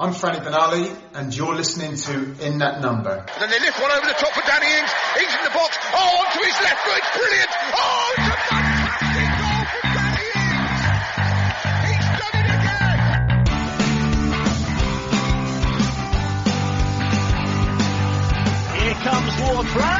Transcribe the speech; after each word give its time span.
I'm 0.00 0.14
Franny 0.14 0.40
Benali, 0.42 0.96
and 1.12 1.36
you're 1.36 1.54
listening 1.54 1.94
to 1.94 2.34
In 2.46 2.56
That 2.60 2.80
Number. 2.80 3.22
Then 3.38 3.50
they 3.50 3.60
lift 3.60 3.78
one 3.78 3.90
over 3.90 4.06
the 4.06 4.14
top 4.14 4.32
for 4.32 4.40
Danny 4.48 4.64
Ings. 4.64 4.90
Ings 5.20 5.34
in 5.36 5.44
the 5.44 5.50
box. 5.50 5.76
Oh, 5.92 6.24
onto 6.24 6.40
his 6.40 6.58
left 6.64 6.80
foot. 6.88 6.96
It's 6.96 7.18
brilliant. 7.18 7.50
Oh, 7.76 8.14
it's 8.16 8.24
a 8.24 8.36
fantastic 8.48 9.28
goal 9.36 9.60
from 9.68 9.92
Danny 9.92 10.24
Ings. 10.40 10.80
He's 11.84 12.08
done 12.16 12.32
it 12.40 12.48
again. 12.48 12.96
Here 18.80 18.96
comes 19.04 19.36
Ward 19.38 19.66
Prowse. 19.66 19.99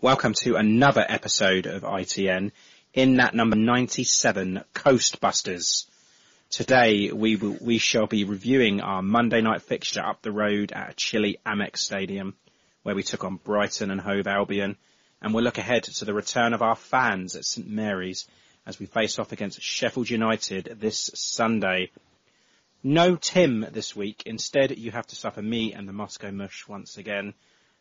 Welcome 0.00 0.34
to 0.44 0.54
another 0.54 1.04
episode 1.08 1.66
of 1.66 1.82
ITN 1.82 2.52
in 2.94 3.16
that 3.16 3.34
number 3.34 3.56
97 3.56 4.62
Coastbusters. 4.72 5.86
Today 6.50 7.10
we 7.10 7.34
will, 7.34 7.56
we 7.60 7.78
shall 7.78 8.06
be 8.06 8.22
reviewing 8.22 8.80
our 8.80 9.02
Monday 9.02 9.40
night 9.40 9.62
fixture 9.62 10.00
up 10.00 10.22
the 10.22 10.30
road 10.30 10.70
at 10.70 10.96
chilly 10.96 11.38
Amex 11.44 11.78
Stadium 11.78 12.36
where 12.84 12.94
we 12.94 13.02
took 13.02 13.24
on 13.24 13.40
Brighton 13.42 13.90
and 13.90 14.00
Hove 14.00 14.28
Albion 14.28 14.76
and 15.20 15.34
we'll 15.34 15.42
look 15.42 15.58
ahead 15.58 15.82
to 15.82 16.04
the 16.04 16.14
return 16.14 16.54
of 16.54 16.62
our 16.62 16.76
fans 16.76 17.34
at 17.34 17.44
St 17.44 17.68
Mary's 17.68 18.28
as 18.66 18.78
we 18.78 18.86
face 18.86 19.18
off 19.18 19.32
against 19.32 19.60
Sheffield 19.60 20.08
United 20.08 20.76
this 20.78 21.10
Sunday. 21.14 21.90
No 22.84 23.16
Tim 23.16 23.66
this 23.72 23.96
week. 23.96 24.22
Instead, 24.26 24.78
you 24.78 24.92
have 24.92 25.08
to 25.08 25.16
suffer 25.16 25.42
me 25.42 25.72
and 25.72 25.88
the 25.88 25.92
Moscow 25.92 26.30
Mush 26.30 26.68
once 26.68 26.98
again. 26.98 27.34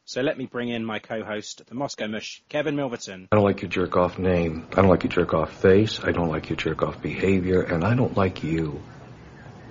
So 0.08 0.22
let 0.22 0.38
me 0.38 0.46
bring 0.46 0.70
in 0.70 0.86
my 0.86 1.00
co-host, 1.00 1.64
the 1.68 1.76
Moscow 1.76 2.08
Mush, 2.08 2.42
Kevin 2.48 2.78
Milverton. 2.78 3.28
I 3.30 3.36
don't 3.36 3.44
like 3.44 3.62
your 3.62 3.70
jerk 3.70 3.98
off 3.98 4.18
name. 4.18 4.66
I 4.72 4.76
don't 4.76 4.88
like 4.88 5.04
your 5.04 5.12
jerk 5.12 5.34
off 5.34 5.52
face. 5.62 6.00
I 6.02 6.14
don't 6.14 6.30
like 6.30 6.48
your 6.50 6.56
jerk 6.56 6.82
off 6.82 7.02
behavior. 7.02 7.62
And 7.62 7.84
I 7.84 7.94
don't 7.94 8.16
like 8.16 8.42
you. 8.42 8.82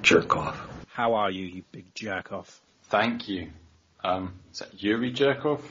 Jerk 0.02 0.36
off. 0.36 0.60
How 0.88 1.14
are 1.14 1.30
you, 1.30 1.46
you 1.46 1.62
big 1.72 1.86
jerk 1.94 2.32
off? 2.32 2.60
Thank 2.90 3.30
you. 3.30 3.48
Um, 4.04 4.34
is 4.52 4.58
that 4.58 4.74
Yuri 4.82 5.14
Zhirkov? 5.14 5.62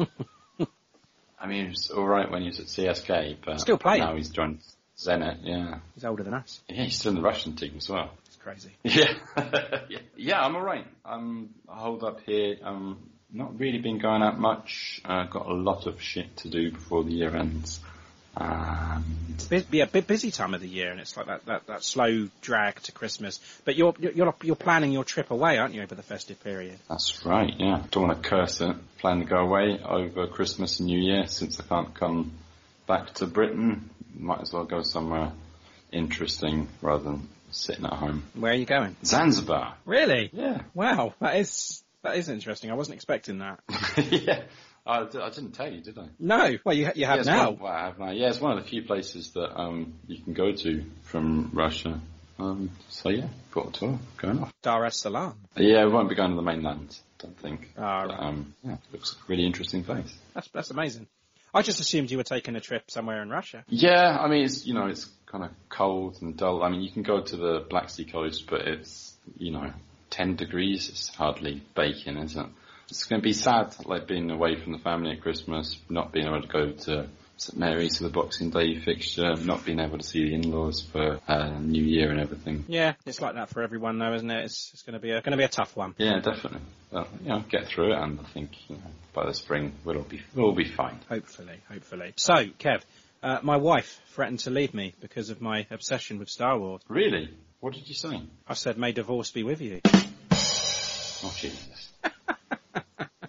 I 1.38 1.46
mean, 1.46 1.66
he 1.66 1.68
was 1.70 1.92
alright 1.92 2.28
when 2.28 2.42
he 2.42 2.48
was 2.48 2.58
at 2.58 2.66
CSK, 2.66 3.36
but 3.46 3.60
Still 3.60 3.78
playing. 3.78 4.00
now 4.00 4.16
he's 4.16 4.30
joined 4.30 4.58
Zenit, 4.98 5.38
yeah. 5.42 5.78
He's 5.94 6.04
older 6.04 6.24
than 6.24 6.34
us. 6.34 6.60
Yeah, 6.68 6.82
he's 6.82 6.98
still 6.98 7.10
in 7.10 7.16
the 7.18 7.22
Russian 7.22 7.54
team 7.54 7.74
as 7.76 7.88
well. 7.88 8.10
It's 8.26 8.36
crazy. 8.36 8.72
Yeah. 8.82 9.14
yeah. 9.88 9.98
yeah, 10.16 10.44
I'm 10.44 10.56
alright. 10.56 10.86
I'm 11.04 11.50
hold 11.68 12.02
up 12.02 12.20
here. 12.26 12.56
Um, 12.64 12.98
not 13.32 13.58
really 13.58 13.78
been 13.78 13.98
going 13.98 14.22
out 14.22 14.38
much. 14.38 15.00
Uh, 15.04 15.24
got 15.24 15.46
a 15.46 15.54
lot 15.54 15.86
of 15.86 16.00
shit 16.00 16.36
to 16.38 16.48
do 16.48 16.70
before 16.70 17.04
the 17.04 17.12
year 17.12 17.34
ends. 17.34 17.80
And 18.34 19.04
It's 19.34 19.44
be 19.44 19.80
a 19.80 19.86
bit 19.86 20.06
busy 20.06 20.30
time 20.30 20.54
of 20.54 20.62
the 20.62 20.68
year, 20.68 20.90
and 20.90 21.00
it's 21.00 21.16
like 21.18 21.26
that, 21.26 21.44
that, 21.46 21.66
that 21.66 21.84
slow 21.84 22.28
drag 22.40 22.80
to 22.84 22.92
Christmas. 22.92 23.38
But 23.66 23.76
you're, 23.76 23.94
you're 23.98 24.34
you're 24.42 24.56
planning 24.56 24.90
your 24.90 25.04
trip 25.04 25.30
away, 25.30 25.58
aren't 25.58 25.74
you, 25.74 25.82
over 25.82 25.94
the 25.94 26.02
festive 26.02 26.42
period? 26.42 26.78
that's 26.88 27.26
right, 27.26 27.52
yeah. 27.58 27.82
Don't 27.90 28.08
want 28.08 28.22
to 28.22 28.28
curse 28.28 28.62
it. 28.62 28.74
Plan 28.98 29.18
to 29.18 29.26
go 29.26 29.36
away 29.36 29.78
over 29.84 30.26
Christmas 30.28 30.80
and 30.80 30.86
New 30.86 30.98
Year 30.98 31.26
since 31.26 31.60
I 31.60 31.64
can't 31.64 31.94
come 31.94 32.32
back 32.86 33.12
to 33.14 33.26
Britain. 33.26 33.90
Might 34.14 34.40
as 34.40 34.52
well 34.52 34.64
go 34.64 34.82
somewhere 34.82 35.32
interesting 35.90 36.68
rather 36.80 37.04
than 37.04 37.28
sitting 37.50 37.84
at 37.84 37.92
home. 37.92 38.22
Where 38.34 38.52
are 38.52 38.56
you 38.56 38.64
going? 38.64 38.96
Zanzibar. 39.04 39.74
Really? 39.84 40.30
Yeah. 40.32 40.62
Wow, 40.72 41.12
that 41.20 41.36
is 41.36 41.81
that 42.02 42.16
is 42.16 42.28
interesting. 42.28 42.70
I 42.70 42.74
wasn't 42.74 42.96
expecting 42.96 43.38
that. 43.38 43.60
yeah. 44.10 44.42
I 44.84 45.04
didn't 45.04 45.52
tell 45.52 45.72
you, 45.72 45.80
did 45.80 45.96
I? 45.96 46.06
No, 46.18 46.56
well 46.64 46.74
you 46.74 46.90
you 46.96 47.06
have 47.06 47.20
it's 47.20 47.26
now. 47.26 47.50
One, 47.50 47.60
well, 47.60 47.72
I 47.72 47.86
have 47.86 47.98
now. 47.98 48.10
Yeah, 48.10 48.30
it's 48.30 48.40
one 48.40 48.58
of 48.58 48.64
the 48.64 48.68
few 48.68 48.82
places 48.82 49.30
that 49.32 49.56
um, 49.56 49.94
you 50.08 50.20
can 50.20 50.32
go 50.32 50.52
to 50.52 50.84
from 51.04 51.50
Russia. 51.52 52.00
Um, 52.38 52.70
so 52.88 53.08
yeah, 53.08 53.28
got 53.52 53.68
a 53.68 53.70
tour 53.78 53.98
going 54.16 54.40
off. 54.40 54.52
Dar 54.62 54.84
es 54.84 54.96
Salaam. 54.96 55.34
Yeah, 55.56 55.84
we 55.84 55.92
won't 55.92 56.08
be 56.08 56.16
going 56.16 56.30
to 56.30 56.36
the 56.36 56.42
mainland, 56.42 56.98
don't 57.18 57.38
think. 57.38 57.70
Ah, 57.78 58.06
but, 58.06 58.10
right. 58.10 58.20
um, 58.20 58.54
yeah, 58.64 58.76
looks 58.92 59.14
like 59.14 59.22
a 59.22 59.26
really 59.30 59.46
interesting 59.46 59.84
place. 59.84 60.12
That's 60.34 60.48
that's 60.48 60.70
amazing. 60.70 61.06
I 61.54 61.62
just 61.62 61.80
assumed 61.80 62.10
you 62.10 62.16
were 62.16 62.24
taking 62.24 62.56
a 62.56 62.60
trip 62.60 62.90
somewhere 62.90 63.22
in 63.22 63.28
Russia. 63.28 63.64
Yeah, 63.68 64.18
I 64.18 64.26
mean, 64.26 64.44
it's 64.44 64.66
you 64.66 64.74
know, 64.74 64.86
it's 64.86 65.08
kind 65.26 65.44
of 65.44 65.50
cold 65.68 66.18
and 66.22 66.36
dull. 66.36 66.62
I 66.62 66.70
mean, 66.70 66.82
you 66.82 66.90
can 66.90 67.02
go 67.02 67.20
to 67.20 67.36
the 67.36 67.64
Black 67.68 67.90
Sea 67.90 68.04
coast, 68.04 68.46
but 68.48 68.62
it's 68.62 69.14
you 69.36 69.52
know, 69.52 69.70
ten 70.12 70.36
degrees. 70.36 70.88
It's 70.88 71.08
hardly 71.08 71.62
baking, 71.74 72.18
is 72.18 72.36
it? 72.36 72.46
It's 72.88 73.04
going 73.04 73.20
to 73.20 73.24
be 73.24 73.32
sad, 73.32 73.74
like 73.86 74.06
being 74.06 74.30
away 74.30 74.60
from 74.62 74.72
the 74.72 74.78
family 74.78 75.12
at 75.12 75.22
Christmas, 75.22 75.78
not 75.88 76.12
being 76.12 76.26
able 76.26 76.42
to 76.42 76.48
go 76.48 76.72
to 76.72 77.08
St 77.38 77.58
Mary's 77.58 77.96
for 77.96 78.04
the 78.04 78.10
Boxing 78.10 78.50
Day 78.50 78.78
fixture, 78.78 79.34
not 79.34 79.64
being 79.64 79.80
able 79.80 79.96
to 79.96 80.04
see 80.04 80.28
the 80.28 80.34
in-laws 80.34 80.82
for 80.92 81.18
uh, 81.26 81.58
New 81.58 81.82
Year 81.82 82.10
and 82.10 82.20
everything. 82.20 82.64
Yeah, 82.68 82.92
it's 83.06 83.20
like 83.20 83.34
that 83.34 83.48
for 83.48 83.62
everyone, 83.62 83.98
though, 83.98 84.12
isn't 84.12 84.30
it? 84.30 84.44
It's, 84.44 84.70
it's 84.74 84.82
going 84.82 84.94
to 84.94 85.00
be 85.00 85.10
a 85.10 85.22
going 85.22 85.32
to 85.32 85.38
be 85.38 85.44
a 85.44 85.48
tough 85.48 85.74
one. 85.74 85.94
Yeah, 85.96 86.20
definitely. 86.20 86.60
But, 86.90 87.08
you 87.22 87.30
know, 87.30 87.42
get 87.48 87.66
through 87.66 87.94
it, 87.94 87.98
and 87.98 88.20
I 88.20 88.24
think 88.24 88.50
you 88.68 88.76
know, 88.76 88.82
by 89.14 89.26
the 89.26 89.34
spring 89.34 89.72
we'll 89.84 89.96
all 89.96 90.02
be 90.04 90.20
we'll 90.34 90.46
all 90.46 90.54
be 90.54 90.68
fine. 90.68 91.00
Hopefully, 91.08 91.56
hopefully. 91.70 92.12
So, 92.16 92.34
Kev, 92.34 92.82
uh, 93.22 93.38
my 93.42 93.56
wife 93.56 94.00
threatened 94.08 94.40
to 94.40 94.50
leave 94.50 94.74
me 94.74 94.94
because 95.00 95.30
of 95.30 95.40
my 95.40 95.66
obsession 95.70 96.18
with 96.18 96.28
Star 96.28 96.58
Wars. 96.58 96.82
Really? 96.88 97.30
What 97.60 97.72
did 97.72 97.88
you 97.88 97.94
say? 97.94 98.22
I 98.46 98.54
said, 98.54 98.76
"May 98.76 98.92
divorce 98.92 99.30
be 99.30 99.44
with 99.44 99.62
you." 99.62 99.80
Oh 101.24 101.34
Jesus, 101.36 101.92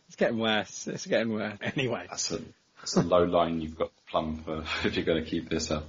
It's 0.08 0.16
getting 0.16 0.40
worse. 0.40 0.88
It's 0.88 1.06
getting 1.08 1.34
worse. 1.34 1.58
Anyway, 1.62 2.06
that's 2.10 2.32
a 2.32 2.40
that's 2.80 2.96
a 2.98 3.02
low 3.02 3.24
line 3.24 3.62
you've 3.62 3.78
got 3.78 3.86
to 3.96 4.12
plumb 4.12 4.44
for 4.44 4.64
if 4.88 4.96
you're 4.96 5.06
going 5.06 5.24
to 5.24 5.30
keep 5.30 5.50
this 5.50 5.72
up. 5.72 5.88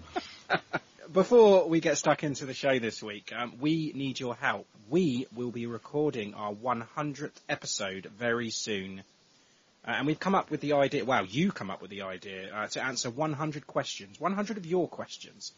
before 1.12 1.69
we 1.69 1.81
get 1.81 1.97
stuck 1.97 2.25
into 2.25 2.45
the 2.45 2.55
show 2.55 2.79
this 2.79 3.03
week, 3.03 3.33
um, 3.35 3.55
we 3.61 3.93
need 3.95 4.19
your 4.19 4.35
help. 4.35 4.67
We 4.89 5.27
will 5.35 5.51
be 5.51 5.67
recording 5.67 6.35
our 6.35 6.53
100th 6.53 7.31
episode 7.49 8.11
very 8.19 8.50
soon. 8.50 9.03
Uh, 9.87 9.93
and 9.93 10.07
we've 10.07 10.19
come 10.19 10.35
up 10.35 10.50
with 10.50 10.61
the 10.61 10.73
idea, 10.73 11.05
wow, 11.05 11.23
you 11.23 11.53
come 11.53 11.71
up 11.71 11.83
with 11.83 11.91
the 11.91 12.03
idea 12.03 12.53
uh, 12.53 12.67
to 12.69 12.83
answer 12.83 13.11
100 13.11 13.67
questions, 13.67 14.19
100 14.19 14.57
of 14.57 14.67
your 14.67 14.89
questions. 14.89 15.53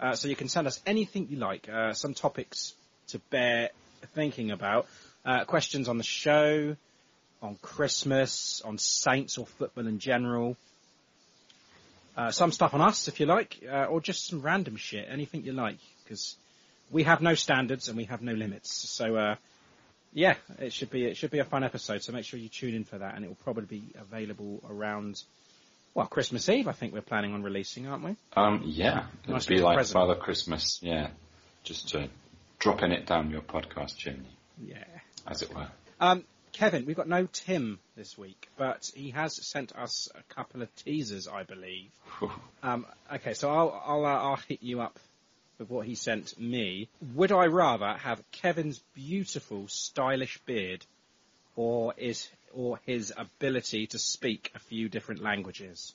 Uh, 0.00 0.14
so 0.14 0.28
you 0.28 0.36
can 0.36 0.48
send 0.48 0.66
us 0.66 0.80
anything 0.86 1.28
you 1.30 1.36
like, 1.36 1.68
uh, 1.68 1.92
some 1.92 2.14
topics 2.14 2.74
to 3.08 3.18
bear 3.30 3.70
thinking 4.14 4.50
about, 4.50 4.86
uh, 5.24 5.44
questions 5.44 5.88
on 5.88 5.98
the 5.98 6.04
show, 6.04 6.76
on 7.42 7.56
Christmas, 7.62 8.62
on 8.64 8.78
Saints 8.78 9.38
or 9.38 9.46
football 9.46 9.86
in 9.86 9.98
general. 9.98 10.56
Uh, 12.16 12.30
some 12.30 12.52
stuff 12.52 12.74
on 12.74 12.80
us, 12.80 13.08
if 13.08 13.18
you 13.18 13.26
like, 13.26 13.60
uh, 13.68 13.86
or 13.86 14.00
just 14.00 14.26
some 14.28 14.40
random 14.40 14.76
shit, 14.76 15.06
anything 15.10 15.44
you 15.44 15.52
like, 15.52 15.78
because 16.04 16.36
we 16.90 17.02
have 17.02 17.20
no 17.20 17.34
standards 17.34 17.88
and 17.88 17.96
we 17.96 18.04
have 18.04 18.22
no 18.22 18.32
limits. 18.32 18.72
So, 18.90 19.16
uh, 19.16 19.34
yeah, 20.12 20.34
it 20.60 20.72
should 20.72 20.90
be 20.90 21.06
it 21.06 21.16
should 21.16 21.32
be 21.32 21.40
a 21.40 21.44
fun 21.44 21.64
episode. 21.64 22.02
So 22.04 22.12
make 22.12 22.24
sure 22.24 22.38
you 22.38 22.48
tune 22.48 22.74
in 22.74 22.84
for 22.84 22.98
that, 22.98 23.16
and 23.16 23.24
it 23.24 23.28
will 23.28 23.38
probably 23.42 23.64
be 23.64 23.82
available 23.98 24.62
around 24.70 25.20
well 25.92 26.06
Christmas 26.06 26.48
Eve. 26.48 26.68
I 26.68 26.72
think 26.72 26.92
we're 26.92 27.00
planning 27.00 27.34
on 27.34 27.42
releasing, 27.42 27.88
aren't 27.88 28.04
we? 28.04 28.16
Um, 28.36 28.62
yeah, 28.64 29.06
it 29.24 29.30
Nice 29.30 29.48
would 29.48 29.56
be 29.56 29.60
like 29.60 29.76
present. 29.76 29.94
Father 29.94 30.14
Christmas. 30.14 30.78
Yeah, 30.82 31.08
just 31.64 31.92
uh, 31.96 32.06
dropping 32.60 32.92
it 32.92 33.06
down 33.06 33.30
your 33.30 33.40
podcast 33.40 33.96
chimney, 33.96 34.36
Yeah. 34.64 34.84
As 35.26 35.42
it 35.42 35.54
were. 35.54 35.68
Um, 36.00 36.24
Kevin, 36.52 36.86
we've 36.86 36.96
got 36.96 37.08
no 37.08 37.26
Tim 37.32 37.80
this 37.96 38.16
week, 38.16 38.48
but 38.56 38.88
he 38.94 39.10
has 39.10 39.34
sent 39.44 39.74
us 39.74 40.08
a 40.14 40.34
couple 40.34 40.62
of 40.62 40.74
teasers, 40.76 41.28
I 41.28 41.42
believe. 41.42 41.90
Um, 42.62 42.86
okay, 43.12 43.34
so 43.34 43.50
I'll 43.50 43.82
I'll, 43.84 44.06
uh, 44.06 44.08
I'll 44.08 44.40
hit 44.48 44.62
you 44.62 44.80
up 44.80 44.98
with 45.58 45.68
what 45.68 45.86
he 45.86 45.96
sent 45.96 46.40
me. 46.40 46.88
Would 47.14 47.30
I 47.30 47.48
rather 47.48 47.92
have 47.92 48.22
Kevin's 48.32 48.78
beautiful, 48.94 49.68
stylish 49.68 50.38
beard, 50.46 50.86
or 51.56 51.92
is 51.98 52.26
or 52.54 52.80
his 52.86 53.12
ability 53.14 53.88
to 53.88 53.98
speak 53.98 54.50
a 54.54 54.58
few 54.58 54.88
different 54.88 55.22
languages? 55.22 55.92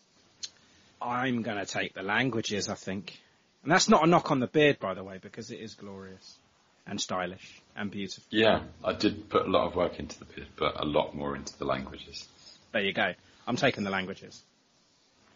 I'm 1.01 1.41
going 1.41 1.57
to 1.57 1.65
take 1.65 1.95
the 1.95 2.03
languages, 2.03 2.69
I 2.69 2.75
think, 2.75 3.17
and 3.63 3.71
that's 3.71 3.89
not 3.89 4.03
a 4.03 4.07
knock 4.07 4.29
on 4.29 4.39
the 4.39 4.47
beard, 4.47 4.79
by 4.79 4.93
the 4.93 5.03
way, 5.03 5.17
because 5.19 5.49
it 5.49 5.59
is 5.59 5.73
glorious 5.73 6.37
and 6.85 7.01
stylish 7.01 7.63
and 7.79 7.89
beautiful. 7.89 8.23
Yeah, 8.29 8.63
I 8.83 8.93
did 8.93 9.29
put 9.29 9.47
a 9.47 9.49
lot 9.49 9.65
of 9.65 9.75
work 9.75 9.99
into 9.99 10.19
the 10.19 10.25
bid, 10.25 10.47
but 10.57 10.79
a 10.79 10.85
lot 10.85 11.15
more 11.15 11.35
into 11.35 11.57
the 11.57 11.65
languages. 11.65 12.27
There 12.73 12.81
you 12.81 12.93
go. 12.93 13.13
I'm 13.47 13.55
taking 13.55 13.83
the 13.83 13.89
languages. 13.89 14.43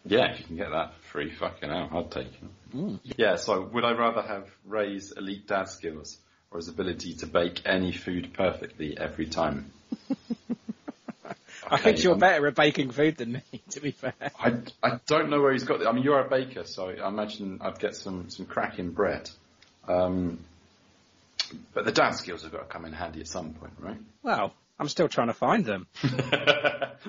Yeah, 0.04 0.30
if 0.32 0.40
you 0.40 0.44
can 0.44 0.56
get 0.56 0.70
that 0.70 0.94
for 0.94 1.02
free, 1.08 1.30
fucking 1.32 1.70
hell, 1.70 1.88
I'd 1.90 2.10
take 2.10 2.26
it. 2.26 3.00
Yeah, 3.16 3.36
so 3.36 3.62
would 3.62 3.84
I 3.84 3.92
rather 3.92 4.20
have 4.20 4.48
Ray's 4.66 5.12
elite 5.12 5.46
dad 5.46 5.64
skills 5.64 6.18
or 6.50 6.58
his 6.58 6.68
ability 6.68 7.14
to 7.16 7.26
bake 7.26 7.62
any 7.64 7.92
food 7.92 8.34
perfectly 8.34 8.98
every 8.98 9.26
time? 9.26 9.72
I 11.66 11.78
think 11.78 12.02
you're 12.04 12.12
um, 12.12 12.18
better 12.18 12.46
at 12.46 12.54
baking 12.54 12.90
food 12.90 13.16
than 13.16 13.32
me, 13.32 13.42
to 13.70 13.80
be 13.80 13.92
fair. 13.92 14.12
I, 14.38 14.56
I 14.82 15.00
don't 15.06 15.30
know 15.30 15.40
where 15.40 15.52
he's 15.52 15.64
got 15.64 15.80
the, 15.80 15.88
I 15.88 15.92
mean, 15.92 16.04
you're 16.04 16.20
a 16.20 16.28
baker, 16.28 16.64
so 16.64 16.90
I 16.90 17.08
imagine 17.08 17.60
I'd 17.62 17.78
get 17.78 17.96
some, 17.96 18.28
some 18.28 18.44
cracking 18.44 18.90
bread. 18.90 19.30
Um, 19.88 20.44
but 21.72 21.84
the 21.84 21.92
dad 21.92 22.12
skills 22.12 22.42
have 22.42 22.52
got 22.52 22.58
to 22.60 22.64
come 22.66 22.84
in 22.84 22.92
handy 22.92 23.20
at 23.20 23.28
some 23.28 23.54
point, 23.54 23.74
right? 23.78 23.98
Well, 24.22 24.54
I'm 24.78 24.88
still 24.88 25.08
trying 25.08 25.28
to 25.28 25.34
find 25.34 25.64
them. 25.64 25.86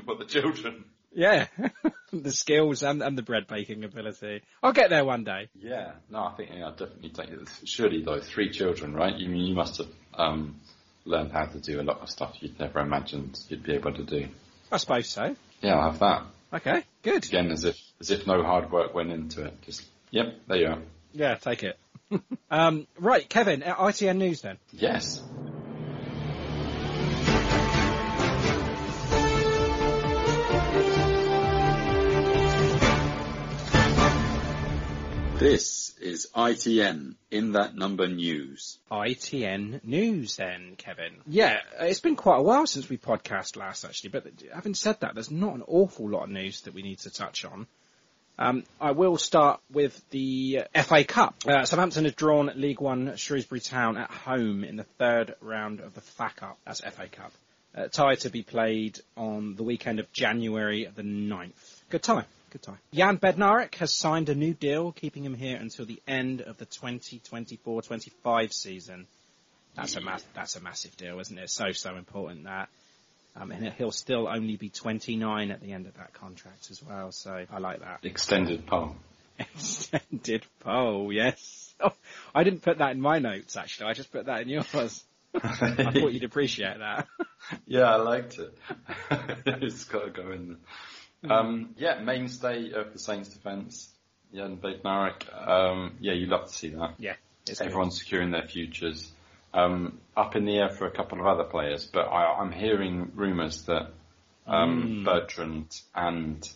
what, 0.06 0.20
the 0.20 0.26
children? 0.28 0.86
Yeah, 1.12 1.48
the 2.14 2.32
skills 2.32 2.84
and, 2.84 3.02
and 3.02 3.18
the 3.18 3.24
bread 3.24 3.48
baking 3.48 3.84
ability. 3.84 4.42
I'll 4.62 4.74
get 4.74 4.90
there 4.90 5.06
one 5.06 5.24
day. 5.24 5.50
Yeah, 5.56 5.94
no, 6.10 6.26
I 6.26 6.34
think 6.36 6.52
yeah, 6.54 6.68
I'd 6.68 6.78
definitely 6.78 7.10
take 7.10 7.30
it. 7.30 7.48
Surely 7.64 8.04
though, 8.04 8.20
three 8.20 8.52
children, 8.52 8.94
right? 8.94 9.16
You 9.16 9.30
mean 9.30 9.46
you 9.46 9.56
must 9.56 9.78
have 9.78 9.88
um, 10.14 10.60
learned 11.06 11.32
how 11.32 11.46
to 11.46 11.60
do 11.60 11.80
a 11.80 11.84
lot 11.84 12.02
of 12.02 12.10
stuff 12.10 12.36
you'd 12.42 12.60
never 12.60 12.80
imagined 12.80 13.40
you'd 13.48 13.64
be 13.64 13.74
able 13.74 13.94
to 13.94 14.04
do. 14.04 14.28
I 14.72 14.78
suppose 14.78 15.08
so. 15.08 15.36
Yeah, 15.62 15.76
I'll 15.76 15.92
have 15.92 16.00
that. 16.00 16.24
Okay, 16.54 16.84
good. 17.02 17.26
Again, 17.26 17.52
as 17.52 17.64
if 17.64 17.78
as 18.00 18.12
if 18.12 18.28
no 18.28 18.44
hard 18.44 18.72
work 18.72 18.94
went 18.94 19.12
into 19.12 19.46
it. 19.46 19.62
Just 19.62 19.86
yep, 20.12 20.36
there 20.48 20.58
you 20.58 20.68
are. 20.68 20.80
Yeah, 21.14 21.36
take 21.36 21.64
it. 21.64 21.78
um, 22.52 22.88
right, 23.00 23.28
Kevin, 23.28 23.64
uh, 23.64 23.76
ITN 23.76 24.18
News 24.18 24.42
then. 24.42 24.58
Yes. 24.72 25.22
This 35.38 35.94
is 36.00 36.28
ITN 36.34 37.16
in 37.30 37.52
that 37.52 37.76
number 37.76 38.08
news. 38.08 38.80
ITN 38.90 39.84
News 39.84 40.38
then, 40.38 40.76
Kevin. 40.78 41.18
Yeah, 41.28 41.60
it's 41.82 42.00
been 42.00 42.16
quite 42.16 42.38
a 42.38 42.42
while 42.42 42.66
since 42.66 42.88
we 42.88 42.98
podcast 42.98 43.58
last 43.58 43.84
actually, 43.84 44.12
but 44.12 44.26
having 44.54 44.74
said 44.74 45.02
that, 45.02 45.14
there's 45.14 45.30
not 45.30 45.56
an 45.56 45.64
awful 45.68 46.10
lot 46.10 46.24
of 46.24 46.30
news 46.30 46.62
that 46.62 46.74
we 46.74 46.84
need 46.84 47.00
to 47.00 47.10
touch 47.10 47.44
on. 47.44 47.68
Um, 48.38 48.64
I 48.82 48.92
will 48.92 49.18
start 49.18 49.62
with 49.72 50.02
the 50.10 50.64
FA 50.74 51.06
Cup. 51.06 51.36
Uh, 51.48 51.66
Southampton 51.66 52.06
have 52.06 52.18
drawn 52.18 52.52
League 52.56 52.82
One 52.82 53.16
Shrewsbury 53.16 53.62
Town 53.62 53.98
at 53.98 54.12
home 54.12 54.64
in 54.64 54.76
the 54.76 54.84
third 54.84 55.36
round 55.40 55.80
of 55.80 55.94
the 55.94 56.02
FA 56.02 56.32
Cup. 56.36 56.58
That's 56.66 56.82
FA 56.82 57.08
Cup. 57.08 57.32
Uh, 57.74 57.88
tie 57.88 58.16
to 58.16 58.30
be 58.30 58.44
played 58.44 59.00
on 59.16 59.56
the 59.56 59.64
weekend 59.64 60.00
of 60.00 60.12
January 60.12 60.90
the 60.94 61.02
9th. 61.02 61.82
Good 61.90 62.04
time. 62.04 62.26
Good 62.50 62.62
time. 62.62 62.78
Jan 62.94 63.18
Bednarek 63.18 63.76
has 63.76 63.94
signed 63.94 64.30
a 64.30 64.36
new 64.36 64.54
deal, 64.54 64.92
keeping 64.92 65.26
him 65.26 65.34
here 65.34 65.58
until 65.58 65.86
the 65.86 66.02
end 66.08 66.42
of 66.42 66.58
the 66.58 66.66
2024-25 66.66 68.54
season. 68.54 69.08
That's 69.76 69.98
a 69.98 70.02
ma- 70.02 70.20
that's 70.34 70.56
a 70.56 70.62
massive 70.62 70.96
deal, 70.96 71.20
isn't 71.20 71.38
it? 71.38 71.50
So 71.50 71.74
so 71.74 71.98
important 71.98 72.46
that. 72.46 72.70
Um, 73.38 73.52
and 73.52 73.74
he'll 73.74 73.92
still 73.92 74.28
only 74.28 74.56
be 74.56 74.70
29 74.70 75.52
at 75.52 75.62
the 75.62 75.74
end 75.74 75.88
of 75.88 75.96
that 75.96 76.14
contract 76.14 76.72
as 76.72 76.82
well. 76.82 77.12
So 77.12 77.46
I 77.52 77.60
like 77.60 77.82
that. 77.82 78.00
Extended 78.04 78.66
poll. 78.66 78.96
Extended 79.40 80.46
poll, 80.62 81.12
yes. 81.12 81.74
Oh, 81.82 81.94
I 82.34 82.46
didn't 82.46 82.62
put 82.62 82.78
that 82.78 82.92
in 82.92 83.02
my 83.02 83.20
notes 83.20 83.58
actually. 83.58 83.88
I 83.88 83.94
just 83.94 84.12
put 84.12 84.28
that 84.28 84.42
in 84.42 84.50
yours. 84.50 85.04
I 85.34 85.92
thought 85.92 86.14
you'd 86.14 86.24
appreciate 86.24 86.80
that. 86.80 87.08
Yeah, 87.68 87.84
I 87.84 87.98
liked 87.98 88.40
it. 88.40 88.58
it's 89.46 89.84
got 89.84 90.06
to 90.06 90.10
go 90.10 90.32
in 90.32 90.58
there. 91.22 91.32
Um, 91.32 91.76
yeah, 91.78 92.00
mainstay 92.00 92.72
of 92.72 92.92
the 92.92 92.98
Saints 92.98 93.30
defence. 93.30 93.94
Jan. 94.34 94.60
Um, 95.32 95.96
yeah, 96.00 96.14
you'd 96.14 96.30
love 96.30 96.48
to 96.48 96.54
see 96.54 96.70
that. 96.70 96.96
Yeah, 96.98 97.14
it's 97.48 97.60
good. 97.60 97.68
Everyone's 97.68 98.00
securing 98.00 98.32
their 98.32 98.48
futures. 98.48 99.12
Um, 99.56 100.00
up 100.18 100.36
in 100.36 100.44
the 100.46 100.58
air 100.58 100.70
for 100.70 100.86
a 100.86 100.92
couple 100.92 101.20
of 101.20 101.26
other 101.26 101.46
players, 101.46 101.86
but 101.86 102.08
I, 102.08 102.40
I'm 102.40 102.52
hearing 102.52 103.12
rumours 103.16 103.64
that 103.64 103.88
um, 104.46 104.84
Mm. 104.84 105.06
Bertrand 105.06 105.68
and 105.96 106.48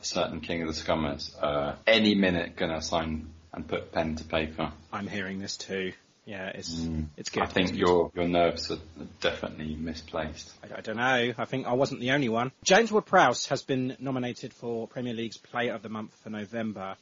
a 0.00 0.04
certain 0.04 0.40
King 0.40 0.62
of 0.62 0.68
the 0.68 0.74
Scummers 0.74 1.34
are 1.40 1.78
any 1.86 2.14
minute 2.14 2.54
going 2.56 2.70
to 2.70 2.82
sign 2.82 3.30
and 3.52 3.66
put 3.66 3.92
pen 3.92 4.16
to 4.16 4.24
paper. 4.24 4.72
I'm 4.92 5.06
hearing 5.08 5.38
this 5.38 5.56
too. 5.56 5.92
Yeah, 6.26 6.48
it's 6.48 6.74
Mm. 6.74 7.06
it's 7.16 7.30
good. 7.30 7.42
I 7.42 7.46
think 7.46 7.70
good. 7.70 7.78
your 7.78 8.10
your 8.14 8.28
nerves 8.28 8.70
are 8.70 8.78
definitely 9.20 9.74
misplaced. 9.74 10.52
I, 10.62 10.78
I 10.78 10.80
don't 10.80 10.96
know. 10.96 11.34
I 11.36 11.44
think 11.46 11.66
I 11.66 11.72
wasn't 11.74 12.00
the 12.00 12.12
only 12.12 12.28
one. 12.28 12.52
James 12.62 12.90
Ward-Prowse 12.92 13.46
has 13.46 13.62
been 13.62 13.96
nominated 13.98 14.52
for 14.54 14.86
Premier 14.88 15.12
League's 15.14 15.36
Player 15.38 15.74
of 15.74 15.82
the 15.82 15.88
Month 15.90 16.14
for 16.22 16.30
November. 16.30 16.96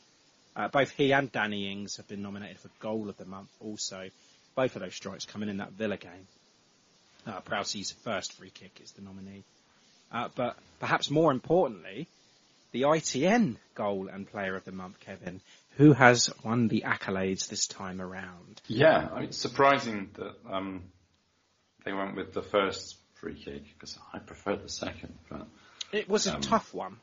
Uh, 0.56 0.68
both 0.68 0.90
he 0.90 1.12
and 1.12 1.30
Danny 1.32 1.70
Ings 1.70 1.96
have 1.96 2.08
been 2.08 2.22
nominated 2.22 2.58
for 2.58 2.68
Goal 2.80 3.08
of 3.08 3.16
the 3.16 3.24
Month 3.24 3.50
also. 3.60 4.10
Both 4.54 4.76
of 4.76 4.82
those 4.82 4.94
strikes 4.94 5.24
coming 5.24 5.48
in 5.48 5.58
that 5.58 5.72
Villa 5.72 5.96
game. 5.96 6.26
Uh, 7.26 7.40
Prowse's 7.40 7.92
first 8.04 8.32
free 8.34 8.50
kick 8.50 8.80
is 8.82 8.92
the 8.92 9.02
nominee. 9.02 9.44
Uh, 10.10 10.28
but 10.34 10.56
perhaps 10.80 11.10
more 11.10 11.30
importantly, 11.30 12.06
the 12.72 12.82
ITN 12.82 13.56
Goal 13.74 14.08
and 14.08 14.26
Player 14.30 14.56
of 14.56 14.64
the 14.64 14.72
Month, 14.72 15.00
Kevin, 15.00 15.40
who 15.76 15.92
has 15.92 16.30
won 16.44 16.68
the 16.68 16.84
accolades 16.86 17.48
this 17.48 17.66
time 17.66 18.00
around. 18.00 18.60
Yeah, 18.66 19.08
I 19.12 19.14
mean, 19.20 19.24
it's 19.28 19.38
surprising 19.38 20.10
that 20.14 20.34
um, 20.50 20.82
they 21.84 21.92
went 21.92 22.16
with 22.16 22.34
the 22.34 22.42
first 22.42 22.96
free 23.14 23.34
kick 23.42 23.62
because 23.74 23.98
I 24.12 24.18
preferred 24.18 24.62
the 24.62 24.68
second. 24.68 25.14
But 25.30 25.46
It 25.92 26.08
was 26.08 26.26
a 26.26 26.34
Um, 26.34 26.40
tough 26.42 26.74
one. 26.74 26.96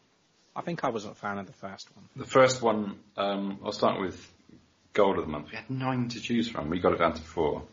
I 0.56 0.62
think 0.62 0.84
I 0.84 0.90
wasn't 0.90 1.14
a 1.14 1.20
fan 1.20 1.38
of 1.38 1.48
the 1.48 1.54
first 1.54 1.88
one. 1.96 2.06
The 2.16 2.26
first 2.26 2.62
one, 2.62 3.00
um, 3.16 3.60
I'll 3.64 3.72
start 3.72 4.00
with 4.02 4.20
goal 4.94 5.18
of 5.20 5.26
the 5.26 5.32
month. 5.32 5.52
We 5.52 5.58
had 5.58 5.70
nine 5.70 6.10
to 6.10 6.22
choose 6.22 6.50
from. 6.50 6.70
We 6.70 6.80
got 6.80 6.94
it 6.94 7.00
down 7.00 7.14
to 7.14 7.22
four. 7.22 7.64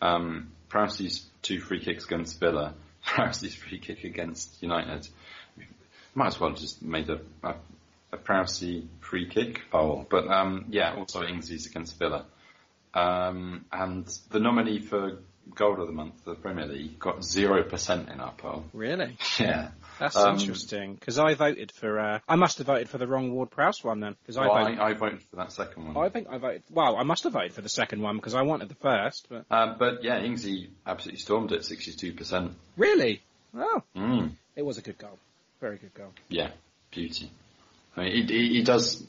Um, 0.00 0.52
Prowsey's 0.68 1.26
two 1.42 1.60
free 1.60 1.80
kicks 1.80 2.04
against 2.04 2.40
Villa. 2.40 2.74
Prowsey's 3.06 3.54
free 3.54 3.78
kick 3.78 4.04
against 4.04 4.62
United. 4.62 5.08
Might 6.14 6.28
as 6.28 6.40
well 6.40 6.52
just 6.52 6.82
made 6.82 7.08
a, 7.10 7.20
a, 7.42 7.54
a 8.12 8.16
Prowsey 8.16 8.86
free 9.00 9.28
kick 9.28 9.62
foul. 9.70 10.06
But 10.08 10.28
um, 10.28 10.66
yeah, 10.70 10.94
also 10.96 11.22
Ingsy's 11.22 11.66
against 11.66 11.98
Villa. 11.98 12.26
Um, 12.94 13.64
and 13.72 14.06
the 14.30 14.38
nominee 14.38 14.78
for 14.80 15.18
goal 15.54 15.80
of 15.80 15.86
the 15.86 15.92
month, 15.92 16.24
the 16.24 16.34
Premier 16.34 16.66
League, 16.66 16.98
got 16.98 17.18
0% 17.18 18.12
in 18.12 18.20
our 18.20 18.32
poll. 18.32 18.64
Really? 18.72 19.16
Yeah. 19.38 19.70
That's 19.98 20.16
Um, 20.16 20.38
interesting 20.38 20.94
because 20.94 21.18
I 21.18 21.34
voted 21.34 21.70
for. 21.72 21.98
Uh, 21.98 22.18
I 22.28 22.36
must 22.36 22.58
have 22.58 22.66
voted 22.66 22.88
for 22.88 22.98
the 22.98 23.06
wrong 23.06 23.32
Ward 23.32 23.50
Prowse 23.50 23.82
one 23.84 24.00
then 24.00 24.16
because 24.22 24.36
I 24.36 24.46
Well, 24.48 24.64
voted. 24.64 24.78
I, 24.78 24.88
I 24.88 24.92
voted 24.94 25.22
for 25.22 25.36
that 25.36 25.52
second 25.52 25.94
one. 25.94 26.04
I 26.04 26.08
think 26.08 26.28
I 26.28 26.38
voted. 26.38 26.62
Well, 26.70 26.96
I 26.96 27.02
must 27.04 27.24
have 27.24 27.32
voted 27.32 27.52
for 27.52 27.60
the 27.62 27.68
second 27.68 28.02
one 28.02 28.16
because 28.16 28.34
I 28.34 28.42
wanted 28.42 28.68
the 28.68 28.74
first. 28.76 29.26
But 29.28 29.44
Um, 29.50 29.76
but 29.78 30.02
yeah, 30.02 30.20
Ingsy 30.20 30.68
absolutely 30.86 31.20
stormed 31.20 31.52
it, 31.52 31.60
62%. 31.62 32.54
really, 32.76 33.22
oh, 33.56 33.82
Mm. 33.96 34.32
it 34.56 34.62
was 34.62 34.78
a 34.78 34.82
good 34.82 34.98
goal. 34.98 35.18
Very 35.60 35.78
good 35.78 35.94
goal. 35.94 36.12
Yeah, 36.28 36.50
beauty. 36.90 37.30
I 37.96 38.02
mean, 38.04 38.12
he, 38.12 38.22
he, 38.34 38.48
he 38.54 38.62
does 38.64 39.04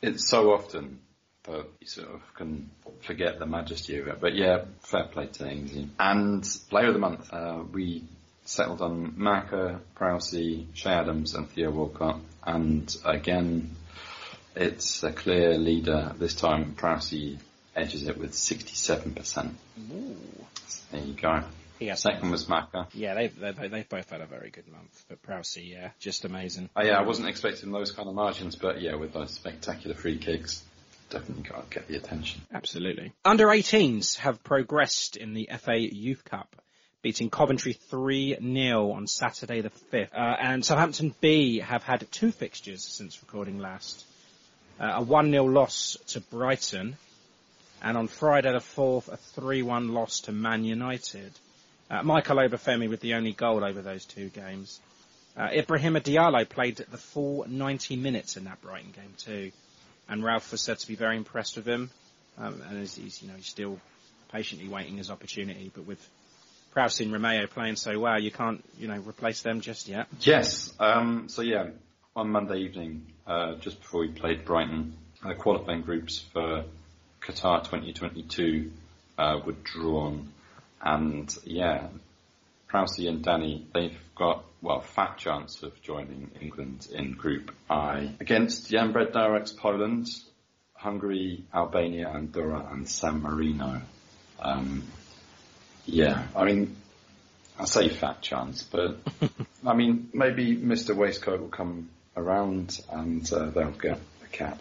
it 0.00 0.18
so 0.20 0.52
often 0.52 0.98
that 1.44 1.66
you 1.80 1.86
sort 1.86 2.08
of 2.08 2.22
can 2.34 2.70
forget 3.02 3.38
the 3.38 3.46
majesty 3.46 3.98
of 3.98 4.08
it. 4.08 4.20
But 4.20 4.34
yeah, 4.34 4.64
fair 4.80 5.04
play 5.04 5.26
to 5.26 5.44
Ingsy. 5.44 5.88
And 5.98 6.42
player 6.70 6.86
of 6.88 6.94
the 6.94 7.00
month, 7.00 7.32
uh, 7.32 7.62
we 7.72 8.04
settled 8.44 8.80
on 8.82 9.14
Maka, 9.16 9.80
Prowsey, 9.96 10.66
Che 10.74 10.90
Adams 10.90 11.34
and 11.34 11.48
Theo 11.50 11.70
Walcott. 11.70 12.20
And 12.44 12.94
again, 13.04 13.70
it's 14.56 15.02
a 15.02 15.12
clear 15.12 15.56
leader. 15.56 16.12
This 16.18 16.34
time 16.34 16.74
Prowsey 16.76 17.38
edges 17.74 18.06
it 18.06 18.18
with 18.18 18.32
67%. 18.32 19.50
Ooh. 19.92 20.16
There 20.90 21.00
you 21.00 21.14
go. 21.14 21.42
Has 21.80 22.00
Second 22.00 22.30
was 22.30 22.48
Maka. 22.48 22.86
Yeah, 22.94 23.14
they've, 23.14 23.36
they 23.36 23.68
they've 23.68 23.88
both 23.88 24.10
had 24.10 24.20
a 24.20 24.26
very 24.26 24.50
good 24.50 24.68
month. 24.68 25.04
But 25.08 25.22
Prowsey, 25.22 25.70
yeah, 25.70 25.90
just 25.98 26.24
amazing. 26.24 26.70
Oh, 26.76 26.84
yeah, 26.84 26.98
I 26.98 27.02
wasn't 27.02 27.28
expecting 27.28 27.72
those 27.72 27.90
kind 27.90 28.08
of 28.08 28.14
margins, 28.14 28.54
but 28.54 28.80
yeah, 28.80 28.94
with 28.94 29.12
those 29.12 29.32
spectacular 29.32 29.96
free 29.96 30.18
kicks, 30.18 30.62
definitely 31.10 31.42
got 31.42 31.68
to 31.68 31.74
get 31.74 31.88
the 31.88 31.96
attention. 31.96 32.42
Absolutely. 32.52 33.12
Under 33.24 33.46
18s 33.46 34.18
have 34.18 34.44
progressed 34.44 35.16
in 35.16 35.34
the 35.34 35.50
FA 35.58 35.76
Youth 35.76 36.24
Cup, 36.24 36.62
beating 37.02 37.30
Coventry 37.30 37.76
3-0 37.90 38.94
on 38.94 39.06
Saturday 39.06 39.60
the 39.60 39.70
5th. 39.92 40.14
Uh, 40.14 40.36
and 40.40 40.64
Southampton 40.64 41.14
B 41.20 41.58
have 41.58 41.82
had 41.82 42.06
two 42.10 42.32
fixtures 42.32 42.84
since 42.84 43.20
recording 43.22 43.58
last. 43.58 44.04
Uh, 44.80 45.00
a 45.00 45.04
1-0 45.04 45.52
loss 45.52 45.98
to 46.08 46.20
Brighton, 46.20 46.96
and 47.82 47.96
on 47.96 48.08
Friday 48.08 48.52
the 48.52 48.58
4th, 48.58 49.08
a 49.08 49.18
3-1 49.40 49.92
loss 49.92 50.20
to 50.20 50.32
Man 50.32 50.64
United. 50.64 51.32
Uh, 51.90 52.02
Michael 52.02 52.36
Obafemi 52.36 52.88
with 52.88 53.00
the 53.00 53.14
only 53.14 53.32
goal 53.32 53.64
over 53.64 53.82
those 53.82 54.04
two 54.04 54.28
games. 54.28 54.80
Uh, 55.36 55.48
Ibrahima 55.48 56.02
Diallo 56.02 56.48
played 56.48 56.76
the 56.76 56.98
full 56.98 57.44
90 57.48 57.96
minutes 57.96 58.36
in 58.36 58.44
that 58.44 58.60
Brighton 58.62 58.92
game 58.92 59.14
too 59.18 59.52
and 60.08 60.24
Ralph 60.24 60.50
was 60.52 60.60
said 60.60 60.78
to 60.78 60.88
be 60.88 60.94
very 60.94 61.16
impressed 61.16 61.56
with 61.56 61.66
him. 61.66 61.90
Um, 62.38 62.62
and 62.68 62.78
he's, 62.80 62.96
he's, 62.96 63.22
you 63.22 63.28
know, 63.28 63.34
he's 63.34 63.46
still 63.46 63.78
patiently 64.30 64.68
waiting 64.68 64.96
his 64.96 65.10
opportunity. 65.10 65.70
But 65.74 65.86
with 65.86 66.06
Prowse 66.72 67.00
and 67.00 67.12
Romeu 67.12 67.48
playing 67.50 67.76
so 67.76 67.98
well, 67.98 68.18
you 68.18 68.30
can't, 68.30 68.64
you 68.78 68.88
know, 68.88 68.98
replace 68.98 69.42
them 69.42 69.60
just 69.60 69.88
yet. 69.88 70.06
Yes, 70.20 70.72
um, 70.80 71.28
so 71.28 71.42
yeah, 71.42 71.68
on 72.16 72.30
Monday 72.30 72.60
evening, 72.60 73.06
uh, 73.26 73.54
just 73.56 73.80
before 73.80 74.00
we 74.00 74.08
played 74.08 74.44
Brighton, 74.44 74.94
the 75.22 75.34
qualifying 75.34 75.82
groups 75.82 76.24
for 76.32 76.64
Qatar 77.20 77.62
2022 77.64 78.70
uh, 79.18 79.40
were 79.44 79.54
drawn, 79.64 80.32
and 80.80 81.34
yeah, 81.44 81.88
Prowsey 82.72 83.08
and 83.08 83.22
Danny, 83.22 83.66
they've 83.74 83.98
got, 84.16 84.44
well, 84.62 84.80
fat 84.80 85.18
chance 85.18 85.62
of 85.62 85.80
joining 85.82 86.30
England 86.40 86.88
in 86.90 87.12
Group 87.12 87.52
I. 87.68 88.14
Against 88.18 88.70
Jan 88.70 88.94
Bednarek's 88.94 89.52
Poland, 89.52 90.08
Hungary, 90.74 91.44
Albania, 91.54 92.08
Andorra 92.08 92.66
and 92.72 92.88
San 92.88 93.20
Marino. 93.20 93.82
Um, 94.40 94.82
yeah, 95.86 96.26
I 96.34 96.44
mean, 96.44 96.76
I 97.58 97.64
say 97.64 97.88
fat 97.88 98.20
chance, 98.22 98.62
but 98.62 98.98
I 99.66 99.74
mean, 99.74 100.10
maybe 100.12 100.56
Mr. 100.56 100.94
Waistcoat 100.94 101.40
will 101.40 101.48
come 101.48 101.90
around 102.16 102.80
and 102.90 103.30
uh, 103.32 103.50
they'll 103.50 103.70
get 103.70 103.98
a 104.24 104.28
cap. 104.28 104.58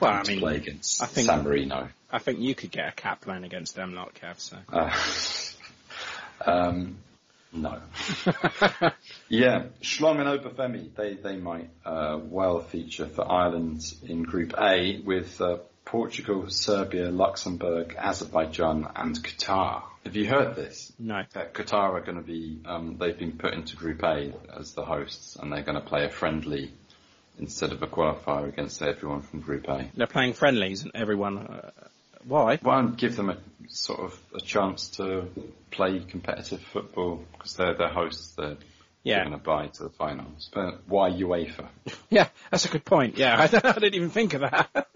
Well, 0.00 0.12
I 0.12 0.22
mean, 0.26 0.40
play 0.40 0.56
against 0.56 1.02
I 1.02 1.06
think- 1.06 1.26
San 1.26 1.44
Marino. 1.44 1.88
I 2.12 2.18
think 2.18 2.40
you 2.40 2.56
could 2.56 2.72
get 2.72 2.88
a 2.88 2.92
cap 2.92 3.20
playing 3.20 3.44
against 3.44 3.76
them 3.76 3.94
lot, 3.94 4.14
Kev. 4.14 4.38
So. 4.40 4.56
Uh, 6.42 6.50
um, 6.50 6.96
no. 7.52 7.80
yeah, 9.28 9.64
Schlong 9.82 10.20
and 10.20 10.40
Obafemi, 10.40 10.94
they, 10.94 11.14
they 11.14 11.36
might 11.36 11.68
uh, 11.84 12.18
well 12.22 12.62
feature 12.62 13.06
for 13.06 13.30
Ireland 13.30 13.82
in 14.02 14.22
Group 14.22 14.54
A 14.58 15.00
with 15.00 15.38
uh, 15.40 15.58
Portugal, 15.84 16.48
Serbia, 16.48 17.10
Luxembourg, 17.10 17.94
Azerbaijan 17.98 18.88
and 18.94 19.16
Qatar. 19.22 19.82
Have 20.04 20.16
you 20.16 20.26
heard 20.26 20.56
this? 20.56 20.92
No. 20.98 21.22
That 21.34 21.52
Qatar 21.54 21.92
are 21.92 22.00
going 22.00 22.16
to 22.16 22.22
be, 22.22 22.58
um, 22.64 22.96
they've 22.98 23.18
been 23.18 23.32
put 23.32 23.52
into 23.52 23.76
Group 23.76 24.02
A 24.02 24.32
as 24.58 24.72
the 24.72 24.84
hosts 24.84 25.36
and 25.36 25.52
they're 25.52 25.62
going 25.62 25.80
to 25.80 25.86
play 25.86 26.04
a 26.04 26.08
friendly 26.08 26.72
instead 27.38 27.72
of 27.72 27.82
a 27.82 27.86
qualifier 27.86 28.48
against 28.48 28.82
everyone 28.82 29.22
from 29.22 29.40
Group 29.40 29.68
A. 29.68 29.90
They're 29.94 30.06
playing 30.06 30.32
friendlies 30.34 30.82
and 30.82 30.92
everyone, 30.94 31.38
uh, 31.38 31.70
why? 32.26 32.58
Well, 32.62 32.78
and 32.78 32.96
give 32.98 33.16
them 33.16 33.30
a 33.30 33.36
sort 33.68 34.00
of 34.00 34.18
a 34.34 34.40
chance 34.40 34.88
to 34.96 35.28
play 35.70 36.00
competitive 36.00 36.60
football 36.60 37.24
because 37.32 37.54
they're 37.56 37.74
they're 37.74 37.88
hosts. 37.88 38.34
They're 38.36 38.56
Yeah. 39.04 39.20
going 39.24 39.38
to 39.38 39.42
buy 39.42 39.68
to 39.68 39.82
the 39.84 39.88
finals. 39.90 40.50
But 40.52 40.80
why 40.86 41.10
UEFA? 41.10 41.68
Yeah, 42.10 42.28
that's 42.50 42.64
a 42.66 42.68
good 42.68 42.84
point. 42.84 43.16
Yeah, 43.16 43.36
I, 43.38 43.44
I 43.68 43.72
didn't 43.72 43.94
even 43.94 44.10
think 44.10 44.34
of 44.34 44.40
that. 44.42 44.68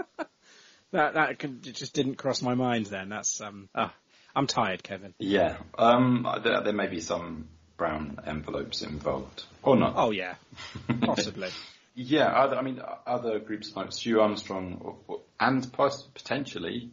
that 0.93 1.15
that 1.15 1.39
could, 1.39 1.63
just 1.63 1.95
didn't 1.95 2.17
cross 2.17 2.43
my 2.43 2.55
mind 2.55 2.87
then. 2.87 3.09
That's, 3.09 3.41
um, 3.41 3.69
ah, 3.75 3.93
I'm 4.35 4.47
tired, 4.47 4.83
Kevin. 4.83 5.15
Yeah, 5.19 5.57
um, 5.79 6.27
there, 6.43 6.63
there 6.63 6.73
may 6.73 6.89
be 6.89 7.01
some 7.01 7.49
brown 7.77 8.19
envelopes 8.27 8.83
involved, 8.83 9.45
or 9.63 9.77
not. 9.77 9.95
Oh 9.97 10.11
yeah, 10.11 10.35
possibly. 11.03 11.51
Yeah, 11.95 12.27
other, 12.27 12.57
I 12.57 12.63
mean, 12.63 12.81
other 13.07 13.39
groups 13.39 13.75
like 13.77 13.93
Stu 13.93 14.21
Armstrong 14.21 14.97
and 15.39 15.73
potentially 15.73 16.91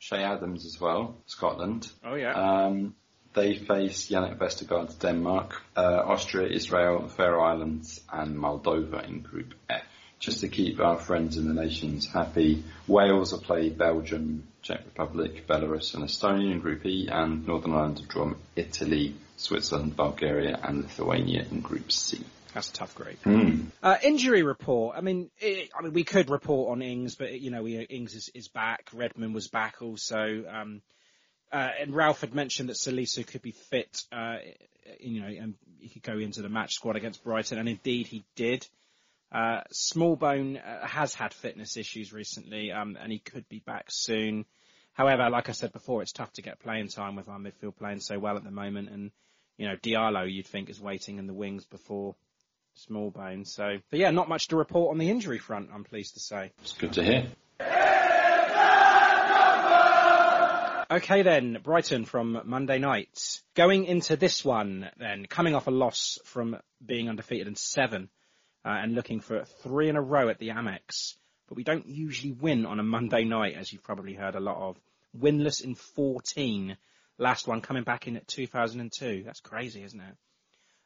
Che 0.00 0.16
Adams 0.16 0.64
as 0.64 0.80
well, 0.80 1.16
Scotland. 1.26 1.90
Oh 2.04 2.14
yeah. 2.14 2.32
Um, 2.32 2.94
they 3.34 3.56
face 3.56 4.10
Jannik 4.10 4.38
Vestergaard's 4.38 4.94
Denmark, 4.96 5.54
uh, 5.76 6.02
Austria, 6.04 6.48
Israel, 6.48 7.08
Faroe 7.08 7.42
Islands, 7.42 8.00
and 8.12 8.36
Moldova 8.36 9.06
in 9.06 9.20
Group 9.20 9.54
F. 9.70 9.82
Just 10.22 10.42
to 10.42 10.48
keep 10.48 10.78
our 10.78 10.98
friends 10.98 11.36
in 11.36 11.48
the 11.48 11.60
nations 11.60 12.06
happy, 12.06 12.62
Wales 12.86 13.32
will 13.32 13.40
play 13.40 13.70
Belgium, 13.70 14.44
Czech 14.62 14.84
Republic, 14.84 15.48
Belarus, 15.48 15.94
and 15.94 16.04
Estonia 16.04 16.52
in 16.52 16.60
Group 16.60 16.86
E, 16.86 17.08
and 17.10 17.44
Northern 17.44 17.72
Ireland 17.72 17.98
will 17.98 18.06
draw 18.06 18.32
Italy, 18.54 19.16
Switzerland, 19.36 19.96
Bulgaria, 19.96 20.56
and 20.62 20.82
Lithuania 20.82 21.44
in 21.50 21.60
Group 21.60 21.90
C. 21.90 22.24
That's 22.54 22.70
a 22.70 22.72
tough 22.72 22.94
group. 22.94 23.20
Hmm. 23.24 23.62
Uh, 23.82 23.96
injury 24.04 24.44
report. 24.44 24.96
I 24.96 25.00
mean, 25.00 25.28
it, 25.40 25.70
I 25.76 25.82
mean, 25.82 25.92
we 25.92 26.04
could 26.04 26.30
report 26.30 26.70
on 26.70 26.82
Ings, 26.82 27.16
but 27.16 27.40
you 27.40 27.50
know, 27.50 27.64
we, 27.64 27.80
Ings 27.80 28.14
is, 28.14 28.30
is 28.32 28.46
back. 28.46 28.90
Redmond 28.94 29.34
was 29.34 29.48
back 29.48 29.82
also. 29.82 30.44
Um, 30.48 30.82
uh, 31.50 31.70
and 31.80 31.96
Ralph 31.96 32.20
had 32.20 32.32
mentioned 32.32 32.68
that 32.68 32.76
Salisu 32.76 33.26
could 33.26 33.42
be 33.42 33.50
fit, 33.50 34.04
uh, 34.12 34.36
you 35.00 35.20
know, 35.20 35.26
and 35.26 35.54
he 35.80 35.88
could 35.88 36.04
go 36.04 36.16
into 36.16 36.42
the 36.42 36.48
match 36.48 36.74
squad 36.74 36.94
against 36.94 37.24
Brighton, 37.24 37.58
and 37.58 37.68
indeed 37.68 38.06
he 38.06 38.22
did. 38.36 38.64
Uh, 39.32 39.62
Smallbone 39.72 40.60
uh, 40.60 40.86
has 40.86 41.14
had 41.14 41.32
fitness 41.32 41.76
issues 41.76 42.12
recently, 42.12 42.70
um, 42.70 42.98
and 43.00 43.10
he 43.10 43.18
could 43.18 43.48
be 43.48 43.60
back 43.60 43.86
soon. 43.88 44.44
However, 44.92 45.30
like 45.30 45.48
I 45.48 45.52
said 45.52 45.72
before, 45.72 46.02
it's 46.02 46.12
tough 46.12 46.32
to 46.34 46.42
get 46.42 46.60
playing 46.60 46.88
time 46.88 47.16
with 47.16 47.28
our 47.28 47.38
midfield 47.38 47.76
playing 47.76 48.00
so 48.00 48.18
well 48.18 48.36
at 48.36 48.44
the 48.44 48.50
moment, 48.50 48.90
and 48.90 49.10
you 49.56 49.66
know, 49.66 49.76
Diallo 49.76 50.30
you'd 50.30 50.46
think 50.46 50.68
is 50.68 50.80
waiting 50.80 51.18
in 51.18 51.26
the 51.26 51.32
wings 51.32 51.64
before 51.64 52.14
Smallbone. 52.76 53.46
So, 53.46 53.78
but 53.90 53.98
yeah, 53.98 54.10
not 54.10 54.28
much 54.28 54.48
to 54.48 54.56
report 54.56 54.92
on 54.92 54.98
the 54.98 55.08
injury 55.08 55.38
front. 55.38 55.70
I'm 55.72 55.84
pleased 55.84 56.14
to 56.14 56.20
say. 56.20 56.52
It's 56.60 56.74
good 56.74 56.92
to 56.94 57.02
hear. 57.02 57.28
Okay 60.90 61.22
then, 61.22 61.56
Brighton 61.62 62.04
from 62.04 62.42
Monday 62.44 62.78
night. 62.78 63.40
Going 63.54 63.86
into 63.86 64.14
this 64.16 64.44
one 64.44 64.90
then, 64.98 65.24
coming 65.24 65.54
off 65.54 65.66
a 65.66 65.70
loss 65.70 66.18
from 66.24 66.58
being 66.84 67.08
undefeated 67.08 67.46
in 67.46 67.56
seven, 67.56 68.10
uh, 68.64 68.70
and 68.70 68.94
looking 68.94 69.20
for 69.20 69.44
three 69.62 69.88
in 69.88 69.96
a 69.96 70.02
row 70.02 70.28
at 70.28 70.38
the 70.38 70.48
Amex. 70.48 71.14
But 71.48 71.56
we 71.56 71.64
don't 71.64 71.88
usually 71.88 72.32
win 72.32 72.66
on 72.66 72.80
a 72.80 72.84
Monday 72.84 73.24
night, 73.24 73.56
as 73.56 73.72
you've 73.72 73.82
probably 73.82 74.14
heard 74.14 74.34
a 74.34 74.40
lot 74.40 74.56
of. 74.56 74.78
Winless 75.18 75.62
in 75.62 75.74
14. 75.74 76.76
Last 77.18 77.46
one 77.46 77.60
coming 77.60 77.82
back 77.82 78.06
in 78.06 78.16
at 78.16 78.26
2002. 78.26 79.22
That's 79.24 79.40
crazy, 79.40 79.82
isn't 79.82 80.00
it? 80.00 80.16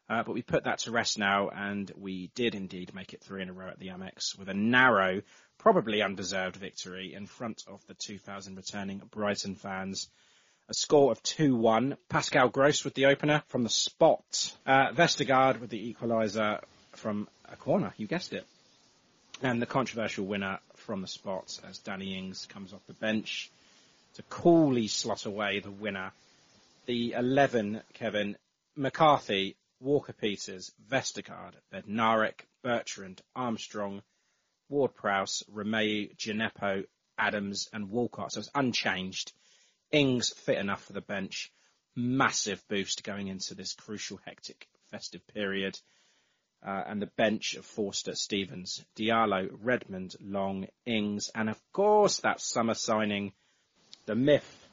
Uh, 0.09 0.23
but 0.23 0.33
we 0.33 0.43
put 0.43 0.65
that 0.65 0.79
to 0.79 0.93
rest 0.93 1.19
now, 1.19 1.49
and 1.49 1.91
we 1.97 2.31
did 2.35 2.55
indeed 2.55 2.95
make 2.95 3.13
it 3.13 3.23
three 3.23 3.43
in 3.43 3.49
a 3.49 3.53
row 3.53 3.69
at 3.69 3.79
the 3.79 3.89
Amex 3.89 4.39
with 4.39 4.49
a 4.49 4.55
narrow, 4.55 5.23
probably 5.59 6.01
undeserved 6.01 6.57
victory 6.57 7.13
in 7.15 7.27
front 7.27 7.65
of 7.67 7.85
the 7.87 7.95
2,000 7.95 8.57
returning 8.57 9.03
Brighton 9.11 9.57
fans. 9.57 10.09
A 10.69 10.75
score 10.75 11.13
of 11.13 11.23
2-1. 11.23 11.97
Pascal 12.09 12.49
Gross 12.49 12.85
with 12.85 12.95
the 12.95 13.07
opener 13.07 13.43
from 13.49 13.63
the 13.63 13.69
spot. 13.69 14.57
Uh, 14.65 14.91
Vestergaard 14.93 15.61
with 15.61 15.71
the 15.71 15.95
equaliser 15.95 16.61
from 16.93 17.29
a 17.51 17.57
corner. 17.57 17.93
You 17.97 18.07
guessed 18.07 18.33
it. 18.33 18.47
And 19.43 19.61
the 19.61 19.67
controversial 19.67 20.25
winner 20.25 20.59
from 20.77 21.03
the 21.03 21.09
spot 21.09 21.61
as 21.69 21.79
Danny 21.79 22.17
Ings 22.17 22.47
comes 22.47 22.73
off 22.73 22.87
the 22.87 22.95
bench 22.95 23.51
to 24.15 24.23
coolly 24.23 24.89
slot 24.89 25.27
away 25.27 25.61
the 25.61 25.71
winner. 25.71 26.13
The 26.87 27.13
11, 27.13 27.83
Kevin, 27.95 28.37
McCarthy, 28.77 29.57
Walker 29.81 30.15
Peters, 30.15 30.73
Vestergaard, 30.91 31.53
Bednarek, 31.73 32.41
Bertrand, 32.63 33.21
Armstrong, 33.35 34.03
Ward 34.69 34.95
Prowse, 34.95 35.43
Romeu, 35.53 36.15
Djenepo, 36.17 36.85
Adams 37.19 37.69
and 37.73 37.91
Walcott. 37.91 38.33
So 38.33 38.41
it's 38.41 38.51
unchanged. 38.55 39.33
Ings 39.91 40.31
fit 40.31 40.59
enough 40.59 40.85
for 40.85 40.93
the 40.93 41.01
bench. 41.01 41.53
Massive 41.95 42.67
boost 42.69 43.05
going 43.05 43.29
into 43.29 43.55
this 43.55 43.75
crucial, 43.75 44.21
hectic, 44.25 44.69
festive 44.91 45.27
period. 45.29 45.79
Uh, 46.67 46.83
and 46.89 47.01
the 47.01 47.11
bench 47.17 47.55
of 47.55 47.65
Forster, 47.65 48.17
Stevens, 48.17 48.85
Diallo, 48.97 49.49
Redmond, 49.63 50.17
Long, 50.21 50.67
Ings, 50.85 51.31
and 51.33 51.49
of 51.49 51.61
course 51.73 52.19
that 52.21 52.41
summer 52.41 52.75
signing, 52.75 53.33
the 54.07 54.17
myth, 54.17 54.69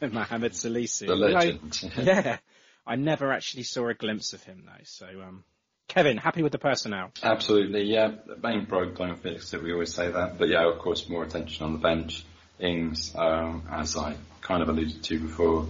Mohammed 0.00 0.52
Salisu. 0.52 1.08
The 1.08 1.16
legend. 1.16 1.92
yeah. 1.98 2.38
I 2.86 2.94
never 2.94 3.32
actually 3.32 3.64
saw 3.64 3.88
a 3.88 3.94
glimpse 3.94 4.32
of 4.32 4.44
him 4.44 4.62
though, 4.64 4.84
so 4.84 5.06
um, 5.06 5.42
Kevin, 5.88 6.16
happy 6.16 6.42
with 6.42 6.52
the 6.52 6.58
personnel? 6.58 7.10
Absolutely, 7.22 7.84
yeah. 7.84 8.12
The 8.26 8.36
main 8.36 8.64
broke, 8.64 8.96
don't 8.96 9.16
fix 9.16 9.52
it. 9.52 9.62
We 9.62 9.72
always 9.72 9.92
say 9.92 10.10
that, 10.10 10.38
but 10.38 10.48
yeah, 10.48 10.66
of 10.66 10.78
course, 10.78 11.08
more 11.08 11.22
attention 11.24 11.66
on 11.66 11.72
the 11.72 11.78
bench. 11.78 12.24
Ings, 12.58 13.14
um, 13.16 13.64
as 13.70 13.96
I 13.96 14.14
kind 14.40 14.62
of 14.62 14.68
alluded 14.68 15.02
to 15.02 15.20
before, 15.20 15.66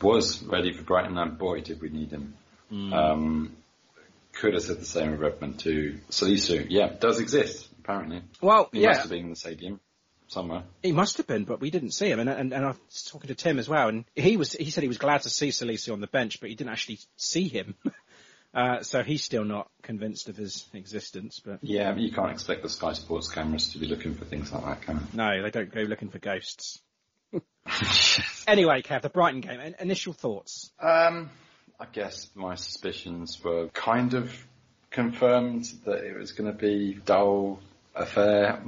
was 0.00 0.42
ready 0.42 0.72
for 0.72 0.82
Brighton, 0.82 1.16
and 1.18 1.38
boy, 1.38 1.60
did 1.60 1.80
we 1.80 1.90
need 1.90 2.10
him. 2.10 2.34
Mm. 2.72 2.92
Um, 2.92 3.56
could 4.32 4.54
have 4.54 4.62
said 4.62 4.80
the 4.80 4.84
same 4.84 5.12
with 5.12 5.20
Redmond 5.20 5.58
too. 5.58 6.00
Salisu, 6.10 6.66
yeah, 6.68 6.88
does 6.98 7.20
exist 7.20 7.68
apparently. 7.82 8.22
Well, 8.40 8.68
he 8.72 8.80
yeah. 8.80 8.88
must 8.88 9.00
have 9.02 9.10
been 9.10 9.24
in 9.24 9.30
the 9.30 9.36
stadium 9.36 9.80
somewhere. 10.28 10.64
He 10.82 10.92
must 10.92 11.18
have 11.18 11.26
been, 11.26 11.44
but 11.44 11.60
we 11.60 11.70
didn't 11.70 11.92
see 11.92 12.08
him. 12.08 12.20
And, 12.20 12.28
and, 12.28 12.52
and 12.52 12.64
I 12.64 12.68
was 12.68 13.04
talking 13.04 13.28
to 13.28 13.34
Tim 13.34 13.58
as 13.58 13.68
well, 13.68 13.88
and 13.88 14.04
he 14.14 14.36
was 14.36 14.52
he 14.52 14.70
said 14.70 14.82
he 14.82 14.88
was 14.88 14.98
glad 14.98 15.22
to 15.22 15.30
see 15.30 15.48
Salisu 15.48 15.92
on 15.92 16.00
the 16.00 16.06
bench, 16.06 16.40
but 16.40 16.48
he 16.48 16.56
didn't 16.56 16.70
actually 16.70 17.00
see 17.16 17.48
him. 17.48 17.74
Uh, 18.54 18.82
so 18.82 19.02
he's 19.02 19.24
still 19.24 19.46
not 19.46 19.70
convinced 19.82 20.28
of 20.28 20.36
his 20.36 20.68
existence. 20.74 21.40
But 21.42 21.60
Yeah, 21.62 21.96
you 21.96 22.12
can't 22.12 22.30
expect 22.30 22.62
the 22.62 22.68
Sky 22.68 22.92
Sports 22.92 23.28
cameras 23.28 23.70
to 23.70 23.78
be 23.78 23.86
looking 23.86 24.14
for 24.14 24.26
things 24.26 24.52
like 24.52 24.62
that, 24.66 24.82
can 24.82 24.96
you? 24.96 25.02
no, 25.14 25.42
they 25.42 25.50
don't 25.50 25.72
go 25.72 25.80
looking 25.80 26.10
for 26.10 26.18
ghosts. 26.18 26.78
anyway, 28.46 28.82
Kev, 28.82 29.00
the 29.00 29.08
Brighton 29.08 29.40
game. 29.40 29.74
Initial 29.80 30.12
thoughts? 30.12 30.70
Um, 30.78 31.30
I 31.80 31.86
guess 31.92 32.28
my 32.34 32.54
suspicions 32.54 33.42
were 33.42 33.68
kind 33.68 34.14
of 34.14 34.32
confirmed 34.90 35.64
that 35.84 36.04
it 36.04 36.16
was 36.16 36.32
going 36.32 36.52
to 36.52 36.56
be 36.56 36.96
a 36.98 37.00
dull 37.00 37.60
affair. 37.94 38.62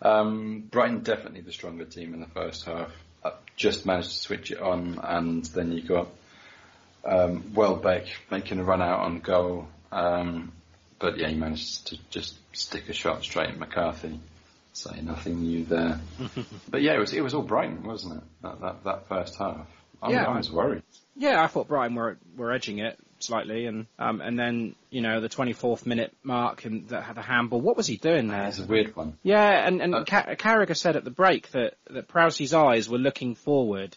Um, 0.00 0.68
Brighton 0.70 1.00
definitely 1.00 1.40
the 1.40 1.52
stronger 1.52 1.84
team 1.84 2.14
in 2.14 2.20
the 2.20 2.28
first 2.28 2.64
half. 2.64 2.92
I 3.24 3.32
just 3.56 3.84
managed 3.84 4.10
to 4.10 4.18
switch 4.18 4.50
it 4.52 4.60
on, 4.60 5.00
and 5.02 5.44
then 5.46 5.72
you 5.72 5.82
got 5.82 6.08
um, 7.04 7.52
Welbeck 7.54 8.06
making 8.30 8.60
a 8.60 8.64
run 8.64 8.82
out 8.82 9.00
on 9.00 9.20
goal. 9.20 9.68
Um, 9.90 10.52
but 10.98 11.18
yeah, 11.18 11.28
he 11.28 11.34
managed 11.34 11.88
to 11.88 11.98
just 12.10 12.36
stick 12.52 12.88
a 12.88 12.92
shot 12.92 13.22
straight 13.22 13.50
at 13.50 13.58
McCarthy. 13.58 14.20
So 14.72 14.92
nothing 15.02 15.40
new 15.40 15.64
there. 15.64 16.00
but 16.68 16.82
yeah, 16.82 16.94
it 16.94 17.00
was 17.00 17.12
it 17.12 17.22
was 17.22 17.34
all 17.34 17.42
Brighton, 17.42 17.82
wasn't 17.82 18.18
it? 18.18 18.24
That 18.42 18.60
that, 18.60 18.84
that 18.84 19.08
first 19.08 19.36
half. 19.36 19.66
I, 20.00 20.12
Yeah. 20.12 20.24
I 20.26 20.36
was 20.36 20.50
worried. 20.50 20.84
Yeah, 21.18 21.42
I 21.42 21.48
thought 21.48 21.68
Brighton 21.68 21.96
were 21.96 22.16
were 22.36 22.52
edging 22.52 22.78
it 22.78 22.96
slightly, 23.18 23.66
and 23.66 23.86
um, 23.98 24.20
and 24.20 24.38
then 24.38 24.76
you 24.90 25.00
know 25.00 25.20
the 25.20 25.28
24th 25.28 25.84
minute 25.84 26.14
mark 26.22 26.64
and 26.64 26.88
the, 26.88 27.04
the 27.14 27.22
handball. 27.22 27.60
What 27.60 27.76
was 27.76 27.86
he 27.88 27.96
doing 27.96 28.28
there? 28.28 28.46
It's 28.46 28.60
a 28.60 28.64
weird 28.64 28.94
one. 28.94 29.18
Yeah, 29.24 29.66
and 29.66 29.82
and 29.82 30.06
Ca- 30.06 30.34
Carragher 30.36 30.76
said 30.76 30.96
at 30.96 31.04
the 31.04 31.10
break 31.10 31.50
that 31.50 31.74
that 31.90 32.08
Prowsey's 32.08 32.54
eyes 32.54 32.88
were 32.88 32.98
looking 32.98 33.34
forward, 33.34 33.96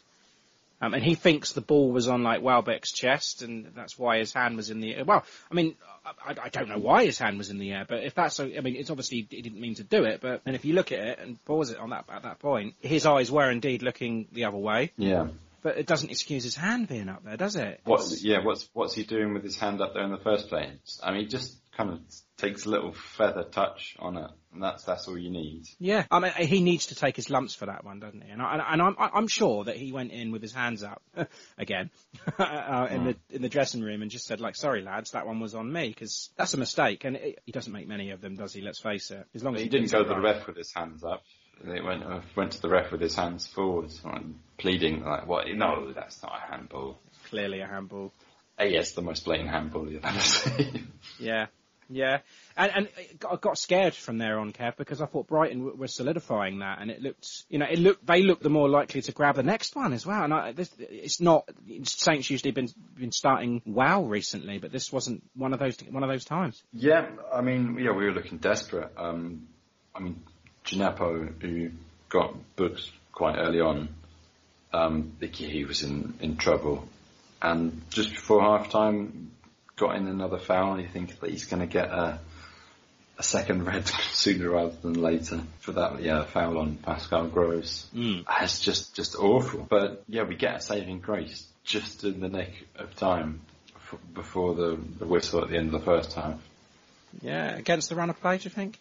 um, 0.81 0.95
and 0.95 1.03
he 1.03 1.13
thinks 1.13 1.51
the 1.53 1.61
ball 1.61 1.91
was 1.91 2.07
on 2.07 2.23
like 2.23 2.41
Welbeck's 2.41 2.91
chest, 2.91 3.43
and 3.43 3.67
that's 3.75 3.99
why 3.99 4.17
his 4.17 4.33
hand 4.33 4.57
was 4.57 4.71
in 4.71 4.79
the 4.81 4.95
air. 4.95 5.05
Well, 5.05 5.23
I 5.51 5.53
mean, 5.53 5.75
I, 6.03 6.35
I 6.45 6.49
don't 6.49 6.69
know 6.69 6.79
why 6.79 7.05
his 7.05 7.19
hand 7.19 7.37
was 7.37 7.51
in 7.51 7.59
the 7.59 7.71
air, 7.71 7.85
but 7.87 8.03
if 8.03 8.15
that's 8.15 8.35
so, 8.35 8.45
I 8.45 8.61
mean, 8.61 8.75
it's 8.75 8.89
obviously 8.89 9.27
he 9.29 9.43
didn't 9.43 9.61
mean 9.61 9.75
to 9.75 9.83
do 9.83 10.05
it. 10.05 10.21
But 10.21 10.41
and 10.47 10.55
if 10.55 10.65
you 10.65 10.73
look 10.73 10.91
at 10.91 10.99
it 10.99 11.19
and 11.19 11.43
pause 11.45 11.69
it 11.69 11.77
on 11.77 11.91
that 11.91 12.05
at 12.11 12.23
that 12.23 12.39
point, 12.39 12.73
his 12.81 13.05
eyes 13.05 13.31
were 13.31 13.51
indeed 13.51 13.83
looking 13.83 14.27
the 14.31 14.45
other 14.45 14.57
way. 14.57 14.91
Yeah. 14.97 15.27
But 15.61 15.77
it 15.77 15.85
doesn't 15.85 16.09
excuse 16.09 16.43
his 16.43 16.55
hand 16.55 16.87
being 16.87 17.09
up 17.09 17.23
there, 17.23 17.37
does 17.37 17.55
it? 17.55 17.81
What? 17.83 18.03
Yeah. 18.21 18.43
What's 18.43 18.69
What's 18.73 18.93
he 18.93 19.03
doing 19.03 19.33
with 19.33 19.43
his 19.43 19.57
hand 19.57 19.81
up 19.81 19.93
there 19.93 20.03
in 20.03 20.11
the 20.11 20.17
first 20.17 20.49
place? 20.49 20.99
I 21.03 21.11
mean, 21.11 21.21
he 21.21 21.27
just 21.27 21.57
kind 21.71 21.91
of 21.91 21.99
takes 22.37 22.65
a 22.65 22.69
little 22.69 22.93
feather 22.93 23.43
touch 23.43 23.95
on 23.99 24.17
it, 24.17 24.29
and 24.53 24.61
that's 24.61 24.83
that's 24.83 25.07
all 25.07 25.17
you 25.17 25.29
need. 25.29 25.63
Yeah, 25.79 26.05
I 26.11 26.19
mean, 26.19 26.31
he 26.37 26.61
needs 26.61 26.87
to 26.87 26.95
take 26.95 27.15
his 27.15 27.29
lumps 27.29 27.55
for 27.55 27.67
that 27.67 27.83
one, 27.83 27.99
doesn't 27.99 28.21
he? 28.21 28.29
And, 28.29 28.41
I, 28.41 28.67
and 28.71 28.81
I'm, 28.81 28.95
I'm 28.97 29.27
sure 29.27 29.63
that 29.65 29.77
he 29.77 29.91
went 29.91 30.11
in 30.11 30.31
with 30.31 30.41
his 30.41 30.53
hands 30.53 30.83
up 30.83 31.01
again 31.57 31.89
uh, 32.37 32.87
in 32.89 33.05
the 33.05 33.15
in 33.29 33.41
the 33.41 33.49
dressing 33.49 33.81
room 33.81 34.01
and 34.01 34.11
just 34.11 34.25
said, 34.25 34.41
like, 34.41 34.55
"Sorry, 34.55 34.81
lads, 34.81 35.11
that 35.11 35.25
one 35.25 35.39
was 35.39 35.55
on 35.55 35.71
me," 35.71 35.89
because 35.89 36.29
that's 36.35 36.53
a 36.53 36.57
mistake, 36.57 37.05
and 37.05 37.15
it, 37.15 37.39
he 37.45 37.51
doesn't 37.51 37.71
make 37.71 37.87
many 37.87 38.11
of 38.11 38.21
them, 38.21 38.35
does 38.35 38.53
he? 38.53 38.61
Let's 38.61 38.79
face 38.79 39.11
it. 39.11 39.25
As 39.33 39.43
long 39.43 39.55
as 39.55 39.61
he 39.61 39.65
he 39.65 39.69
didn't 39.69 39.91
go 39.91 40.03
to 40.03 40.09
the 40.09 40.19
ref 40.19 40.47
with 40.47 40.57
his 40.57 40.73
hands 40.73 41.03
up. 41.03 41.23
He 41.63 41.81
went 41.81 42.03
uh, 42.03 42.21
went 42.35 42.53
to 42.53 42.61
the 42.61 42.69
ref 42.69 42.91
with 42.91 43.01
his 43.01 43.15
hands 43.15 43.47
forward, 43.47 43.91
pleading 44.57 45.03
like, 45.03 45.27
"What? 45.27 45.47
No, 45.49 45.91
that's 45.93 46.21
not 46.23 46.33
a 46.35 46.51
handball." 46.51 46.99
Clearly 47.29 47.61
a 47.61 47.67
handball. 47.67 48.11
Uh, 48.59 48.65
yes, 48.65 48.93
the 48.93 49.01
most 49.01 49.25
blatant 49.25 49.49
handball 49.49 49.89
you've 49.89 50.03
ever 50.05 50.19
seen. 50.19 50.87
Yeah, 51.19 51.47
yeah, 51.89 52.19
and 52.55 52.71
and 52.73 52.87
I 53.29 53.35
got- 53.35 53.57
scared 53.57 53.93
from 53.93 54.17
there 54.17 54.39
on, 54.39 54.53
Kev, 54.53 54.77
because 54.77 55.01
I 55.01 55.05
thought 55.05 55.27
Brighton 55.27 55.59
w- 55.59 55.77
were 55.77 55.87
solidifying 55.87 56.59
that, 56.59 56.79
and 56.81 56.89
it 56.89 57.01
looked, 57.01 57.27
you 57.49 57.59
know, 57.59 57.65
it 57.69 57.79
looked 57.79 58.05
they 58.05 58.23
looked 58.23 58.43
the 58.43 58.49
more 58.49 58.69
likely 58.69 59.01
to 59.03 59.11
grab 59.11 59.35
the 59.35 59.43
next 59.43 59.75
one 59.75 59.93
as 59.93 60.05
well. 60.05 60.23
And 60.23 60.33
I, 60.33 60.51
this, 60.53 60.69
it's 60.79 61.19
not 61.19 61.49
Saints 61.83 62.29
usually 62.29 62.51
been 62.51 62.69
been 62.97 63.11
starting 63.11 63.61
well 63.65 64.05
recently, 64.05 64.57
but 64.57 64.71
this 64.71 64.91
wasn't 64.91 65.23
one 65.35 65.53
of 65.53 65.59
those 65.59 65.77
one 65.89 66.03
of 66.03 66.09
those 66.09 66.25
times. 66.25 66.61
Yeah, 66.73 67.07
I 67.33 67.41
mean, 67.41 67.77
yeah, 67.79 67.91
we 67.91 68.05
were 68.05 68.11
looking 68.13 68.37
desperate. 68.37 68.91
Um, 68.97 69.47
I 69.93 69.99
mean, 69.99 70.23
Djenepo, 70.65 71.41
who 71.41 71.71
got 72.09 72.35
booked 72.55 72.89
quite 73.11 73.37
early 73.37 73.61
on, 73.61 73.89
um, 74.73 75.13
he 75.19 75.65
was 75.65 75.83
in, 75.83 76.13
in 76.21 76.37
trouble. 76.37 76.87
And 77.41 77.81
just 77.89 78.11
before 78.11 78.41
half 78.41 78.69
time, 78.69 79.31
got 79.75 79.95
in 79.95 80.07
another 80.07 80.37
foul. 80.37 80.73
And 80.73 80.81
you 80.81 80.87
think 80.87 81.19
that 81.19 81.29
he's 81.29 81.45
going 81.45 81.61
to 81.61 81.67
get 81.67 81.89
a, 81.89 82.19
a 83.17 83.23
second 83.23 83.65
red 83.65 83.87
sooner 84.11 84.49
rather 84.49 84.75
than 84.81 84.93
later 84.93 85.41
for 85.59 85.73
that, 85.73 86.01
yeah, 86.01 86.23
foul 86.23 86.57
on 86.57 86.75
Pascal 86.77 87.27
Gross. 87.27 87.87
Mm. 87.95 88.25
It's 88.41 88.59
just, 88.59 88.95
just 88.95 89.15
awful. 89.15 89.65
But 89.67 90.03
yeah, 90.07 90.23
we 90.23 90.35
get 90.35 90.57
a 90.57 90.61
saving 90.61 90.99
grace 90.99 91.47
just 91.63 92.03
in 92.03 92.19
the 92.21 92.29
nick 92.29 92.67
of 92.75 92.95
time 92.95 93.41
before 94.13 94.55
the, 94.55 94.79
the 94.99 95.05
whistle 95.05 95.41
at 95.41 95.49
the 95.49 95.57
end 95.57 95.73
of 95.73 95.79
the 95.79 95.85
first 95.85 96.13
half. 96.13 96.39
Yeah, 97.21 97.55
against 97.55 97.89
the 97.89 97.95
run 97.95 98.09
of 98.09 98.19
play, 98.21 98.37
do 98.37 98.45
you 98.45 98.49
think? 98.49 98.79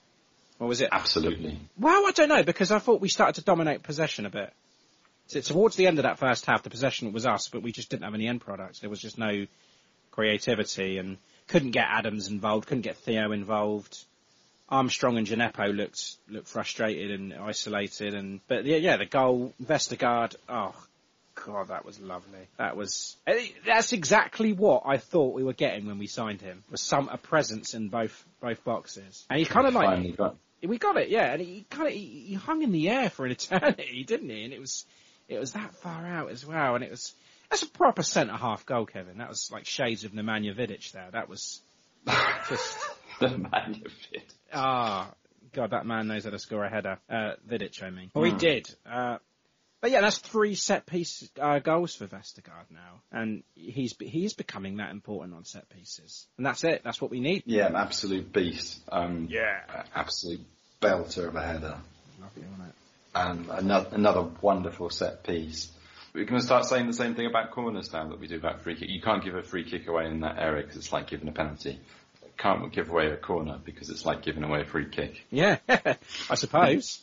Or 0.60 0.68
was 0.68 0.82
it? 0.82 0.90
Absolutely. 0.92 1.58
Well, 1.78 2.06
I 2.06 2.10
don't 2.12 2.28
know 2.28 2.44
because 2.44 2.70
I 2.70 2.78
thought 2.78 3.00
we 3.00 3.08
started 3.08 3.36
to 3.36 3.44
dominate 3.44 3.82
possession 3.82 4.26
a 4.26 4.30
bit. 4.30 4.52
So 5.26 5.40
towards 5.40 5.76
the 5.76 5.86
end 5.86 5.98
of 5.98 6.02
that 6.02 6.18
first 6.18 6.44
half, 6.44 6.62
the 6.62 6.70
possession 6.70 7.12
was 7.12 7.24
us, 7.24 7.48
but 7.48 7.62
we 7.62 7.72
just 7.72 7.88
didn't 7.88 8.04
have 8.04 8.14
any 8.14 8.28
end 8.28 8.42
products. 8.42 8.80
There 8.80 8.90
was 8.90 9.00
just 9.00 9.16
no 9.16 9.46
creativity 10.10 10.98
and 10.98 11.16
couldn't 11.48 11.70
get 11.70 11.86
Adams 11.88 12.28
involved, 12.28 12.66
couldn't 12.66 12.82
get 12.82 12.96
Theo 12.96 13.32
involved. 13.32 14.04
Armstrong 14.68 15.16
and 15.16 15.26
Djenepo 15.26 15.74
looked 15.74 16.16
looked 16.28 16.46
frustrated 16.46 17.10
and 17.10 17.34
isolated, 17.34 18.14
and 18.14 18.40
but 18.46 18.64
yeah, 18.64 18.76
yeah, 18.76 18.98
the 18.98 19.06
goal, 19.06 19.52
Vestergaard, 19.60 20.36
oh 20.48 20.74
god, 21.34 21.68
that 21.68 21.84
was 21.84 21.98
lovely. 21.98 22.46
That 22.56 22.76
was 22.76 23.16
eh, 23.26 23.48
that's 23.66 23.92
exactly 23.92 24.52
what 24.52 24.82
I 24.86 24.98
thought 24.98 25.34
we 25.34 25.42
were 25.42 25.54
getting 25.54 25.86
when 25.86 25.98
we 25.98 26.06
signed 26.06 26.40
him. 26.40 26.62
Was 26.70 26.82
some 26.82 27.08
a 27.08 27.18
presence 27.18 27.74
in 27.74 27.88
both 27.88 28.24
both 28.40 28.62
boxes, 28.62 29.24
and 29.28 29.38
he's 29.40 29.48
kind 29.48 29.66
of 29.66 29.74
like 29.74 29.86
Finally 29.86 30.12
got 30.12 30.36
we 30.66 30.78
got 30.78 30.96
it, 30.96 31.08
yeah. 31.08 31.32
And 31.32 31.40
he 31.40 31.66
kind 31.70 31.88
of 31.88 31.92
he, 31.92 32.24
he 32.28 32.34
hung 32.34 32.62
in 32.62 32.72
the 32.72 32.88
air 32.88 33.10
for 33.10 33.26
an 33.26 33.32
eternity, 33.32 34.04
didn't 34.06 34.30
he? 34.30 34.44
And 34.44 34.52
it 34.52 34.60
was 34.60 34.84
it 35.28 35.38
was 35.38 35.52
that 35.52 35.74
far 35.76 36.06
out 36.06 36.30
as 36.30 36.44
well. 36.44 36.74
And 36.74 36.84
it 36.84 36.90
was 36.90 37.14
that's 37.50 37.62
a 37.62 37.68
proper 37.68 38.02
centre 38.02 38.36
half 38.36 38.66
goal, 38.66 38.86
Kevin. 38.86 39.18
That 39.18 39.28
was 39.28 39.50
like 39.52 39.66
shades 39.66 40.04
of 40.04 40.12
Nemanja 40.12 40.56
Vidic 40.56 40.92
there. 40.92 41.08
That 41.12 41.28
was 41.28 41.60
just 42.48 42.78
the 43.20 43.38
man 43.38 43.74
you 43.82 43.90
fit. 44.10 44.32
ah. 44.52 45.12
God, 45.52 45.70
that 45.72 45.84
man 45.84 46.06
knows 46.06 46.24
how 46.24 46.30
to 46.30 46.38
score 46.38 46.64
a 46.64 46.70
header. 46.70 46.98
Uh, 47.08 47.32
Vidic, 47.48 47.82
I 47.82 47.90
mean. 47.90 48.10
Or 48.14 48.24
he 48.24 48.30
did. 48.30 48.68
Uh, 48.88 49.18
But 49.80 49.90
yeah, 49.92 50.02
that's 50.02 50.18
three 50.18 50.54
set 50.54 50.84
piece 50.86 51.28
uh, 51.40 51.58
goals 51.58 51.94
for 51.94 52.06
Vestergaard 52.06 52.70
now, 52.70 53.00
and 53.10 53.42
he's 53.54 53.94
he's 53.98 54.34
becoming 54.34 54.76
that 54.76 54.90
important 54.90 55.34
on 55.34 55.44
set 55.44 55.68
pieces, 55.70 56.26
and 56.36 56.44
that's 56.44 56.64
it. 56.64 56.82
That's 56.84 57.00
what 57.00 57.10
we 57.10 57.20
need. 57.20 57.44
Yeah, 57.46 57.66
an 57.66 57.76
absolute 57.76 58.32
beast. 58.32 58.80
Um, 58.92 59.28
Yeah. 59.30 59.60
absolute 59.94 60.40
belter 60.82 61.28
of 61.28 61.36
a 61.36 61.42
header. 61.42 61.78
Lovely, 62.20 62.42
wasn't 62.50 62.68
it? 62.68 62.74
and 63.14 63.50
another, 63.50 63.88
another 63.92 64.28
wonderful 64.40 64.88
set 64.90 65.24
piece. 65.24 65.70
We're 66.14 66.24
going 66.24 66.40
to 66.40 66.46
start 66.46 66.64
saying 66.66 66.86
the 66.86 66.92
same 66.92 67.14
thing 67.14 67.26
about 67.26 67.50
corners 67.52 67.92
now 67.92 68.08
that 68.08 68.20
we 68.20 68.26
do 68.28 68.36
about 68.36 68.62
free 68.62 68.74
kick. 68.74 68.88
You 68.88 69.00
can't 69.00 69.24
give 69.24 69.34
a 69.34 69.42
free 69.42 69.64
kick 69.68 69.88
away 69.88 70.06
in 70.06 70.20
that 70.20 70.38
area 70.38 70.62
because 70.62 70.76
it's 70.76 70.92
like 70.92 71.08
giving 71.08 71.28
a 71.28 71.32
penalty. 71.32 71.78
Can't 72.36 72.72
give 72.72 72.88
away 72.88 73.08
a 73.08 73.16
corner 73.16 73.58
because 73.64 73.90
it's 73.90 74.04
like 74.06 74.22
giving 74.22 74.42
away 74.44 74.62
a 74.62 74.64
free 74.64 74.88
kick. 74.88 75.24
Yeah, 75.30 75.58
I 75.68 76.34
suppose. 76.34 77.00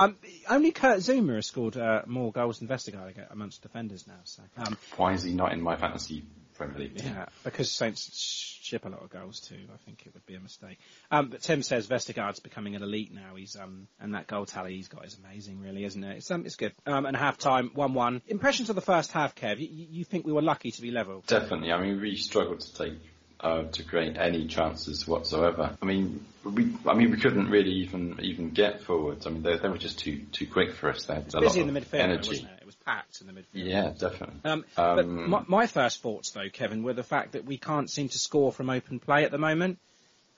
Um, 0.00 0.16
only 0.48 0.72
Kurt 0.72 0.98
Zouma 0.98 1.36
has 1.36 1.46
scored 1.46 1.76
uh, 1.76 2.02
more 2.06 2.32
goals 2.32 2.58
than 2.58 2.68
Vestergaard 2.68 3.14
amongst 3.30 3.62
defenders 3.62 4.06
now. 4.06 4.20
So 4.24 4.42
um, 4.58 4.76
Why 4.96 5.12
is 5.12 5.22
he 5.22 5.32
not 5.34 5.52
in 5.52 5.60
my 5.60 5.76
fantasy 5.76 6.24
Premier 6.54 6.78
League 6.78 6.96
team? 6.96 7.12
yeah, 7.14 7.26
because 7.44 7.70
Saints 7.70 8.58
ship 8.62 8.84
a 8.84 8.88
lot 8.88 9.02
of 9.02 9.10
goals 9.10 9.40
too. 9.40 9.58
I 9.72 9.76
think 9.84 10.04
it 10.06 10.14
would 10.14 10.24
be 10.26 10.34
a 10.34 10.40
mistake. 10.40 10.78
Um, 11.10 11.28
but 11.28 11.42
Tim 11.42 11.62
says 11.62 11.86
Vestergaard's 11.86 12.40
becoming 12.40 12.76
an 12.76 12.82
elite 12.82 13.12
now. 13.12 13.34
He's 13.36 13.56
um, 13.56 13.88
and 14.00 14.14
that 14.14 14.26
goal 14.26 14.46
tally 14.46 14.76
he's 14.76 14.88
got 14.88 15.04
is 15.04 15.18
amazing, 15.22 15.60
really, 15.60 15.84
isn't 15.84 16.02
it? 16.02 16.18
It's 16.18 16.30
um, 16.30 16.46
it's 16.46 16.56
good. 16.56 16.72
Um, 16.86 17.06
and 17.06 17.16
half 17.16 17.38
time, 17.38 17.70
one-one. 17.74 18.22
Impressions 18.28 18.70
of 18.70 18.76
the 18.76 18.82
first 18.82 19.12
half, 19.12 19.34
Kev. 19.34 19.58
You, 19.58 19.68
you 19.70 20.04
think 20.04 20.26
we 20.26 20.32
were 20.32 20.42
lucky 20.42 20.70
to 20.70 20.82
be 20.82 20.90
level? 20.90 21.24
Definitely. 21.26 21.72
I 21.72 21.80
mean, 21.80 22.00
we 22.00 22.16
struggled 22.16 22.60
to 22.60 22.74
take 22.74 22.94
uh, 23.40 23.62
to 23.64 23.82
create 23.82 24.16
any 24.16 24.46
chances 24.46 25.06
whatsoever. 25.08 25.76
I 25.80 25.84
mean, 25.84 26.24
we 26.44 26.72
I 26.86 26.94
mean 26.94 27.10
we 27.10 27.16
couldn't 27.18 27.48
really 27.50 27.72
even 27.84 28.18
even 28.22 28.50
get 28.50 28.82
forwards. 28.82 29.26
I 29.26 29.30
mean, 29.30 29.42
they, 29.42 29.56
they 29.56 29.68
were 29.68 29.78
just 29.78 29.98
too 29.98 30.20
too 30.32 30.46
quick 30.46 30.74
for 30.74 30.90
us. 30.90 31.04
They 31.06 31.14
had 31.14 31.32
a 31.32 31.36
lot 31.36 31.42
Busy 31.44 31.60
of 31.60 31.68
in 31.68 31.74
the 31.74 31.80
midfield, 31.80 32.00
energy. 32.00 32.28
wasn't 32.30 32.48
it? 32.50 32.58
It 32.60 32.66
was 32.66 32.74
packed 32.76 33.20
in 33.20 33.26
the 33.26 33.32
midfield. 33.32 33.44
Yeah, 33.54 33.92
definitely. 33.98 34.40
Um, 34.44 34.64
but 34.76 34.98
Um, 35.00 35.30
my, 35.30 35.42
my 35.46 35.66
first 35.66 36.02
thoughts, 36.02 36.30
though, 36.30 36.48
Kevin, 36.52 36.82
were 36.82 36.92
the 36.94 37.02
fact 37.02 37.32
that 37.32 37.44
we 37.44 37.56
can't 37.58 37.90
seem 37.90 38.08
to 38.10 38.18
score 38.18 38.52
from 38.52 38.70
open 38.70 38.98
play 39.00 39.24
at 39.24 39.30
the 39.30 39.38
moment. 39.38 39.78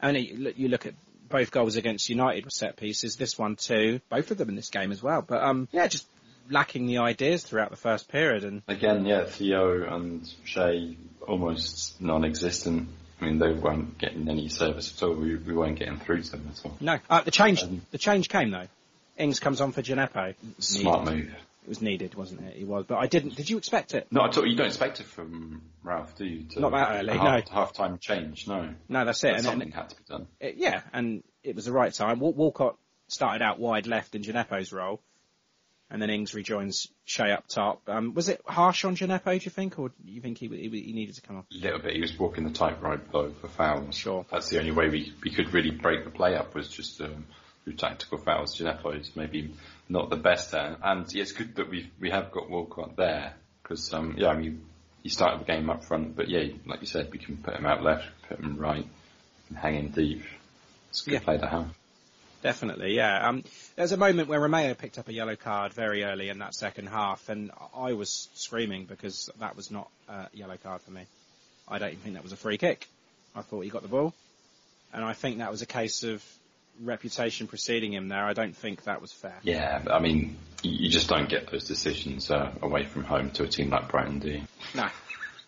And 0.00 0.16
you 0.16 0.36
look- 0.36 0.58
you 0.58 0.68
look 0.68 0.86
at 0.86 0.94
both 1.28 1.50
goals 1.50 1.76
against 1.76 2.08
United 2.10 2.44
were 2.44 2.50
set 2.50 2.76
pieces. 2.76 3.16
This 3.16 3.38
one 3.38 3.56
too, 3.56 4.00
both 4.10 4.30
of 4.30 4.38
them 4.38 4.48
in 4.50 4.54
this 4.56 4.68
game 4.70 4.92
as 4.92 5.02
well. 5.02 5.22
But 5.22 5.42
um, 5.42 5.68
yeah, 5.72 5.86
just 5.86 6.06
lacking 6.50 6.86
the 6.86 6.98
ideas 6.98 7.44
throughout 7.44 7.70
the 7.70 7.76
first 7.76 8.08
period. 8.08 8.44
And 8.44 8.62
Again, 8.68 9.04
yeah, 9.06 9.24
Theo 9.24 9.84
and 9.94 10.28
Che 10.44 10.96
almost 11.26 12.00
non-existent. 12.00 12.88
I 13.20 13.24
mean, 13.24 13.38
they 13.38 13.52
weren't 13.52 13.98
getting 13.98 14.28
any 14.28 14.48
service 14.48 14.92
at 14.96 15.02
all. 15.06 15.14
We, 15.14 15.36
we 15.36 15.54
weren't 15.54 15.78
getting 15.78 15.98
through 15.98 16.22
to 16.22 16.30
them 16.32 16.50
at 16.50 16.64
all. 16.66 16.76
no, 16.80 16.98
uh, 17.08 17.20
the 17.22 17.30
change 17.30 17.62
Um, 17.62 17.82
the 17.92 17.98
change 17.98 18.28
came 18.28 18.50
though. 18.50 18.66
Ings 19.16 19.38
comes 19.40 19.60
on 19.60 19.72
for 19.72 19.82
Djenepo. 19.82 20.34
Smart 20.58 21.04
Needed. 21.04 21.16
move. 21.26 21.34
It 21.64 21.68
was 21.68 21.80
needed, 21.80 22.14
wasn't 22.16 22.40
it? 22.40 22.56
It 22.58 22.66
was, 22.66 22.86
but 22.88 22.96
I 22.96 23.06
didn't. 23.06 23.36
Did 23.36 23.48
you 23.48 23.56
expect 23.56 23.94
it? 23.94 24.08
No, 24.10 24.22
I 24.22 24.30
thought 24.32 24.48
you 24.48 24.56
don't 24.56 24.66
expect 24.66 24.98
it 24.98 25.06
from 25.06 25.62
Ralph, 25.84 26.16
do 26.16 26.24
you? 26.24 26.44
Not 26.56 26.72
that 26.72 26.98
early, 26.98 27.12
a 27.12 27.14
no. 27.14 27.22
half, 27.22 27.48
half-time 27.50 27.98
change, 27.98 28.48
no. 28.48 28.70
No, 28.88 29.04
that's 29.04 29.22
it. 29.22 29.28
But 29.28 29.36
And 29.36 29.44
something 29.44 29.70
had 29.70 29.90
to 29.90 29.96
be 29.96 30.02
done. 30.08 30.26
it, 30.40 30.56
yeah, 30.56 30.80
and 30.92 31.22
it 31.44 31.54
was 31.54 31.66
the 31.66 31.72
right 31.72 31.94
time. 31.94 32.18
Walcott 32.18 32.76
started 33.06 33.42
out 33.44 33.60
wide 33.60 33.86
left 33.86 34.16
in 34.16 34.22
Djenepo's 34.22 34.72
role, 34.72 35.00
and 35.92 36.00
then 36.00 36.10
Ings 36.10 36.34
rejoins 36.34 36.88
Che 37.04 37.30
up 37.30 37.46
top. 37.46 37.82
Um, 37.86 38.14
was 38.14 38.28
it 38.28 38.40
harsh 38.46 38.84
on 38.84 38.96
Djenepo, 38.96 39.38
do 39.38 39.44
you 39.44 39.50
think, 39.50 39.78
or 39.78 39.90
do 39.90 39.94
you 40.04 40.20
think 40.22 40.38
he, 40.38 40.48
he, 40.48 40.68
he 40.68 40.92
needed 40.92 41.14
to 41.16 41.20
come 41.20 41.36
off? 41.38 41.44
A 41.52 41.58
little 41.62 41.78
bit. 41.80 41.94
He 41.94 42.00
was 42.00 42.18
walking 42.18 42.44
the 42.44 42.50
tightrope 42.50 43.12
though 43.12 43.30
for 43.40 43.48
fouls. 43.48 43.94
Sure. 43.94 44.24
That's 44.30 44.48
the 44.48 44.58
only 44.58 44.70
way 44.72 44.88
we, 44.88 45.12
we 45.22 45.30
could 45.30 45.52
really 45.52 45.70
break 45.70 46.04
the 46.04 46.10
play 46.10 46.34
up 46.34 46.54
was 46.54 46.68
just 46.68 47.00
um, 47.02 47.26
through 47.64 47.74
tactical 47.74 48.18
fouls. 48.18 48.58
Djenepo 48.58 48.98
is 48.98 49.14
maybe 49.14 49.52
not 49.88 50.08
the 50.08 50.16
best 50.16 50.50
there, 50.52 50.76
and 50.82 51.12
yeah, 51.12 51.22
it's 51.22 51.32
good 51.32 51.54
that 51.56 51.68
we 51.68 51.90
we 52.00 52.10
have 52.10 52.30
got 52.32 52.48
Walcott 52.48 52.96
there 52.96 53.34
because 53.62 53.92
um, 53.92 54.14
yeah, 54.16 54.28
I 54.28 54.36
mean 54.38 54.64
he 55.02 55.10
started 55.10 55.40
the 55.40 55.44
game 55.44 55.68
up 55.68 55.84
front, 55.84 56.16
but 56.16 56.28
yeah, 56.28 56.44
like 56.64 56.80
you 56.80 56.86
said, 56.86 57.10
we 57.12 57.18
can 57.18 57.36
put 57.36 57.54
him 57.54 57.66
out 57.66 57.82
left, 57.82 58.04
put 58.28 58.38
him 58.38 58.56
right, 58.56 58.86
and 59.48 59.58
hang 59.58 59.74
in 59.74 59.88
deep. 59.90 60.22
It's 60.90 61.02
a 61.02 61.10
good 61.10 61.14
Yeah. 61.14 61.20
play 61.20 61.38
to 61.38 61.46
have. 61.48 61.74
Definitely, 62.42 62.94
yeah. 62.96 63.28
Um, 63.28 63.44
there's 63.76 63.92
a 63.92 63.96
moment 63.96 64.28
where 64.28 64.40
Romeu 64.40 64.76
picked 64.76 64.98
up 64.98 65.08
a 65.08 65.12
yellow 65.12 65.36
card 65.36 65.72
very 65.72 66.02
early 66.02 66.28
in 66.28 66.38
that 66.40 66.54
second 66.54 66.88
half, 66.88 67.28
and 67.28 67.52
I 67.74 67.92
was 67.92 68.28
screaming 68.34 68.84
because 68.84 69.30
that 69.38 69.56
was 69.56 69.70
not 69.70 69.88
a 70.08 70.26
yellow 70.34 70.56
card 70.56 70.82
for 70.82 70.90
me. 70.90 71.02
I 71.68 71.78
don't 71.78 71.90
even 71.90 72.00
think 72.00 72.14
that 72.16 72.24
was 72.24 72.32
a 72.32 72.36
free 72.36 72.58
kick. 72.58 72.88
I 73.34 73.42
thought 73.42 73.60
he 73.60 73.70
got 73.70 73.82
the 73.82 73.88
ball, 73.88 74.12
and 74.92 75.04
I 75.04 75.12
think 75.12 75.38
that 75.38 75.50
was 75.50 75.62
a 75.62 75.66
case 75.66 76.02
of 76.02 76.22
reputation 76.80 77.46
preceding 77.46 77.92
him 77.92 78.08
there. 78.08 78.24
I 78.24 78.32
don't 78.32 78.56
think 78.56 78.84
that 78.84 79.00
was 79.00 79.12
fair. 79.12 79.38
Yeah, 79.42 79.84
I 79.90 80.00
mean 80.00 80.36
you, 80.62 80.88
just 80.88 81.08
don't 81.08 81.28
get 81.28 81.50
those 81.50 81.64
decisions 81.64 82.30
uh, 82.30 82.52
away 82.60 82.84
from 82.84 83.04
home 83.04 83.30
to 83.32 83.44
a 83.44 83.48
team 83.48 83.70
like 83.70 83.88
Brighton, 83.88 84.18
do 84.18 84.30
you? 84.30 84.42
No. 84.74 84.88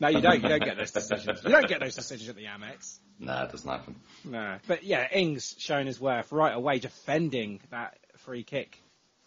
No, 0.04 0.10
you 0.10 0.20
don't. 0.20 0.42
You 0.42 0.48
don't 0.50 0.62
get 0.62 0.76
those 0.76 0.90
decisions. 0.92 1.42
You 1.42 1.50
don't 1.50 1.66
get 1.66 1.80
those 1.80 1.94
decisions 1.94 2.28
at 2.28 2.36
the 2.36 2.44
Amex. 2.44 2.98
Nah, 3.18 3.44
it 3.44 3.52
doesn't 3.52 3.70
happen. 3.70 3.96
No. 4.24 4.58
But 4.66 4.84
yeah, 4.84 5.08
Ings 5.10 5.54
showing 5.58 5.86
his 5.86 5.98
worth 5.98 6.30
right 6.30 6.54
away, 6.54 6.78
defending 6.78 7.60
that 7.70 7.96
free 8.18 8.42
kick 8.42 8.78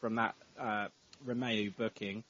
from 0.02 0.16
that 0.16 0.36
uh, 0.60 0.88
Romeu 1.26 1.76
booking. 1.76 2.24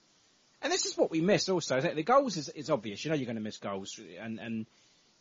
And 0.62 0.72
this 0.72 0.86
is 0.86 0.98
what 0.98 1.12
we 1.12 1.20
miss 1.20 1.50
also. 1.50 1.82
The 1.82 2.04
goals 2.04 2.38
is, 2.38 2.48
is 2.50 2.70
obvious. 2.70 3.04
You 3.04 3.12
know 3.12 3.18
you're 3.18 3.26
going 3.26 3.36
to 3.36 3.42
miss 3.42 3.58
goals, 3.58 4.00
and 4.20 4.40
and 4.40 4.66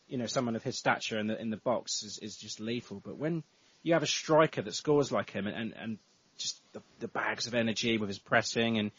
you 0.07 0.19
know 0.19 0.27
someone 0.27 0.55
of 0.55 0.63
his 0.63 0.79
stature 0.79 1.19
in 1.19 1.27
the 1.27 1.41
in 1.41 1.51
the 1.51 1.57
box 1.57 2.05
is, 2.05 2.19
is 2.23 2.37
just 2.37 2.61
lethal. 2.61 3.03
But 3.05 3.17
when 3.17 3.43
you 3.83 3.95
have 3.95 4.05
a 4.05 4.07
striker 4.07 4.63
that 4.63 4.75
scores 4.75 5.11
like 5.11 5.31
him, 5.31 5.49
and 5.49 5.57
and, 5.57 5.75
and 5.77 5.99
just 6.39 6.61
the, 6.73 6.83
the 7.01 7.09
bags 7.09 7.49
of 7.49 7.55
energy 7.55 7.99
with 7.99 8.09
his 8.09 8.19
pressing 8.19 8.79
and 8.79 8.93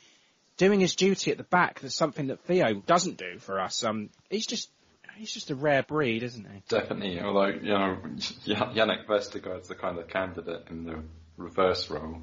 doing 0.58 0.80
his 0.80 0.96
duty 0.96 1.32
at 1.32 1.38
the 1.38 1.44
back, 1.44 1.80
that's 1.80 1.96
something 1.96 2.28
that 2.28 2.42
Theo 2.42 2.76
doesn't 2.86 3.18
do 3.18 3.40
for 3.40 3.60
us. 3.60 3.84
Um, 3.84 4.10
he's 4.30 4.48
just 4.48 4.70
he's 5.18 5.32
just 5.32 5.50
a 5.52 5.56
rare 5.56 5.84
breed, 5.84 6.24
isn't 6.24 6.46
he? 6.46 6.62
Definitely, 6.68 7.20
although, 7.22 7.48
you 7.48 7.70
know, 7.70 7.98
Yan- 8.46 8.76
Jannik 8.76 9.06
Vestergaard's 9.08 9.68
the 9.68 9.76
kind 9.76 9.98
of 9.98 10.08
candidate 10.08 10.66
in 10.70 10.86
the 10.86 11.00
reverse 11.38 11.90
role. 11.90 12.22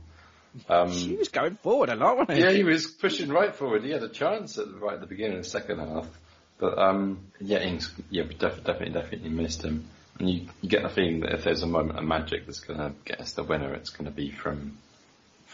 Um, 0.69 0.89
He 0.91 1.17
was 1.17 1.29
going 1.31 1.57
forward 1.57 1.89
a 1.89 1.97
lot, 1.97 2.17
wasn't 2.17 2.39
he? 2.39 2.45
yeah, 2.45 2.53
he 2.53 2.63
was 2.63 2.87
pushing 2.87 3.29
right 3.31 3.55
forward. 3.55 3.83
He 3.83 3.91
had 3.91 4.05
a 4.05 4.09
chance 4.09 4.57
at 4.59 4.71
the, 4.71 4.79
right 4.79 4.95
at 4.95 5.01
the 5.01 5.07
beginning 5.09 5.39
of 5.39 5.45
the 5.45 5.51
second 5.51 5.81
half. 5.81 6.07
But, 6.59 6.79
um, 6.79 7.27
yeah, 7.41 7.59
Ings, 7.59 7.93
yeah, 8.11 8.23
def- 8.23 8.63
definitely, 8.63 8.91
definitely 8.91 9.31
missed 9.31 9.65
him. 9.65 9.89
And 10.21 10.31
you, 10.31 10.47
you 10.63 10.69
get 10.69 10.85
the 10.85 10.89
feeling 10.89 11.21
that 11.21 11.33
if 11.33 11.43
there's 11.43 11.65
a 11.65 11.67
moment 11.67 11.99
of 11.99 12.05
magic 12.05 12.47
that's 12.47 12.61
going 12.61 12.79
to 12.79 12.93
get 13.05 13.21
us 13.21 13.33
the 13.33 13.43
winner, 13.43 13.75
it's 13.75 13.91
going 13.91 14.05
to 14.05 14.13
be 14.13 14.31
from, 14.31 14.79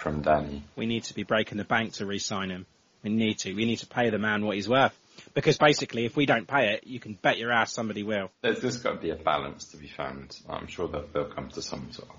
from 0.01 0.23
Danny. 0.23 0.65
we 0.77 0.87
need 0.87 1.05
to 1.05 1.15
be 1.15 1.23
breaking 1.23 1.59
the 1.59 1.65
bank 1.65 1.93
to 1.95 2.07
re-sign 2.07 2.51
him. 2.51 2.67
We 3.03 3.11
need 3.11 3.39
to. 3.41 3.55
We 3.55 3.65
need 3.65 3.79
to 3.79 3.87
pay 3.87 4.11
the 4.11 4.19
man 4.19 4.45
what 4.45 4.57
he's 4.57 4.69
worth. 4.69 4.97
Because 5.35 5.59
basically, 5.59 6.07
if 6.07 6.17
we 6.17 6.27
don't 6.27 6.47
pay 6.47 6.73
it, 6.75 6.87
you 6.87 6.99
can 6.99 7.15
bet 7.15 7.39
your 7.39 7.53
ass 7.53 7.73
somebody 7.73 8.03
will. 8.03 8.31
There's, 8.43 8.61
there's 8.61 8.79
got 8.79 8.93
to 8.93 9.01
be 9.01 9.11
a 9.11 9.17
balance 9.17 9.67
to 9.67 9.77
be 9.77 9.89
found. 9.89 10.37
I'm 10.49 10.67
sure 10.67 10.89
that 10.89 11.13
they'll 11.13 11.27
come 11.27 11.49
to 11.51 11.63
some 11.63 11.93
sort 11.93 12.09
of 12.09 12.17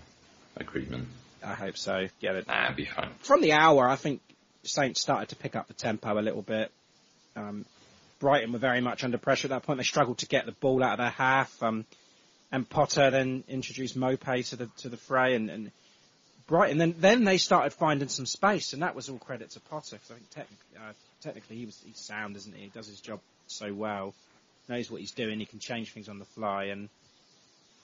agreement. 0.57 1.07
I 1.43 1.53
hope 1.55 1.77
so. 1.77 2.07
Yeah. 2.19 2.33
that- 2.33 2.47
Nah, 2.47 2.73
be 2.73 2.85
fine. 2.85 3.11
From 3.19 3.41
the 3.41 3.53
hour, 3.53 3.87
I 3.87 3.95
think 3.95 4.21
Saints 4.63 5.01
started 5.01 5.29
to 5.29 5.35
pick 5.35 5.55
up 5.55 5.67
the 5.67 5.73
tempo 5.73 6.17
a 6.17 6.21
little 6.21 6.43
bit. 6.43 6.71
Um, 7.35 7.65
Brighton 8.19 8.51
were 8.51 8.59
very 8.59 8.81
much 8.81 9.03
under 9.03 9.17
pressure 9.17 9.47
at 9.47 9.49
that 9.49 9.63
point. 9.63 9.77
They 9.77 9.83
struggled 9.83 10.19
to 10.19 10.27
get 10.27 10.45
the 10.45 10.51
ball 10.51 10.83
out 10.83 10.93
of 10.93 10.97
their 10.99 11.09
half. 11.09 11.61
Um, 11.63 11.85
and 12.51 12.69
Potter 12.69 13.09
then 13.09 13.43
introduced 13.47 13.97
Maupay 13.97 14.47
to 14.49 14.55
the 14.57 14.65
to 14.77 14.89
the 14.89 14.97
fray, 14.97 15.35
and, 15.35 15.49
and 15.49 15.71
Brighton 16.51 16.77
then 16.79 16.95
then 16.99 17.23
they 17.23 17.37
started 17.37 17.71
finding 17.71 18.09
some 18.09 18.25
space, 18.25 18.73
and 18.73 18.83
that 18.83 18.93
was 18.93 19.07
all 19.07 19.17
credit 19.17 19.51
to 19.51 19.61
Potter 19.61 19.95
because 19.95 20.11
I 20.11 20.13
think 20.15 20.29
technically, 20.31 20.77
uh, 20.77 20.91
technically 21.21 21.55
he 21.55 21.65
was 21.65 21.81
he's 21.85 21.97
sound, 21.97 22.35
isn't 22.35 22.53
he? 22.53 22.63
He 22.63 22.67
does 22.67 22.87
his 22.87 22.99
job 22.99 23.21
so 23.47 23.73
well, 23.73 24.13
knows 24.67 24.91
what 24.91 24.99
he's 24.99 25.11
doing. 25.11 25.39
He 25.39 25.45
can 25.45 25.59
change 25.59 25.93
things 25.93 26.09
on 26.09 26.19
the 26.19 26.25
fly, 26.25 26.65
and 26.65 26.89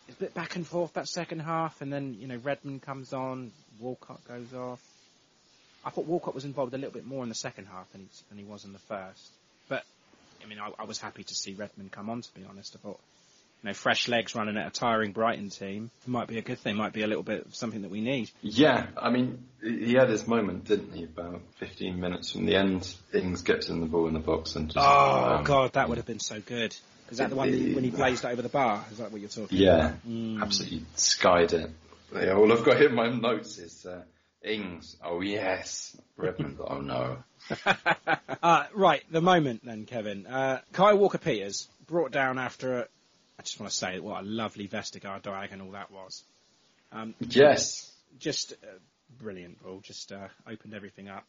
it's 0.09 0.17
a 0.17 0.19
bit 0.19 0.33
back 0.33 0.57
and 0.57 0.67
forth 0.67 0.93
that 0.95 1.07
second 1.07 1.39
half, 1.39 1.81
and 1.81 1.93
then 1.93 2.17
you 2.19 2.27
know 2.27 2.35
Redmond 2.35 2.81
comes 2.81 3.13
on, 3.13 3.51
Walcott 3.79 4.19
goes 4.27 4.53
off. 4.53 4.81
I 5.85 5.89
thought 5.89 6.05
Walcott 6.05 6.35
was 6.35 6.43
involved 6.43 6.73
a 6.73 6.77
little 6.77 6.91
bit 6.91 7.07
more 7.07 7.23
in 7.23 7.29
the 7.29 7.35
second 7.35 7.67
half 7.67 7.89
than 7.93 8.01
he, 8.01 8.07
than 8.27 8.37
he 8.37 8.43
was 8.43 8.65
in 8.65 8.73
the 8.73 8.79
first. 8.79 9.31
But, 9.69 9.85
I 10.43 10.47
mean, 10.47 10.59
I, 10.59 10.71
I 10.77 10.83
was 10.83 10.99
happy 10.99 11.23
to 11.23 11.33
see 11.33 11.53
Redmond 11.53 11.93
come 11.93 12.09
on, 12.09 12.21
to 12.21 12.33
be 12.33 12.43
honest. 12.49 12.75
I 12.75 12.79
thought, 12.79 12.99
you 13.63 13.69
know, 13.69 13.73
fresh 13.73 14.07
legs 14.07 14.35
running 14.35 14.57
at 14.57 14.67
a 14.67 14.69
tiring 14.69 15.11
Brighton 15.11 15.49
team 15.49 15.89
might 16.05 16.27
be 16.27 16.37
a 16.37 16.41
good 16.41 16.59
thing, 16.59 16.75
might 16.75 16.93
be 16.93 17.01
a 17.01 17.07
little 17.07 17.23
bit 17.23 17.45
of 17.45 17.55
something 17.55 17.81
that 17.81 17.91
we 17.91 18.01
need. 18.01 18.29
Yeah, 18.41 18.87
I 18.95 19.09
mean, 19.09 19.45
he 19.61 19.93
had 19.93 20.09
his 20.09 20.27
moment, 20.27 20.65
didn't 20.65 20.93
he? 20.93 21.03
About 21.03 21.41
15 21.59 21.99
minutes 21.99 22.31
from 22.31 22.45
the 22.45 22.55
end, 22.55 22.93
Ings 23.13 23.41
gets 23.41 23.69
in 23.69 23.79
the 23.79 23.87
ball 23.87 24.07
in 24.07 24.13
the 24.13 24.19
box 24.19 24.55
and 24.55 24.67
just. 24.67 24.77
Oh, 24.77 25.35
um, 25.37 25.43
God, 25.43 25.73
that 25.73 25.89
would 25.89 25.97
have 25.97 26.05
been 26.05 26.19
so 26.19 26.39
good. 26.39 26.75
Is 27.09 27.17
that 27.19 27.29
the 27.29 27.35
one 27.35 27.49
that 27.51 27.57
he- 27.57 27.73
when 27.73 27.83
he 27.83 27.89
blazed 27.89 28.25
over 28.25 28.41
the 28.41 28.49
bar? 28.49 28.85
Is 28.91 28.97
that 28.97 29.11
what 29.11 29.21
you're 29.21 29.29
talking 29.29 29.57
Yeah, 29.57 29.75
about? 29.75 30.07
Mm. 30.07 30.41
absolutely 30.41 30.83
skied 30.95 31.53
it. 31.53 31.71
Yeah, 32.13 32.33
all 32.33 32.51
I've 32.51 32.63
got 32.63 32.77
here 32.77 32.89
in 32.89 32.95
my 32.95 33.09
notes 33.09 33.57
is 33.57 33.85
uh, 33.85 34.01
Ings. 34.43 34.95
Oh 35.03 35.21
yes, 35.21 35.95
Redmond. 36.15 36.57
oh 36.67 36.79
no. 36.79 37.17
uh, 38.43 38.65
right, 38.73 39.03
the 39.11 39.21
moment 39.21 39.63
then, 39.65 39.85
Kevin. 39.85 40.25
Uh, 40.27 40.59
Kyle 40.73 40.97
Walker 40.97 41.17
Peters 41.17 41.67
brought 41.87 42.11
down 42.11 42.37
after, 42.37 42.79
a, 42.79 42.87
I 43.39 43.43
just 43.43 43.59
want 43.59 43.71
to 43.71 43.75
say 43.77 43.99
what 43.99 44.23
a 44.23 44.25
lovely 44.25 44.67
Vestergaard 44.67 45.21
diagonal 45.21 45.71
that 45.71 45.91
was. 45.91 46.23
Um, 46.91 47.13
Yes. 47.19 47.91
just 48.19 48.53
uh, 48.53 48.67
brilliant 49.19 49.61
ball, 49.61 49.79
just 49.81 50.11
uh, 50.11 50.27
opened 50.49 50.73
everything 50.73 51.07
up. 51.07 51.23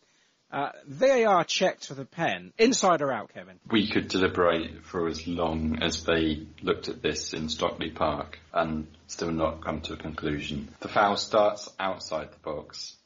Uh, 0.51 0.71
VAR 0.87 1.45
checked 1.45 1.87
for 1.87 1.93
the 1.95 2.07
pen. 2.07 2.55
Inside 2.57 3.03
or 3.03 3.13
out, 3.13 3.35
Kevin? 3.35 3.61
We 3.71 3.87
could 3.91 4.09
deliberate 4.09 4.83
for 4.87 5.07
as 5.07 5.27
long 5.27 5.83
as 5.83 6.05
they 6.05 6.47
looked 6.63 6.89
at 6.89 7.03
this 7.03 7.35
in 7.35 7.51
Stockley 7.51 7.91
Park 7.91 8.39
and 8.55 8.87
still 9.09 9.31
not 9.31 9.63
come 9.63 9.83
to 9.83 9.93
a 9.93 9.97
conclusion. 9.99 10.71
The 10.81 10.89
foul 10.89 11.17
starts 11.17 11.69
outside 11.79 12.33
the 12.33 12.39
box 12.39 12.97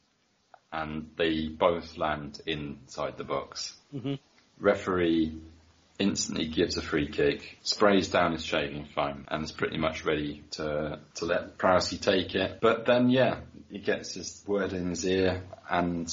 and 0.72 1.10
they 1.16 1.48
both 1.48 1.98
land 1.98 2.40
inside 2.46 3.18
the 3.18 3.24
box. 3.24 3.76
Mhm. 3.92 4.20
Referee 4.60 5.36
instantly 6.02 6.48
gives 6.48 6.76
a 6.76 6.82
free 6.82 7.08
kick, 7.08 7.58
sprays 7.62 8.08
down 8.08 8.32
his 8.32 8.44
shaving 8.44 8.86
foam 8.94 9.24
and 9.28 9.44
is 9.44 9.52
pretty 9.52 9.78
much 9.78 10.04
ready 10.04 10.42
to, 10.52 10.98
to 11.14 11.24
let 11.24 11.58
Prowsey 11.58 12.00
take 12.00 12.34
it. 12.34 12.58
But 12.60 12.84
then, 12.86 13.08
yeah, 13.08 13.40
he 13.70 13.78
gets 13.78 14.14
his 14.14 14.42
word 14.46 14.72
in 14.72 14.90
his 14.90 15.06
ear 15.06 15.42
and 15.70 16.12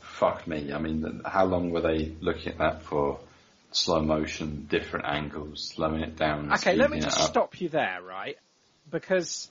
fuck 0.00 0.46
me. 0.46 0.72
I 0.72 0.78
mean, 0.78 1.22
how 1.24 1.46
long 1.46 1.70
were 1.70 1.80
they 1.80 2.14
looking 2.20 2.52
at 2.52 2.58
that 2.58 2.82
for? 2.82 3.20
Slow 3.74 4.02
motion, 4.02 4.66
different 4.68 5.06
angles, 5.06 5.72
slowing 5.74 6.02
it 6.02 6.16
down. 6.16 6.52
Okay, 6.52 6.76
let 6.76 6.90
me 6.90 7.00
just 7.00 7.18
stop 7.24 7.58
you 7.58 7.70
there, 7.70 8.02
right? 8.02 8.36
Because 8.90 9.50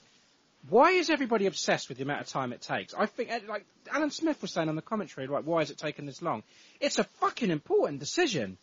why 0.68 0.92
is 0.92 1.10
everybody 1.10 1.46
obsessed 1.46 1.88
with 1.88 1.98
the 1.98 2.04
amount 2.04 2.20
of 2.20 2.28
time 2.28 2.52
it 2.52 2.60
takes? 2.60 2.94
I 2.94 3.06
think, 3.06 3.30
eh, 3.30 3.40
like 3.48 3.66
Alan 3.90 4.12
Smith 4.12 4.40
was 4.40 4.52
saying 4.52 4.68
on 4.68 4.76
the 4.76 4.82
commentary, 4.82 5.26
like, 5.26 5.44
why 5.44 5.62
is 5.62 5.70
it 5.70 5.78
taking 5.78 6.06
this 6.06 6.22
long? 6.22 6.44
It's 6.80 7.00
a 7.00 7.04
fucking 7.04 7.50
important 7.50 7.98
decision. 7.98 8.58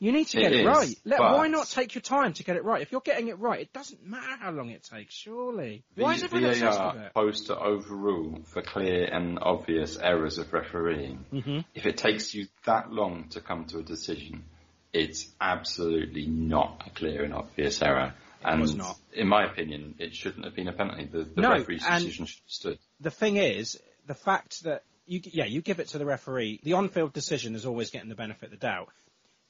You 0.00 0.12
need 0.12 0.26
to 0.28 0.40
get 0.40 0.52
it, 0.52 0.60
is, 0.60 0.66
right. 0.66 0.94
Let, 1.04 1.20
why 1.20 1.48
not 1.48 1.66
take 1.68 1.94
your 1.94 2.02
time 2.02 2.32
to 2.34 2.44
get 2.44 2.56
it 2.56 2.64
right? 2.64 2.82
If 2.82 2.92
you're 2.92 3.00
getting 3.00 3.28
it 3.28 3.38
right, 3.38 3.60
it 3.60 3.72
doesn't 3.72 4.04
matter 4.06 4.36
how 4.38 4.50
long 4.52 4.70
it 4.70 4.84
takes, 4.84 5.14
surely. 5.14 5.82
Why 5.96 6.14
is 6.14 6.20
The 6.20 6.26
everyone 6.26 6.50
obsessed 6.50 6.80
with 6.94 7.02
it? 7.02 7.08
supposed 7.08 7.46
to 7.48 7.58
overrule 7.58 8.40
for 8.44 8.62
clear 8.62 9.04
and 9.04 9.38
obvious 9.42 9.96
errors 9.98 10.38
of 10.38 10.52
refereeing. 10.52 11.24
Mhm. 11.32 11.64
If 11.74 11.86
it 11.86 11.96
takes 11.96 12.32
you 12.34 12.46
that 12.64 12.92
long 12.92 13.28
to 13.30 13.40
come 13.40 13.64
to 13.66 13.78
a 13.78 13.82
decision, 13.82 14.44
it's 14.92 15.28
absolutely 15.40 16.26
not 16.26 16.84
a 16.86 16.90
clear 16.90 17.24
and 17.24 17.34
obvious 17.34 17.82
error. 17.82 18.14
and 18.44 18.80
in 19.12 19.26
my 19.26 19.44
opinion, 19.50 19.96
it 19.98 20.14
shouldn't 20.14 20.44
have 20.44 20.54
been 20.54 20.68
a 20.68 20.72
penalty. 20.72 21.06
The, 21.06 21.24
the 21.24 21.40
No, 21.40 21.50
referee's 21.54 21.84
decision 21.84 22.26
should 22.26 22.36
have 22.38 22.50
stood. 22.50 22.78
the 23.00 23.10
thing 23.10 23.36
is, 23.36 23.80
the 24.06 24.14
fact 24.14 24.62
that 24.62 24.84
you, 25.06 25.20
yeah, 25.24 25.44
you 25.46 25.60
give 25.60 25.80
it 25.80 25.88
to 25.88 25.98
the 25.98 26.04
referee. 26.06 26.60
The 26.62 26.74
on-field 26.74 27.12
decision 27.14 27.54
is 27.54 27.66
always 27.66 27.90
getting 27.90 28.08
the 28.10 28.14
benefit 28.14 28.44
of 28.46 28.50
the 28.52 28.56
doubt. 28.58 28.90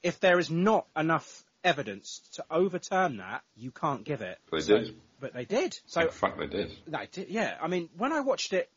If 0.03 0.21
there 0.21 0.39
is 0.39 0.51
not 0.51 0.87
enough 0.97 1.45
evidence 1.65 2.21
to 2.35 2.45
overturn 2.51 3.17
that, 3.19 3.43
you 3.57 3.71
can't 3.71 4.05
give 4.05 4.21
it. 4.23 4.39
But 4.51 4.57
they 4.59 4.63
So- 4.67 4.79
did. 4.79 5.01
But 5.21 5.33
they 5.35 5.45
did. 5.45 5.77
So 5.87 6.03
In 6.03 6.11
fact, 6.11 6.39
they 6.39 6.47
did. 6.47 6.71
they 6.87 7.09
did. 7.11 7.29
Yeah, 7.29 7.59
I 7.61 7.67
mean, 7.67 7.89
when 7.97 8.13
I 8.13 8.21
watched 8.21 8.53
it 8.53 8.71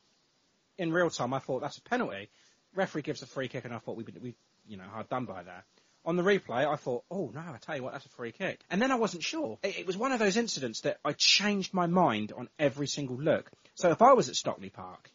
in 0.79 0.91
real 0.91 1.11
time, 1.11 1.35
I 1.35 1.39
thought 1.39 1.61
that's 1.61 1.77
a 1.77 1.81
penalty. 1.83 2.29
Referee 2.73 3.03
gives 3.03 3.21
a 3.21 3.27
free 3.27 3.47
kick, 3.47 3.63
and 3.65 3.73
I 3.73 3.77
thought 3.77 3.95
we, 3.95 4.05
we, 4.19 4.33
you 4.67 4.77
know, 4.77 4.85
hard 4.85 5.07
done 5.09 5.25
by 5.25 5.43
there. 5.43 5.63
On 6.03 6.15
the 6.15 6.23
replay, 6.23 6.65
I 6.65 6.77
thought, 6.77 7.03
oh 7.11 7.29
no, 7.31 7.41
I 7.41 7.57
tell 7.61 7.75
you 7.75 7.83
what, 7.83 7.93
that's 7.93 8.07
a 8.07 8.09
free 8.09 8.31
kick. 8.31 8.59
And 8.71 8.81
then 8.81 8.91
I 8.91 8.95
wasn't 8.95 9.21
sure. 9.21 9.59
It, 9.61 9.79
it 9.79 9.85
was 9.85 9.95
one 9.97 10.11
of 10.13 10.17
those 10.17 10.35
incidents 10.35 10.81
that 10.81 10.97
I 11.05 11.13
changed 11.13 11.75
my 11.75 11.85
mind 11.85 12.31
on 12.35 12.49
every 12.57 12.87
single 12.87 13.17
look. 13.17 13.51
So 13.75 13.91
if 13.91 14.01
I 14.01 14.13
was 14.13 14.27
at 14.27 14.35
Stockley 14.35 14.69
Park, 14.71 15.11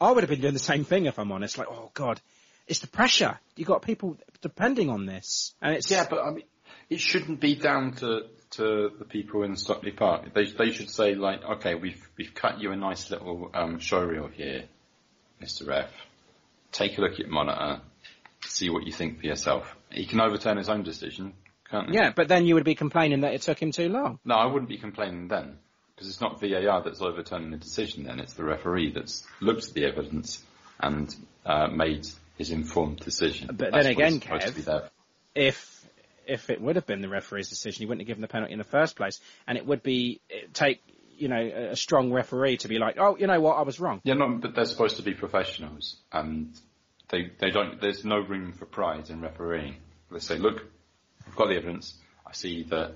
I 0.00 0.12
would 0.12 0.22
have 0.22 0.30
been 0.30 0.40
doing 0.40 0.52
the 0.52 0.60
same 0.60 0.84
thing 0.84 1.06
if 1.06 1.18
I'm 1.18 1.32
honest. 1.32 1.58
Like, 1.58 1.66
oh 1.68 1.90
god, 1.94 2.20
it's 2.68 2.80
the 2.80 2.86
pressure. 2.86 3.38
You've 3.56 3.68
got 3.68 3.82
people 3.82 4.16
depending 4.40 4.90
on 4.90 5.06
this, 5.06 5.54
and 5.60 5.74
it's 5.74 5.90
Yeah, 5.90 6.06
but 6.08 6.20
I 6.22 6.30
mean, 6.30 6.44
it 6.88 7.00
shouldn't 7.00 7.40
be 7.40 7.56
down 7.56 7.94
to 7.94 8.26
to 8.50 8.90
the 8.98 9.04
people 9.04 9.42
in 9.42 9.56
Stockley 9.56 9.90
Park. 9.90 10.32
They 10.34 10.46
they 10.46 10.70
should 10.70 10.90
say 10.90 11.14
like, 11.14 11.42
okay, 11.42 11.74
we've 11.74 12.08
we've 12.16 12.34
cut 12.34 12.60
you 12.60 12.70
a 12.72 12.76
nice 12.76 13.10
little 13.10 13.50
um, 13.54 13.78
showreel 13.78 14.32
here, 14.32 14.64
Mister 15.40 15.64
Ref. 15.64 15.90
Take 16.70 16.98
a 16.98 17.00
look 17.00 17.18
at 17.18 17.28
monitor, 17.28 17.80
see 18.44 18.68
what 18.68 18.86
you 18.86 18.92
think 18.92 19.20
for 19.20 19.26
yourself. 19.26 19.74
He 19.90 20.06
can 20.06 20.20
overturn 20.20 20.58
his 20.58 20.68
own 20.68 20.82
decision, 20.82 21.32
can't 21.70 21.88
he? 21.88 21.96
yeah. 21.96 22.12
But 22.14 22.28
then 22.28 22.46
you 22.46 22.54
would 22.54 22.64
be 22.64 22.74
complaining 22.74 23.22
that 23.22 23.32
it 23.32 23.42
took 23.42 23.60
him 23.60 23.72
too 23.72 23.88
long. 23.88 24.18
No, 24.24 24.34
I 24.34 24.46
wouldn't 24.46 24.68
be 24.68 24.76
complaining 24.76 25.28
then 25.28 25.58
because 25.94 26.08
it's 26.08 26.20
not 26.20 26.40
VAR 26.40 26.82
that's 26.82 27.00
overturning 27.00 27.50
the 27.50 27.56
decision. 27.56 28.04
Then 28.04 28.20
it's 28.20 28.34
the 28.34 28.44
referee 28.44 28.92
that's 28.92 29.26
looked 29.40 29.68
at 29.68 29.74
the 29.74 29.86
evidence 29.86 30.42
and 30.78 31.14
uh, 31.44 31.68
made 31.68 32.06
his 32.38 32.50
informed 32.50 33.00
decision. 33.00 33.48
But 33.48 33.72
That's 33.72 33.84
then 33.84 33.92
again, 33.92 34.12
he's 34.12 34.22
supposed 34.22 34.46
to 34.46 34.52
be 34.54 34.62
Kev, 34.62 34.88
if 35.34 35.86
if 36.26 36.50
it 36.50 36.60
would 36.60 36.76
have 36.76 36.86
been 36.86 37.00
the 37.00 37.08
referee's 37.08 37.48
decision, 37.48 37.80
he 37.80 37.86
wouldn't 37.86 38.02
have 38.02 38.06
given 38.06 38.22
the 38.22 38.28
penalty 38.28 38.52
in 38.52 38.58
the 38.58 38.64
first 38.64 38.96
place, 38.96 39.20
and 39.46 39.58
it 39.58 39.66
would 39.66 39.82
be 39.82 40.20
it 40.30 40.54
take 40.54 40.80
you 41.16 41.28
know 41.28 41.70
a 41.72 41.76
strong 41.76 42.12
referee 42.12 42.58
to 42.58 42.68
be 42.68 42.78
like, 42.78 42.96
oh, 42.98 43.16
you 43.16 43.26
know 43.26 43.40
what, 43.40 43.56
I 43.56 43.62
was 43.62 43.80
wrong. 43.80 44.00
Yeah, 44.04 44.14
no, 44.14 44.28
but 44.28 44.54
they're 44.54 44.64
supposed 44.64 44.96
to 44.96 45.02
be 45.02 45.14
professionals, 45.14 45.96
and 46.12 46.54
they 47.08 47.32
they 47.38 47.50
don't. 47.50 47.80
There's 47.80 48.04
no 48.04 48.18
room 48.20 48.52
for 48.52 48.66
pride 48.66 49.10
in 49.10 49.20
refereeing. 49.20 49.76
They 50.10 50.20
say, 50.20 50.38
look, 50.38 50.62
I've 51.26 51.36
got 51.36 51.48
the 51.48 51.56
evidence. 51.56 51.94
I 52.26 52.32
see 52.32 52.62
that 52.64 52.94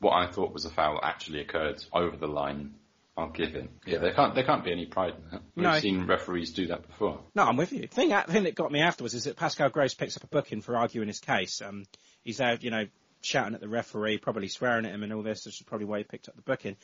what 0.00 0.12
I 0.12 0.30
thought 0.30 0.52
was 0.52 0.64
a 0.64 0.70
foul 0.70 1.00
actually 1.02 1.40
occurred 1.40 1.84
over 1.92 2.16
the 2.16 2.28
line. 2.28 2.74
I'll 3.18 3.30
give 3.30 3.56
it. 3.56 3.68
Yeah, 3.84 3.98
there 3.98 4.14
can't 4.14 4.32
there 4.36 4.44
can't 4.44 4.64
be 4.64 4.70
any 4.70 4.86
pride 4.86 5.14
in 5.16 5.30
that. 5.32 5.42
We've 5.56 5.64
No. 5.64 5.80
seen 5.80 6.06
referees 6.06 6.52
do 6.52 6.68
that 6.68 6.86
before. 6.86 7.20
No, 7.34 7.42
I'm 7.42 7.56
with 7.56 7.72
you. 7.72 7.80
The 7.80 7.86
thing, 7.88 8.10
the 8.10 8.24
thing 8.28 8.44
that 8.44 8.54
got 8.54 8.70
me 8.70 8.80
afterwards 8.80 9.14
is 9.14 9.24
that 9.24 9.36
Pascal 9.36 9.70
Gross 9.70 9.94
picks 9.94 10.16
up 10.16 10.22
a 10.22 10.28
booking 10.28 10.60
for 10.60 10.76
arguing 10.76 11.08
his 11.08 11.18
case. 11.18 11.60
Um, 11.60 11.84
he's 12.22 12.40
out, 12.40 12.62
you 12.62 12.70
know, 12.70 12.86
shouting 13.20 13.54
at 13.54 13.60
the 13.60 13.68
referee, 13.68 14.18
probably 14.18 14.46
swearing 14.46 14.86
at 14.86 14.94
him 14.94 15.02
and 15.02 15.12
all 15.12 15.24
this. 15.24 15.42
This 15.42 15.54
is 15.54 15.62
probably 15.62 15.86
why 15.86 15.98
he 15.98 16.04
picked 16.04 16.28
up 16.28 16.36
the 16.36 16.42
booking. 16.42 16.76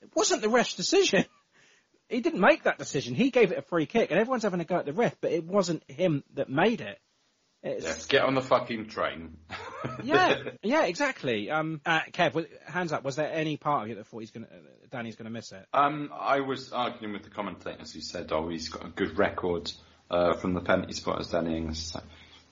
It 0.00 0.10
wasn't 0.14 0.42
the 0.42 0.48
ref's 0.48 0.74
decision. 0.74 1.24
he 2.08 2.20
didn't 2.20 2.40
make 2.40 2.62
that 2.62 2.78
decision. 2.78 3.16
He 3.16 3.30
gave 3.30 3.50
it 3.50 3.58
a 3.58 3.62
free 3.62 3.86
kick, 3.86 4.12
and 4.12 4.20
everyone's 4.20 4.44
having 4.44 4.60
a 4.60 4.64
go 4.64 4.76
at 4.76 4.86
the 4.86 4.92
ref, 4.92 5.16
but 5.20 5.32
it 5.32 5.44
wasn't 5.44 5.82
him 5.90 6.22
that 6.34 6.48
made 6.48 6.80
it. 6.80 7.00
It's, 7.62 7.84
Yeah, 7.84 7.94
get 8.08 8.22
on 8.22 8.34
the 8.34 8.42
fucking 8.42 8.88
train. 8.88 9.36
yeah, 10.02 10.36
yeah, 10.62 10.84
exactly. 10.84 11.48
Um, 11.48 11.80
uh, 11.86 12.00
Kev, 12.12 12.46
hands 12.66 12.92
up. 12.92 13.04
Was 13.04 13.16
there 13.16 13.30
any 13.32 13.56
part 13.56 13.84
of 13.84 13.88
you 13.88 13.94
that 13.96 14.06
thought 14.08 14.18
he's 14.18 14.32
going, 14.32 14.46
uh, 14.46 14.86
Danny's 14.90 15.14
going 15.14 15.26
to 15.26 15.30
miss 15.30 15.52
it? 15.52 15.64
Um, 15.72 16.10
I 16.18 16.40
was 16.40 16.72
arguing 16.72 17.12
with 17.12 17.22
the 17.22 17.30
commentators 17.30 17.92
who 17.92 18.00
said, 18.00 18.32
"Oh, 18.32 18.48
he's 18.48 18.68
got 18.68 18.84
a 18.84 18.88
good 18.88 19.16
record 19.16 19.70
uh, 20.10 20.34
from 20.34 20.54
the 20.54 20.60
penalty 20.60 20.94
spotters." 20.94 21.28
Danny 21.28 21.56
Ings, 21.56 21.94
like, 21.94 22.04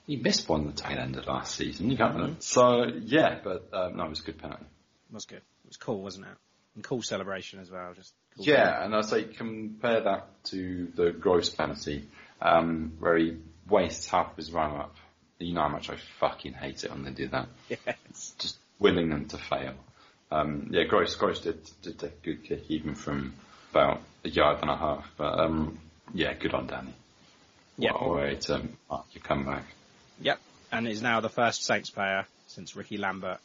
he 0.07 0.17
missed 0.17 0.49
one 0.49 0.69
at 0.69 0.77
the 0.77 0.83
tail 0.83 0.99
end 0.99 1.17
of 1.17 1.27
last 1.27 1.57
season. 1.57 1.91
You 1.91 1.97
can't. 1.97 2.41
So 2.43 2.85
yeah, 3.03 3.39
but 3.43 3.69
um, 3.73 3.97
no, 3.97 4.05
it 4.05 4.11
was 4.11 4.21
a 4.21 4.25
good 4.25 4.39
penalty. 4.39 4.65
It 5.11 5.15
was 5.15 5.25
good. 5.25 5.39
It 5.39 5.69
was 5.69 5.77
cool, 5.77 6.03
wasn't 6.03 6.27
it? 6.27 6.37
And 6.77 6.85
cool 6.85 7.03
celebration 7.03 7.59
as 7.59 7.69
well. 7.69 7.95
Just 7.95 8.15
cool 8.37 8.45
Yeah, 8.45 8.85
and 8.85 8.95
I 8.95 9.01
say 9.01 9.25
compare 9.25 10.03
that 10.03 10.45
to 10.45 10.87
the 10.95 11.11
gross 11.11 11.51
penalty, 11.51 12.09
um, 12.41 12.93
where 13.01 13.17
he 13.17 13.39
wastes 13.69 14.09
half 14.09 14.31
of 14.33 14.37
his 14.37 14.53
run 14.53 14.77
up. 14.77 14.95
You 15.39 15.55
know 15.55 15.63
how 15.63 15.69
much 15.69 15.89
I 15.89 15.97
fucking 16.19 16.53
hate 16.53 16.85
it 16.85 16.91
when 16.91 17.05
they 17.05 17.13
do 17.13 17.29
that. 17.29 17.49
Yes. 17.69 18.35
Just 18.39 18.59
willing 18.79 19.09
them 19.09 19.27
to 19.29 19.39
fail. 19.39 19.75
Um, 20.31 20.69
yeah, 20.71 20.85
Gross, 20.85 21.15
Gross 21.17 21.41
did, 21.41 21.59
did 21.83 22.03
a 22.03 22.09
good 22.23 22.45
kick 22.45 22.65
even 22.69 22.95
from 22.95 23.35
about 23.73 24.01
a 24.25 24.29
yard 24.29 24.59
and 24.61 24.71
a 24.71 24.77
half. 24.77 25.11
But 25.17 25.39
um, 25.41 25.79
yeah, 26.13 26.35
good 26.35 26.55
on 26.55 26.67
Danny. 26.67 26.95
Yep. 27.79 27.95
What 27.95 28.03
a 28.03 28.09
way 28.13 28.35
to 28.37 28.63
mark 28.91 29.07
your 29.13 29.23
comeback. 29.23 29.65
Yep. 30.21 30.39
And 30.73 30.87
is 30.87 31.03
now 31.03 31.21
the 31.21 31.31
first 31.31 31.65
Saints 31.65 31.91
player 31.91 32.27
since 32.49 32.77
Ricky 32.77 32.99
Lambert 32.99 33.41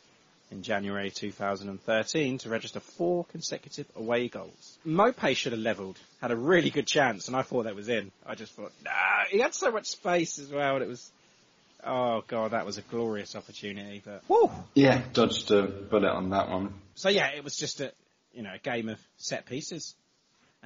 in 0.51 0.61
January 0.61 1.11
2013 1.11 2.37
to 2.39 2.49
register 2.49 2.79
four 2.79 3.25
consecutive 3.25 3.87
away 3.95 4.27
goals. 4.27 4.77
Maupay 4.85 5.35
should 5.35 5.51
have 5.51 5.61
levelled, 5.61 5.97
had 6.21 6.31
a 6.31 6.35
really 6.35 6.69
good 6.69 6.87
chance, 6.87 7.27
and 7.27 7.35
I 7.35 7.41
thought 7.41 7.63
that 7.63 7.75
was 7.75 7.89
in. 7.89 8.11
I 8.25 8.35
just 8.35 8.53
thought, 8.53 8.71
no, 8.83 8.91
he 9.29 9.39
had 9.39 9.53
so 9.53 9.71
much 9.71 9.87
space 9.87 10.39
as 10.39 10.51
well, 10.51 10.75
and 10.75 10.83
it 10.83 10.87
was, 10.87 11.11
oh 11.83 12.23
god, 12.27 12.51
that 12.51 12.65
was 12.65 12.77
a 12.77 12.81
glorious 12.83 13.35
opportunity. 13.35 14.01
But 14.03 14.23
woo! 14.27 14.51
Yeah, 14.73 15.01
dodged 15.13 15.51
a 15.51 15.63
bullet 15.63 16.11
on 16.11 16.29
that 16.29 16.49
one. 16.49 16.73
So 16.95 17.09
yeah, 17.09 17.29
it 17.35 17.43
was 17.43 17.55
just 17.55 17.81
a, 17.81 17.91
you 18.33 18.43
know, 18.43 18.53
a 18.53 18.59
game 18.59 18.89
of 18.89 18.99
set 19.17 19.45
pieces 19.45 19.95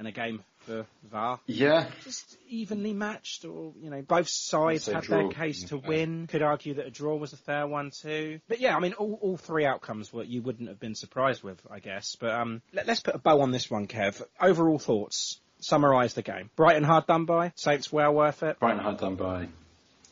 and 0.00 0.08
a 0.08 0.12
game 0.12 0.42
for 0.60 0.86
VAR. 1.10 1.38
Yeah, 1.46 1.86
Just 2.04 2.38
evenly 2.48 2.94
matched, 2.94 3.44
or 3.44 3.74
you 3.80 3.90
know, 3.90 4.00
both 4.00 4.28
sides 4.28 4.86
had 4.86 5.04
draw, 5.04 5.18
their 5.18 5.28
case 5.28 5.64
to 5.64 5.76
yeah. 5.76 5.88
win. 5.88 6.26
Could 6.26 6.40
argue 6.40 6.74
that 6.74 6.86
a 6.86 6.90
draw 6.90 7.16
was 7.16 7.34
a 7.34 7.36
fair 7.36 7.66
one 7.66 7.90
too. 7.90 8.40
But 8.48 8.60
yeah, 8.60 8.74
I 8.74 8.80
mean, 8.80 8.94
all, 8.94 9.18
all 9.20 9.36
three 9.36 9.66
outcomes 9.66 10.10
were 10.10 10.24
you 10.24 10.40
wouldn't 10.40 10.70
have 10.70 10.80
been 10.80 10.94
surprised 10.94 11.42
with, 11.42 11.60
I 11.70 11.80
guess. 11.80 12.16
But 12.18 12.30
um, 12.30 12.62
let, 12.72 12.88
us 12.88 13.00
put 13.00 13.14
a 13.14 13.18
bow 13.18 13.42
on 13.42 13.52
this 13.52 13.70
one, 13.70 13.86
Kev. 13.86 14.22
Overall 14.40 14.78
thoughts. 14.78 15.38
Summarise 15.60 16.14
the 16.14 16.22
game. 16.22 16.48
Brighton 16.56 16.84
hard 16.84 17.06
done 17.06 17.26
by. 17.26 17.52
Saints 17.54 17.92
well 17.92 18.14
worth 18.14 18.42
it. 18.42 18.58
Brighton 18.58 18.80
hard 18.80 18.98
done 18.98 19.16
by. 19.16 19.48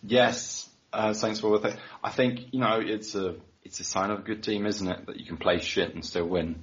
Yes, 0.03 0.69
uh, 0.93 1.15
Saints 1.15 1.43
were 1.43 1.51
worth 1.51 1.65
it. 1.65 1.77
I 2.05 2.11
think 2.11 2.53
you 2.53 2.61
know 2.61 2.83
it's 2.85 3.15
a 3.15 3.37
it's 3.65 3.81
a 3.81 3.85
sign 3.85 4.11
of 4.11 4.19
a 4.19 4.23
good 4.23 4.43
team, 4.43 4.67
isn't 4.67 4.87
it, 4.87 5.07
that 5.07 5.19
you 5.19 5.25
can 5.25 5.39
play 5.39 5.61
shit 5.61 5.95
and 5.95 6.05
still 6.05 6.27
win. 6.27 6.63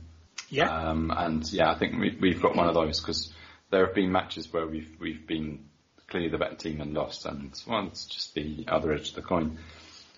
Yeah. 0.55 0.89
Um, 0.89 1.11
and 1.15 1.51
yeah, 1.51 1.71
I 1.71 1.77
think 1.77 1.99
we, 1.99 2.17
we've 2.19 2.41
got 2.41 2.55
one 2.55 2.67
of 2.67 2.73
those 2.73 2.99
because 2.99 3.33
there 3.71 3.85
have 3.85 3.95
been 3.95 4.11
matches 4.11 4.51
where 4.51 4.65
we've 4.65 4.89
we've 4.99 5.27
been 5.27 5.65
clearly 6.07 6.29
the 6.29 6.37
better 6.37 6.55
team 6.55 6.81
and 6.81 6.93
lost, 6.93 7.25
and 7.25 7.51
well, 7.67 7.87
it's 7.87 8.05
just 8.05 8.33
the 8.35 8.65
other 8.67 8.93
edge 8.93 9.09
of 9.09 9.15
the 9.15 9.21
coin. 9.21 9.57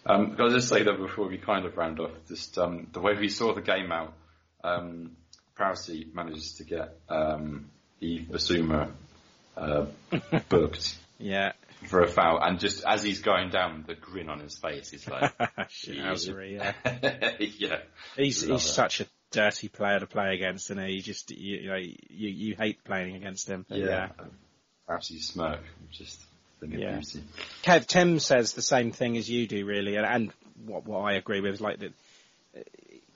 Um, 0.06 0.36
I'll 0.40 0.50
just 0.50 0.70
say 0.70 0.84
that 0.84 0.98
before 0.98 1.28
we 1.28 1.38
kind 1.38 1.66
of 1.66 1.76
round 1.76 2.00
off, 2.00 2.12
just 2.28 2.58
um, 2.58 2.88
the 2.94 3.00
way 3.00 3.14
we 3.18 3.30
saw 3.30 3.54
the 3.54 3.62
game 3.62 3.92
out, 3.92 4.14
um, 4.64 5.18
Prowsey 5.58 6.14
manages 6.14 6.54
to 6.58 6.64
get 6.64 6.98
um, 7.10 7.70
Yves 8.02 8.28
Bissouma 8.28 8.92
uh, 9.58 9.86
booked. 10.50 10.96
Yeah. 11.20 11.54
for 11.88 12.02
a 12.02 12.08
foul, 12.08 12.40
and 12.42 12.60
just 12.60 12.84
as 12.86 13.02
he's 13.02 13.22
going 13.22 13.50
down, 13.50 13.84
the 13.88 13.96
grin 13.96 14.30
on 14.30 14.40
his 14.40 14.56
face 14.56 14.94
is 14.94 15.08
like, 15.08 15.36
Shithousery, 15.70 16.54
yeah. 16.54 16.74
yeah. 17.40 17.80
He's 18.16 18.44
Love 18.46 18.62
he's 18.62 18.70
it. 18.70 18.74
such 18.74 19.02
a 19.02 19.06
dirty 19.32 19.68
player 19.68 20.00
to 20.00 20.08
play 20.08 20.34
against, 20.36 20.70
and 20.70 20.80
he 20.80 20.94
You 20.96 21.02
just 21.02 21.32
you, 21.32 21.58
you 21.58 21.68
know 21.70 21.76
you 21.76 21.98
you 22.30 22.56
hate 22.56 22.84
playing 22.84 23.16
against 23.16 23.48
him. 23.48 23.66
But 23.68 23.80
Yeah. 23.80 24.10
Perhaps 24.86 25.12
you 25.12 25.20
smirk, 25.20 25.62
just 25.92 26.20
Yeah. 26.62 26.96
beauty. 26.96 27.24
Kev 27.64 27.86
Tim 27.88 28.20
says 28.20 28.54
the 28.54 28.62
same 28.62 28.92
thing 28.92 29.18
as 29.18 29.30
you 29.30 29.48
do, 29.48 29.66
really, 29.66 29.96
and, 29.96 30.06
and 30.06 30.32
what 30.66 30.86
what 30.86 31.00
I 31.00 31.14
agree 31.14 31.42
with 31.42 31.56
is 31.56 31.62
like 31.62 31.80
that. 31.80 31.94
uh, 32.56 32.62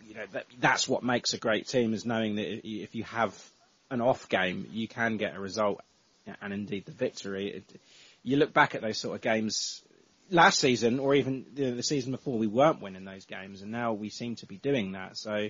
You 0.04 0.16
know 0.16 0.26
that 0.34 0.46
that's 0.60 0.90
what 0.90 1.04
makes 1.04 1.34
a 1.34 1.38
great 1.38 1.68
team 1.68 1.94
is 1.94 2.06
knowing 2.06 2.36
that 2.36 2.68
if 2.68 2.96
you 2.96 3.04
have 3.06 3.34
an 3.90 4.02
off 4.02 4.28
game, 4.28 4.68
you 4.72 4.88
can 4.88 5.18
get 5.18 5.36
a 5.36 5.40
result, 5.40 5.80
and 6.42 6.54
indeed 6.54 6.86
the 6.86 6.92
victory. 6.92 7.64
You 8.24 8.38
look 8.38 8.54
back 8.54 8.76
at 8.76 8.82
those 8.82 8.98
sort 8.98 9.16
of 9.16 9.22
games 9.22 9.82
last 10.30 10.60
season, 10.60 11.00
or 11.00 11.16
even 11.16 11.46
the, 11.54 11.72
the 11.72 11.84
season 11.84 12.12
before, 12.12 12.38
we 12.38 12.48
weren't 12.48 12.82
winning 12.82 13.06
those 13.06 13.26
games, 13.26 13.62
and 13.62 13.72
now 13.72 13.94
we 13.94 14.10
seem 14.10 14.36
to 14.38 14.46
be 14.46 14.58
doing 14.58 14.94
that. 14.94 15.18
So, 15.18 15.50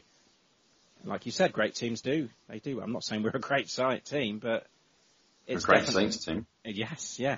like 1.06 1.26
you 1.26 1.32
said, 1.32 1.54
great 1.54 1.76
teams 1.76 2.02
do 2.02 2.30
they 2.48 2.60
do. 2.60 2.82
I'm 2.82 2.92
not 2.92 3.04
saying 3.04 3.24
we're 3.24 3.32
a 3.32 3.40
great 3.40 3.70
side 3.70 4.06
team, 4.06 4.40
but 4.40 4.66
it's 5.48 5.64
a 5.64 5.68
great 5.68 5.88
Saints 5.88 6.24
team. 6.24 6.46
Yes, 6.64 7.20
yeah. 7.20 7.38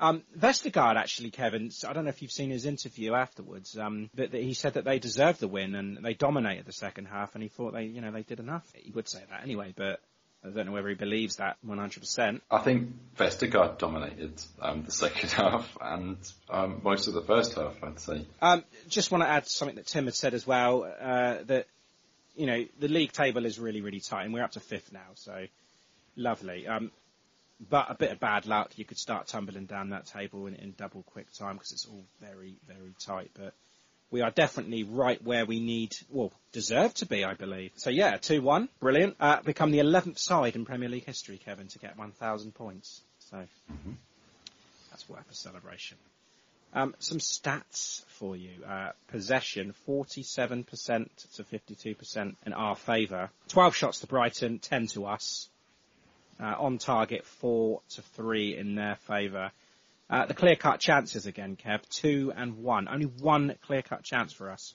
Um, 0.00 0.22
Vestergaard 0.38 0.96
actually, 0.96 1.30
Kevin. 1.30 1.70
I 1.86 1.92
don't 1.92 2.04
know 2.04 2.10
if 2.10 2.22
you've 2.22 2.30
seen 2.30 2.50
his 2.50 2.66
interview 2.66 3.14
afterwards, 3.14 3.76
um, 3.76 4.10
but 4.14 4.30
that 4.30 4.42
he 4.42 4.54
said 4.54 4.74
that 4.74 4.84
they 4.84 5.00
deserved 5.00 5.40
the 5.40 5.48
win 5.48 5.74
and 5.74 5.98
they 6.04 6.14
dominated 6.14 6.66
the 6.66 6.72
second 6.72 7.06
half, 7.06 7.34
and 7.34 7.42
he 7.42 7.48
thought 7.48 7.72
they, 7.72 7.84
you 7.84 8.00
know, 8.00 8.12
they 8.12 8.22
did 8.22 8.38
enough. 8.38 8.64
He 8.74 8.92
would 8.92 9.08
say 9.08 9.20
that 9.30 9.42
anyway, 9.42 9.74
but 9.76 10.00
I 10.44 10.50
don't 10.50 10.66
know 10.66 10.72
whether 10.72 10.88
he 10.88 10.94
believes 10.94 11.36
that 11.36 11.56
100%. 11.66 12.40
I 12.48 12.58
think 12.58 12.90
Vestergaard 13.16 13.78
dominated 13.78 14.40
um, 14.62 14.84
the 14.84 14.92
second 14.92 15.30
half 15.32 15.76
and 15.80 16.16
um, 16.48 16.80
most 16.84 17.08
of 17.08 17.14
the 17.14 17.22
first 17.22 17.54
half, 17.54 17.82
I'd 17.82 17.98
say. 17.98 18.24
Um, 18.40 18.64
just 18.88 19.10
want 19.10 19.24
to 19.24 19.28
add 19.28 19.48
something 19.48 19.76
that 19.76 19.86
Tim 19.86 20.04
had 20.04 20.14
said 20.14 20.34
as 20.34 20.46
well, 20.46 20.84
uh, 20.84 21.38
that, 21.46 21.66
you 22.38 22.46
know, 22.46 22.64
the 22.78 22.88
league 22.88 23.12
table 23.12 23.44
is 23.44 23.58
really, 23.58 23.80
really 23.80 24.00
tight, 24.00 24.24
and 24.24 24.32
we're 24.32 24.44
up 24.44 24.52
to 24.52 24.60
fifth 24.60 24.92
now, 24.92 25.08
so 25.14 25.46
lovely. 26.16 26.66
Um, 26.68 26.92
but 27.68 27.90
a 27.90 27.94
bit 27.94 28.12
of 28.12 28.20
bad 28.20 28.46
luck, 28.46 28.78
you 28.78 28.84
could 28.84 28.98
start 28.98 29.26
tumbling 29.26 29.66
down 29.66 29.90
that 29.90 30.06
table 30.06 30.46
in, 30.46 30.54
in 30.54 30.74
double 30.78 31.02
quick 31.02 31.26
time 31.32 31.54
because 31.56 31.72
it's 31.72 31.86
all 31.86 32.04
very, 32.20 32.54
very 32.68 32.94
tight. 33.04 33.32
But 33.34 33.54
we 34.12 34.20
are 34.20 34.30
definitely 34.30 34.84
right 34.84 35.20
where 35.22 35.44
we 35.44 35.58
need, 35.58 35.96
well, 36.08 36.32
deserve 36.52 36.94
to 36.94 37.06
be, 37.06 37.24
I 37.24 37.34
believe. 37.34 37.72
So 37.74 37.90
yeah, 37.90 38.16
2-1, 38.18 38.68
brilliant. 38.78 39.16
Uh, 39.18 39.42
become 39.42 39.72
the 39.72 39.80
11th 39.80 40.18
side 40.18 40.54
in 40.54 40.64
Premier 40.64 40.88
League 40.88 41.06
history, 41.06 41.38
Kevin, 41.38 41.66
to 41.68 41.78
get 41.80 41.98
1,000 41.98 42.54
points. 42.54 43.02
So 43.30 43.44
that's 44.90 45.08
worth 45.08 45.28
a 45.28 45.34
celebration. 45.34 45.98
Um, 46.74 46.94
some 46.98 47.18
stats 47.18 48.04
for 48.06 48.36
you. 48.36 48.50
Uh, 48.66 48.90
possession, 49.08 49.74
47% 49.88 50.66
to 51.36 51.44
52% 51.44 52.36
in 52.44 52.52
our 52.52 52.76
favour. 52.76 53.30
12 53.48 53.74
shots 53.74 54.00
to 54.00 54.06
Brighton, 54.06 54.58
10 54.58 54.86
to 54.88 55.06
us. 55.06 55.48
Uh, 56.40 56.54
on 56.58 56.78
target, 56.78 57.24
4 57.24 57.80
to 57.90 58.02
3 58.02 58.56
in 58.56 58.74
their 58.76 58.96
favour. 59.06 59.50
Uh, 60.10 60.24
the 60.24 60.34
clear-cut 60.34 60.80
chances 60.80 61.26
again, 61.26 61.56
Kev, 61.56 61.80
2 61.90 62.32
and 62.34 62.58
1. 62.62 62.88
Only 62.88 63.06
one 63.06 63.54
clear-cut 63.66 64.04
chance 64.04 64.32
for 64.32 64.50
us. 64.50 64.72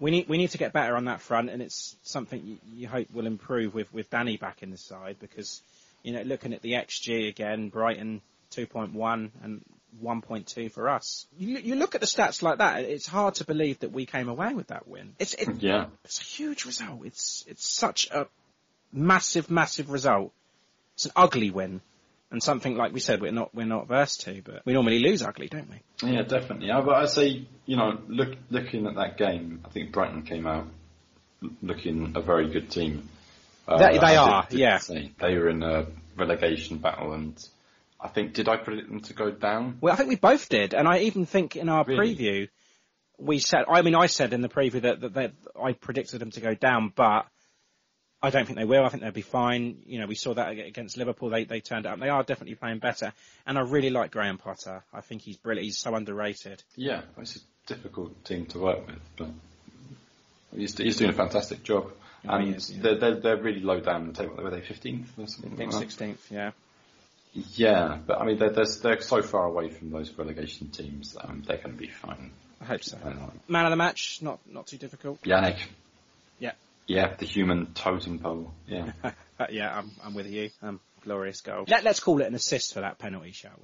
We 0.00 0.10
need, 0.10 0.28
we 0.28 0.38
need 0.38 0.50
to 0.50 0.58
get 0.58 0.72
better 0.72 0.96
on 0.96 1.06
that 1.06 1.20
front, 1.20 1.50
and 1.50 1.60
it's 1.60 1.96
something 2.02 2.40
you, 2.42 2.58
you 2.72 2.88
hope 2.88 3.12
will 3.12 3.26
improve 3.26 3.74
with, 3.74 3.92
with 3.92 4.08
Danny 4.10 4.36
back 4.36 4.62
in 4.62 4.70
the 4.70 4.78
side, 4.78 5.16
because, 5.20 5.60
you 6.02 6.12
know, 6.12 6.22
looking 6.22 6.54
at 6.54 6.62
the 6.62 6.72
XG 6.72 7.28
again, 7.28 7.68
Brighton 7.68 8.22
2.1 8.52 9.30
and 9.42 9.62
1.2 10.02 10.70
for 10.70 10.88
us. 10.88 11.26
You, 11.36 11.58
you 11.58 11.74
look 11.74 11.94
at 11.94 12.00
the 12.00 12.06
stats 12.06 12.42
like 12.42 12.58
that, 12.58 12.84
it's 12.84 13.06
hard 13.06 13.34
to 13.36 13.44
believe 13.44 13.80
that 13.80 13.92
we 13.92 14.06
came 14.06 14.28
away 14.28 14.54
with 14.54 14.68
that 14.68 14.86
win. 14.88 15.14
It's, 15.18 15.34
it, 15.34 15.48
Yeah. 15.60 15.86
it's 16.04 16.20
a 16.20 16.24
huge 16.24 16.64
result. 16.64 17.04
It's, 17.04 17.44
it's 17.48 17.66
such 17.70 18.10
a 18.10 18.26
massive, 18.92 19.50
massive 19.50 19.90
result. 19.90 20.32
It's 20.94 21.06
an 21.06 21.12
ugly 21.16 21.50
win. 21.50 21.80
And 22.30 22.42
something 22.42 22.76
like 22.76 22.94
we 22.94 23.00
said, 23.00 23.20
we're 23.20 23.32
not, 23.32 23.54
we're 23.54 23.66
not 23.66 23.88
versed 23.88 24.22
to, 24.22 24.40
but 24.42 24.62
we 24.64 24.72
normally 24.72 25.00
lose 25.00 25.22
ugly, 25.22 25.48
don't 25.48 25.68
we? 25.68 25.82
Yeah, 26.10 26.22
definitely. 26.22 26.68
Yeah, 26.68 26.80
but 26.80 26.94
I 26.94 27.04
say, 27.04 27.46
you 27.66 27.76
know, 27.76 27.98
look, 28.08 28.30
looking 28.50 28.86
at 28.86 28.94
that 28.94 29.18
game, 29.18 29.60
I 29.66 29.68
think 29.68 29.92
Brighton 29.92 30.22
came 30.22 30.46
out 30.46 30.66
looking 31.60 32.12
a 32.16 32.22
very 32.22 32.48
good 32.50 32.70
team. 32.70 33.08
Uh, 33.68 33.76
They- 33.78 33.98
they 33.98 34.16
I 34.16 34.16
are, 34.16 34.46
did 34.48 34.58
yeah. 34.58 34.78
say 34.78 35.12
They 35.20 35.36
were 35.36 35.48
in 35.50 35.62
a 35.62 35.86
relegation 36.16 36.78
battle, 36.78 37.12
and 37.12 37.34
I 38.02 38.08
think 38.08 38.34
did 38.34 38.48
I 38.48 38.56
predict 38.56 38.88
them 38.88 39.00
to 39.00 39.14
go 39.14 39.30
down? 39.30 39.78
Well, 39.80 39.92
I 39.92 39.96
think 39.96 40.08
we 40.08 40.16
both 40.16 40.48
did, 40.48 40.74
and 40.74 40.88
I 40.88 41.00
even 41.00 41.24
think 41.24 41.54
in 41.54 41.68
our 41.68 41.84
Really? 41.84 42.16
preview, 42.16 42.48
we 43.16 43.38
said, 43.38 43.64
I 43.68 43.82
mean, 43.82 43.94
I 43.94 44.06
said 44.06 44.32
in 44.32 44.40
the 44.40 44.48
preview 44.48 44.82
that, 44.82 45.00
that, 45.00 45.14
that 45.14 45.32
I 45.60 45.72
predicted 45.72 46.20
them 46.20 46.32
to 46.32 46.40
go 46.40 46.54
down, 46.54 46.92
but 46.94 47.26
I 48.20 48.30
don't 48.30 48.46
think 48.46 48.58
they 48.58 48.64
will. 48.64 48.84
I 48.84 48.88
think 48.88 49.02
they'll 49.02 49.12
be 49.12 49.20
fine. 49.20 49.82
You 49.86 50.00
know, 50.00 50.06
we 50.06 50.14
saw 50.14 50.34
that 50.34 50.50
against 50.50 50.96
Liverpool. 50.96 51.30
They, 51.30 51.44
they 51.44 51.60
turned 51.60 51.86
up. 51.86 51.98
They 51.98 52.08
are 52.08 52.22
definitely 52.22 52.54
playing 52.54 52.78
better. 52.78 53.12
And 53.46 53.58
I 53.58 53.62
really 53.62 53.90
like 53.90 54.12
Graham 54.12 54.38
Potter. 54.38 54.84
I 54.92 55.00
think 55.00 55.22
he's 55.22 55.36
brilliant. 55.36 55.64
He's 55.64 55.78
so 55.78 55.94
underrated. 55.94 56.62
Yeah, 56.76 57.02
it's 57.18 57.36
a 57.36 57.40
difficult 57.66 58.24
team 58.24 58.46
to 58.46 58.58
work 58.60 58.86
with, 58.86 59.00
but 59.16 59.30
he's, 60.54 60.76
he's 60.76 60.96
doing 60.96 61.10
a 61.10 61.14
fantastic 61.14 61.64
job. 61.64 61.92
And 62.24 62.54
is, 62.54 62.70
yeah. 62.70 62.82
they're, 62.82 62.98
they're, 62.98 63.20
they're 63.20 63.42
really 63.42 63.60
low 63.60 63.80
down 63.80 64.06
the 64.06 64.12
table. 64.12 64.36
Were 64.36 64.50
they 64.50 64.60
15th 64.60 65.06
or 65.18 65.26
something? 65.26 65.52
I 65.52 65.56
think 65.56 65.72
like 65.72 65.88
that? 65.88 65.98
16th, 65.98 66.30
yeah. 66.30 66.50
Yeah, 67.32 67.98
but 68.06 68.20
I 68.20 68.26
mean, 68.26 68.38
they're, 68.38 68.50
they're, 68.50 68.66
they're 68.82 69.00
so 69.00 69.22
far 69.22 69.46
away 69.46 69.70
from 69.70 69.90
those 69.90 70.12
relegation 70.12 70.68
teams 70.68 71.14
that 71.14 71.24
um, 71.24 71.42
they're 71.46 71.56
going 71.56 71.72
to 71.72 71.78
be 71.78 71.88
fine. 71.88 72.30
I 72.60 72.64
hope 72.64 72.84
so. 72.84 72.98
Uh, 73.02 73.30
Man 73.48 73.64
of 73.64 73.70
the 73.70 73.76
match, 73.76 74.18
not, 74.20 74.38
not 74.46 74.66
too 74.66 74.76
difficult. 74.76 75.22
Jannik. 75.22 75.58
Yeah. 76.38 76.52
Yeah, 76.86 77.14
the 77.16 77.24
human 77.24 77.72
totem 77.72 78.18
pole. 78.18 78.52
Yeah. 78.68 78.92
Uh, 79.02 79.10
yeah, 79.50 79.76
I'm, 79.76 79.90
I'm 80.04 80.14
with 80.14 80.26
you. 80.26 80.50
Um, 80.62 80.78
glorious 81.02 81.40
goal. 81.40 81.64
Let, 81.66 81.84
let's 81.84 82.00
call 82.00 82.20
it 82.20 82.26
an 82.26 82.34
assist 82.34 82.74
for 82.74 82.80
that 82.80 82.98
penalty, 82.98 83.32
shall 83.32 83.58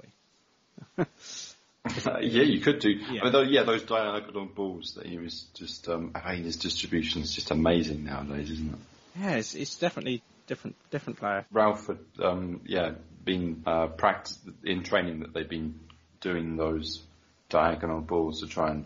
we? 0.97 1.05
yeah, 2.21 2.43
you 2.43 2.59
could 2.61 2.79
do. 2.79 2.89
Yeah. 2.89 3.21
I 3.21 3.23
mean, 3.25 3.33
though, 3.33 3.41
yeah, 3.41 3.63
those 3.63 3.83
diagonal 3.83 4.45
balls 4.45 4.95
that 4.95 5.05
he 5.05 5.17
was 5.17 5.45
just, 5.53 5.87
um, 5.89 6.11
I 6.15 6.35
mean, 6.35 6.43
his 6.43 6.57
distribution 6.57 7.21
is 7.21 7.33
just 7.33 7.51
amazing 7.51 8.03
nowadays, 8.03 8.49
isn't 8.49 8.73
it? 8.73 8.79
Yeah, 9.21 9.35
it's, 9.35 9.53
it's 9.53 9.77
definitely 9.77 10.21
different, 10.49 10.75
different 10.89 11.19
player. 11.19 11.45
Ralph 11.51 11.87
had, 11.87 11.99
um, 12.21 12.61
yeah, 12.65 12.91
been 13.23 13.63
uh, 13.65 13.87
practice 13.87 14.37
in 14.65 14.83
training 14.83 15.21
that 15.21 15.33
they've 15.33 15.47
been 15.47 15.79
doing 16.19 16.57
those 16.57 17.01
diagonal 17.47 18.01
balls 18.01 18.41
to 18.41 18.47
try 18.47 18.71
and 18.71 18.85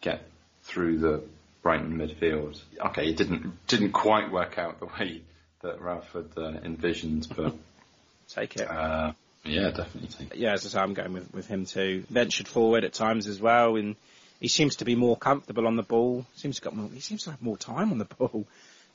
get 0.00 0.22
through 0.62 0.98
the 0.98 1.24
Brighton 1.62 1.98
midfield. 1.98 2.60
Okay, 2.78 3.08
it 3.08 3.16
didn't 3.16 3.66
didn't 3.66 3.92
quite 3.92 4.30
work 4.30 4.58
out 4.58 4.78
the 4.78 4.86
way 4.86 5.22
that 5.62 5.80
Ralph 5.80 6.12
had 6.12 6.28
uh, 6.36 6.52
envisioned, 6.62 7.26
but 7.34 7.54
Take 8.28 8.56
it. 8.56 8.70
uh, 8.70 9.12
yeah, 9.44 9.70
definitely. 9.70 10.08
Take 10.08 10.30
it. 10.32 10.36
yeah, 10.36 10.52
as 10.52 10.66
I 10.66 10.68
say, 10.68 10.78
I'm 10.78 10.94
going 10.94 11.14
with, 11.14 11.32
with 11.34 11.46
him 11.48 11.64
too. 11.64 12.04
Ventured 12.10 12.46
forward 12.46 12.84
at 12.84 12.92
times 12.92 13.26
as 13.26 13.40
well, 13.40 13.76
and 13.76 13.96
he 14.40 14.48
seems 14.48 14.76
to 14.76 14.84
be 14.84 14.94
more 14.94 15.16
comfortable 15.16 15.66
on 15.66 15.76
the 15.76 15.82
ball. 15.82 16.26
Seems 16.36 16.56
to 16.56 16.62
got 16.62 16.76
more, 16.76 16.90
he 16.92 17.00
seems 17.00 17.24
to 17.24 17.30
have 17.30 17.42
more 17.42 17.56
time 17.56 17.90
on 17.90 17.98
the 17.98 18.04
ball. 18.18 18.46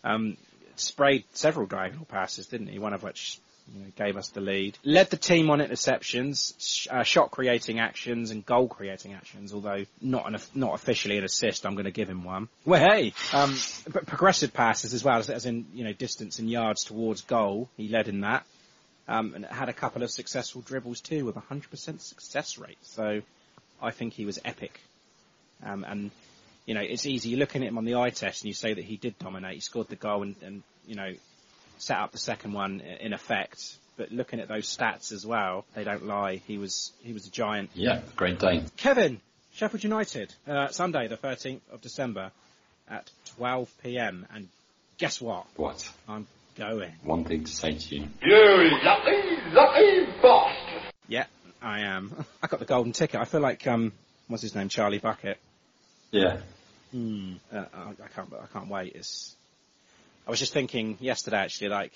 Um, 0.03 0.37
sprayed 0.79 1.23
several 1.33 1.65
diagonal 1.65 2.05
passes, 2.05 2.47
didn't 2.47 2.67
he? 2.67 2.79
One 2.79 2.93
of 2.93 3.03
which 3.03 3.39
you 3.73 3.81
know, 3.81 3.91
gave 3.95 4.17
us 4.17 4.29
the 4.29 4.41
lead. 4.41 4.77
Led 4.83 5.09
the 5.09 5.17
team 5.17 5.49
on 5.49 5.59
interceptions, 5.59 6.53
sh- 6.59 6.87
uh, 6.91 7.03
shot 7.03 7.31
creating 7.31 7.79
actions, 7.79 8.31
and 8.31 8.45
goal 8.45 8.67
creating 8.67 9.13
actions. 9.13 9.53
Although 9.53 9.85
not 10.01 10.27
an, 10.27 10.37
not 10.53 10.73
officially 10.73 11.17
an 11.17 11.23
assist, 11.23 11.65
I'm 11.65 11.75
going 11.75 11.85
to 11.85 11.91
give 11.91 12.09
him 12.09 12.23
one. 12.23 12.49
Well, 12.65 12.81
hey, 12.81 13.13
um, 13.31 13.57
but 13.91 14.05
progressive 14.05 14.53
passes 14.53 14.93
as 14.93 15.03
well, 15.03 15.19
as, 15.19 15.29
as 15.29 15.45
in 15.45 15.65
you 15.73 15.83
know 15.83 15.93
distance 15.93 16.39
and 16.39 16.49
yards 16.49 16.83
towards 16.83 17.21
goal. 17.21 17.69
He 17.77 17.87
led 17.87 18.07
in 18.07 18.21
that 18.21 18.45
um, 19.07 19.33
and 19.35 19.45
had 19.45 19.69
a 19.69 19.73
couple 19.73 20.03
of 20.03 20.11
successful 20.11 20.61
dribbles 20.61 21.01
too 21.01 21.25
with 21.25 21.37
a 21.37 21.41
100% 21.41 21.99
success 21.99 22.57
rate. 22.57 22.77
So 22.83 23.21
I 23.81 23.91
think 23.91 24.13
he 24.13 24.25
was 24.25 24.39
epic. 24.45 24.79
Um, 25.63 25.85
and, 25.87 26.11
you 26.65 26.73
know, 26.73 26.81
it's 26.81 27.05
easy. 27.05 27.29
You're 27.29 27.39
looking 27.39 27.63
at 27.63 27.69
him 27.69 27.77
on 27.77 27.85
the 27.85 27.95
eye 27.95 28.09
test 28.09 28.43
and 28.43 28.47
you 28.47 28.53
say 28.53 28.73
that 28.73 28.83
he 28.83 28.97
did 28.97 29.17
dominate. 29.19 29.55
He 29.55 29.59
scored 29.59 29.89
the 29.89 29.95
goal 29.95 30.23
and, 30.23 30.35
and 30.41 30.63
you 30.87 30.95
know, 30.95 31.13
set 31.77 31.97
up 31.97 32.11
the 32.11 32.17
second 32.17 32.53
one 32.53 32.79
in 32.79 33.13
effect. 33.13 33.77
But 33.97 34.11
looking 34.11 34.39
at 34.39 34.47
those 34.47 34.65
stats 34.65 35.11
as 35.11 35.25
well, 35.25 35.65
they 35.75 35.83
don't 35.83 36.05
lie. 36.05 36.37
He 36.47 36.57
was, 36.57 36.91
he 37.01 37.13
was 37.13 37.27
a 37.27 37.31
giant. 37.31 37.71
Yeah, 37.75 38.01
great 38.15 38.39
day. 38.39 38.63
Kevin, 38.77 39.21
Sheffield 39.53 39.83
United, 39.83 40.33
uh, 40.47 40.69
Sunday 40.69 41.07
the 41.07 41.17
13th 41.17 41.61
of 41.71 41.81
December 41.81 42.31
at 42.89 43.09
12pm. 43.39 44.25
And 44.33 44.47
guess 44.97 45.21
what? 45.21 45.45
What? 45.57 45.87
I'm 46.07 46.27
going. 46.55 46.91
One 47.03 47.23
thing 47.25 47.43
to 47.43 47.51
say 47.51 47.77
to 47.77 47.95
you. 47.95 48.07
You 48.23 48.69
lucky, 48.83 49.21
lucky 49.51 50.05
bastard. 50.21 50.93
Yeah, 51.07 51.25
I 51.61 51.81
am. 51.81 52.25
I 52.41 52.47
got 52.47 52.59
the 52.59 52.65
golden 52.65 52.93
ticket. 52.93 53.19
I 53.19 53.25
feel 53.25 53.41
like 53.41 53.67
um, 53.67 53.91
what's 54.27 54.41
his 54.41 54.55
name, 54.55 54.69
Charlie 54.69 54.99
Bucket. 54.99 55.37
Yeah. 56.11 56.37
Hmm. 56.93 57.33
Uh, 57.51 57.65
I, 57.73 57.89
I 57.89 58.07
can't. 58.15 58.31
I 58.33 58.45
can't 58.53 58.69
wait. 58.69 58.93
It's. 58.95 59.35
I 60.27 60.29
was 60.29 60.39
just 60.39 60.53
thinking 60.53 60.97
yesterday, 61.01 61.37
actually, 61.37 61.69
like 61.69 61.91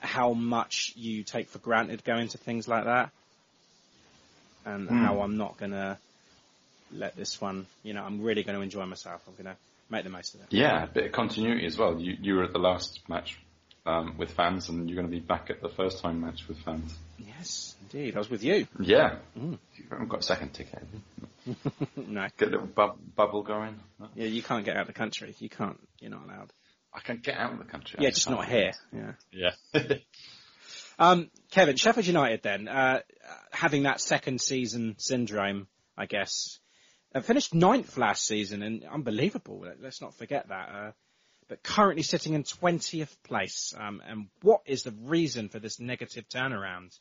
how 0.00 0.32
much 0.32 0.94
you 0.96 1.24
take 1.24 1.48
for 1.48 1.58
granted 1.58 2.04
going 2.04 2.28
to 2.28 2.38
things 2.38 2.66
like 2.66 2.84
that. 2.84 3.10
and 4.64 4.88
Mm. 4.88 5.04
how 5.04 5.20
I'm 5.22 5.36
not 5.36 5.56
going 5.58 5.72
to 5.72 5.98
let 6.92 7.16
this 7.16 7.40
one, 7.40 7.66
you 7.82 7.94
know, 7.94 8.04
I'm 8.04 8.22
really 8.22 8.42
going 8.42 8.56
to 8.56 8.62
enjoy 8.62 8.84
myself. 8.86 9.22
I'm 9.26 9.34
going 9.34 9.54
to 9.54 9.60
make 9.88 10.04
the 10.04 10.10
most 10.10 10.34
of 10.34 10.42
it. 10.42 10.46
Yeah, 10.50 10.84
a 10.84 10.86
bit 10.86 11.06
of 11.06 11.12
continuity 11.12 11.66
as 11.66 11.76
well. 11.78 11.98
You 12.00 12.16
you 12.20 12.34
were 12.36 12.44
at 12.44 12.52
the 12.52 12.58
last 12.58 13.00
match 13.08 13.38
um, 13.86 14.16
with 14.18 14.32
fans, 14.32 14.68
and 14.68 14.88
you're 14.88 14.96
going 14.96 15.10
to 15.10 15.10
be 15.10 15.20
back 15.24 15.50
at 15.50 15.60
the 15.62 15.68
first 15.68 16.00
time 16.00 16.20
match 16.20 16.46
with 16.48 16.58
fans. 16.64 16.94
Yes, 17.18 17.74
indeed. 17.82 18.14
I 18.14 18.18
was 18.18 18.30
with 18.30 18.42
you. 18.44 18.66
Yeah, 18.78 19.16
Mm. 19.38 19.58
you 19.76 19.84
haven't 19.90 20.08
got 20.08 20.20
a 20.20 20.22
second 20.22 20.52
ticket. 20.52 20.82
no. 21.96 22.26
Get 22.36 22.48
a 22.48 22.50
little 22.50 22.66
bu- 22.66 22.98
bubble 23.16 23.42
going. 23.42 23.78
Yeah, 24.14 24.26
you 24.26 24.42
can't 24.42 24.64
get 24.64 24.76
out 24.76 24.82
of 24.82 24.86
the 24.88 24.92
country. 24.92 25.34
You 25.38 25.48
can't. 25.48 25.78
You're 26.00 26.10
not 26.10 26.24
allowed. 26.24 26.52
I 26.92 27.00
can 27.00 27.18
get 27.18 27.36
out 27.36 27.52
of 27.52 27.58
the 27.58 27.64
country. 27.64 27.98
Yeah, 28.02 28.10
just 28.10 28.26
can't. 28.26 28.44
here. 28.44 28.72
Yeah. 28.92 29.12
Yeah. 29.72 29.94
Um, 30.98 31.30
Kevin, 31.50 31.76
Sheffield 31.76 32.06
United 32.06 32.42
then, 32.42 32.68
uh, 32.68 33.00
having 33.52 33.84
that 33.84 34.02
second 34.02 34.38
season 34.38 34.96
syndrome, 34.98 35.66
I 35.96 36.04
guess, 36.04 36.58
uh, 37.14 37.20
finished 37.22 37.54
ninth 37.54 37.96
last 37.96 38.26
season 38.26 38.62
and 38.62 38.84
unbelievable. 38.84 39.60
Let- 39.60 39.80
Let's 39.80 40.02
not 40.02 40.14
forget 40.14 40.48
that. 40.48 40.68
Uh, 40.68 40.92
but 41.50 41.64
currently 41.64 42.04
sitting 42.04 42.34
in 42.34 42.44
20th 42.44 43.14
place. 43.24 43.74
Um, 43.76 44.00
and 44.06 44.28
what 44.40 44.60
is 44.66 44.84
the 44.84 44.94
reason 45.02 45.48
for 45.48 45.58
this 45.58 45.80
negative 45.80 46.28
turnaround? 46.28 46.96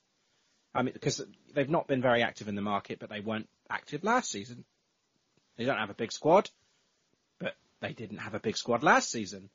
I 0.74 0.82
mean, 0.82 0.94
because 0.94 1.22
they've 1.54 1.70
not 1.70 1.88
been 1.88 2.02
very 2.02 2.24
active 2.24 2.48
in 2.48 2.56
the 2.56 2.62
market, 2.62 2.98
but 3.00 3.12
they 3.12 3.20
weren't 3.20 3.48
active 3.70 4.04
last 4.04 4.32
season. 4.32 4.66
They 5.56 5.66
don't 5.66 5.78
have 5.78 5.92
a 5.92 5.94
big 5.94 6.12
squad, 6.12 6.50
but 7.40 7.54
they 7.80 7.94
didn't 7.94 8.18
have 8.18 8.34
a 8.34 8.40
big 8.40 8.58
squad 8.58 8.82
last 8.82 9.12
season. 9.12 9.52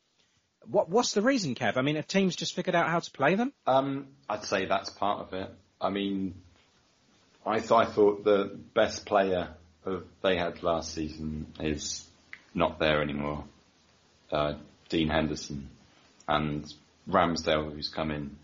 What, 0.64 0.88
what's 0.88 1.12
the 1.12 1.22
reason, 1.22 1.56
Kev? 1.56 1.76
I 1.76 1.82
mean, 1.82 1.96
have 1.96 2.06
teams 2.06 2.36
just 2.36 2.54
figured 2.54 2.76
out 2.76 2.88
how 2.88 3.00
to 3.00 3.10
play 3.10 3.34
them? 3.34 3.52
Um, 3.66 4.06
I'd 4.28 4.44
say 4.44 4.66
that's 4.66 4.90
part 4.90 5.26
of 5.26 5.34
it. 5.34 5.50
I 5.80 5.90
mean, 5.90 6.34
I, 7.44 7.58
th- 7.58 7.72
I 7.72 7.84
thought 7.84 8.22
the 8.22 8.56
best 8.74 9.06
player 9.06 9.48
of 9.84 10.04
they 10.22 10.36
had 10.36 10.62
last 10.62 10.94
season 10.94 11.48
is 11.58 12.06
not 12.54 12.78
there 12.78 13.02
anymore. 13.02 13.44
Uh, 14.30 14.54
Dean 14.94 15.08
Henderson 15.08 15.68
and 16.28 16.72
Ramsdale, 17.10 17.72
who's 17.74 17.88
come 17.88 18.12
in. 18.12 18.36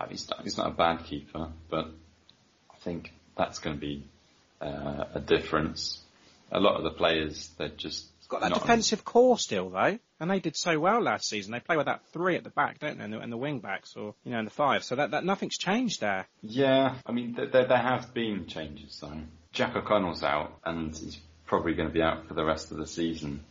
uh, 0.00 0.06
He's 0.08 0.30
not, 0.30 0.40
he's 0.42 0.56
not 0.56 0.68
a 0.68 0.70
bad 0.70 1.04
keeper, 1.04 1.48
but 1.68 1.88
I 2.70 2.76
think 2.82 3.12
that's 3.36 3.58
going 3.58 3.76
to 3.76 3.80
be 3.80 4.02
uh, 4.62 5.04
a 5.14 5.20
difference. 5.20 6.00
A 6.50 6.58
lot 6.58 6.76
of 6.78 6.84
the 6.84 6.90
players, 6.90 7.50
they're 7.58 7.68
just 7.68 8.06
got 8.30 8.40
that 8.40 8.54
defensive 8.54 9.04
core 9.04 9.38
still 9.38 9.68
though, 9.68 9.98
and 10.20 10.30
they 10.30 10.40
did 10.40 10.56
so 10.56 10.80
well 10.80 11.02
last 11.02 11.28
season. 11.28 11.52
They 11.52 11.60
play 11.60 11.76
with 11.76 11.84
that 11.86 12.00
three 12.14 12.36
at 12.36 12.44
the 12.44 12.50
back, 12.50 12.78
don't 12.78 12.96
they, 12.96 13.04
and 13.04 13.12
the, 13.12 13.20
and 13.20 13.30
the 13.30 13.36
wing 13.36 13.58
backs, 13.58 13.94
or 13.94 14.14
you 14.24 14.30
know, 14.32 14.38
and 14.38 14.46
the 14.46 14.52
five. 14.52 14.82
So 14.84 14.96
that, 14.96 15.10
that 15.10 15.24
nothing's 15.26 15.58
changed 15.58 16.00
there. 16.00 16.26
Yeah, 16.40 16.94
I 17.04 17.12
mean, 17.12 17.34
th- 17.34 17.52
there, 17.52 17.66
there 17.66 17.76
have 17.76 18.14
been 18.14 18.46
changes 18.46 18.98
though. 19.02 19.20
Jack 19.52 19.76
O'Connell's 19.76 20.22
out, 20.22 20.58
and 20.64 20.96
he's 20.96 21.18
probably 21.44 21.74
going 21.74 21.88
to 21.88 21.92
be 21.94 22.00
out 22.02 22.26
for 22.26 22.32
the 22.32 22.44
rest 22.44 22.70
of 22.70 22.78
the 22.78 22.86
season, 22.86 23.44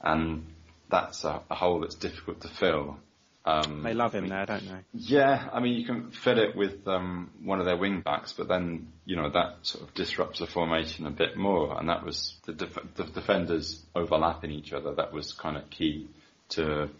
and 0.00 0.46
that's 0.90 1.24
a, 1.24 1.42
a 1.50 1.54
hole 1.54 1.80
that's 1.80 1.94
difficult 1.94 2.40
to 2.42 2.48
fill. 2.48 2.98
Um, 3.44 3.82
They 3.82 3.94
love 3.94 4.14
him 4.14 4.28
there, 4.28 4.44
don't 4.44 4.66
they? 4.68 4.84
yeah, 4.92 5.48
I 5.52 5.60
mean, 5.60 5.74
you 5.74 5.86
can 5.86 6.10
fill 6.10 6.38
it 6.38 6.54
with 6.54 6.86
um, 6.86 7.30
one 7.42 7.58
of 7.58 7.64
their 7.64 7.76
wing 7.76 8.02
backs, 8.02 8.34
but 8.34 8.48
then 8.48 8.88
you 9.06 9.16
know 9.16 9.30
that 9.30 9.58
sort 9.62 9.84
of 9.88 9.94
disrupts 9.94 10.40
the 10.40 10.46
formation 10.46 11.06
a 11.06 11.10
bit 11.10 11.36
more, 11.36 11.78
and 11.78 11.88
that 11.88 12.04
was 12.04 12.36
the, 12.44 12.52
def- 12.52 12.94
the 12.96 13.04
defenders 13.04 13.82
overlapping 13.94 14.50
each 14.50 14.72
other. 14.74 14.94
That 14.94 15.12
was 15.12 15.32
kind 15.32 15.56
of 15.56 15.70
key 15.70 16.08
to 16.50 16.90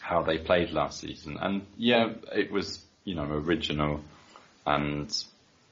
how 0.00 0.22
they 0.22 0.38
played 0.38 0.70
last 0.70 1.00
season. 1.00 1.38
And 1.40 1.64
yeah, 1.76 2.08
it 2.32 2.50
was 2.50 2.82
you 3.04 3.14
know 3.14 3.24
original, 3.24 4.00
and 4.66 5.14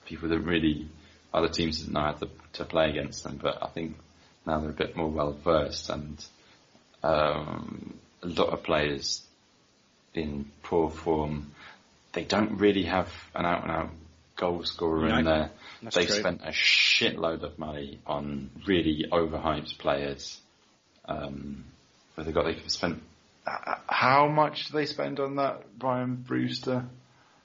people 0.06 0.28
that 0.28 0.38
really 0.38 0.88
other 1.34 1.48
teams 1.48 1.80
didn't 1.80 1.94
know 1.94 2.00
how 2.00 2.12
to, 2.12 2.28
to 2.54 2.64
play 2.64 2.90
against 2.90 3.24
them. 3.24 3.40
But 3.42 3.58
I 3.60 3.68
think 3.70 3.96
now 4.46 4.60
they're 4.60 4.70
a 4.70 4.72
bit 4.72 4.96
more 4.96 5.08
well 5.10 5.32
versed, 5.32 5.90
and 5.90 6.24
um, 7.02 7.94
a 8.22 8.26
lot 8.26 8.48
of 8.50 8.62
players 8.62 9.22
in 10.14 10.50
poor 10.62 10.90
form. 10.90 11.52
They 12.12 12.24
don't 12.24 12.58
really 12.58 12.84
have 12.84 13.08
an 13.34 13.46
out 13.46 13.62
and 13.62 13.70
out 13.70 13.90
goal 14.36 14.64
scorer 14.64 15.08
in 15.08 15.24
there. 15.24 15.50
They've 15.82 16.06
true. 16.06 16.16
spent 16.16 16.40
a 16.42 16.50
shitload 16.50 17.42
of 17.42 17.58
money 17.58 18.00
on 18.06 18.50
really 18.66 19.06
overhyped 19.10 19.78
players. 19.78 20.40
Um, 21.04 21.64
they 22.16 22.32
got 22.32 22.44
they 22.44 22.58
spent 22.66 23.02
uh, 23.46 23.76
how 23.88 24.28
much 24.28 24.66
do 24.66 24.74
they 24.74 24.86
spend 24.86 25.20
on 25.20 25.36
that 25.36 25.62
Rhian 25.78 26.24
Brewster? 26.24 26.84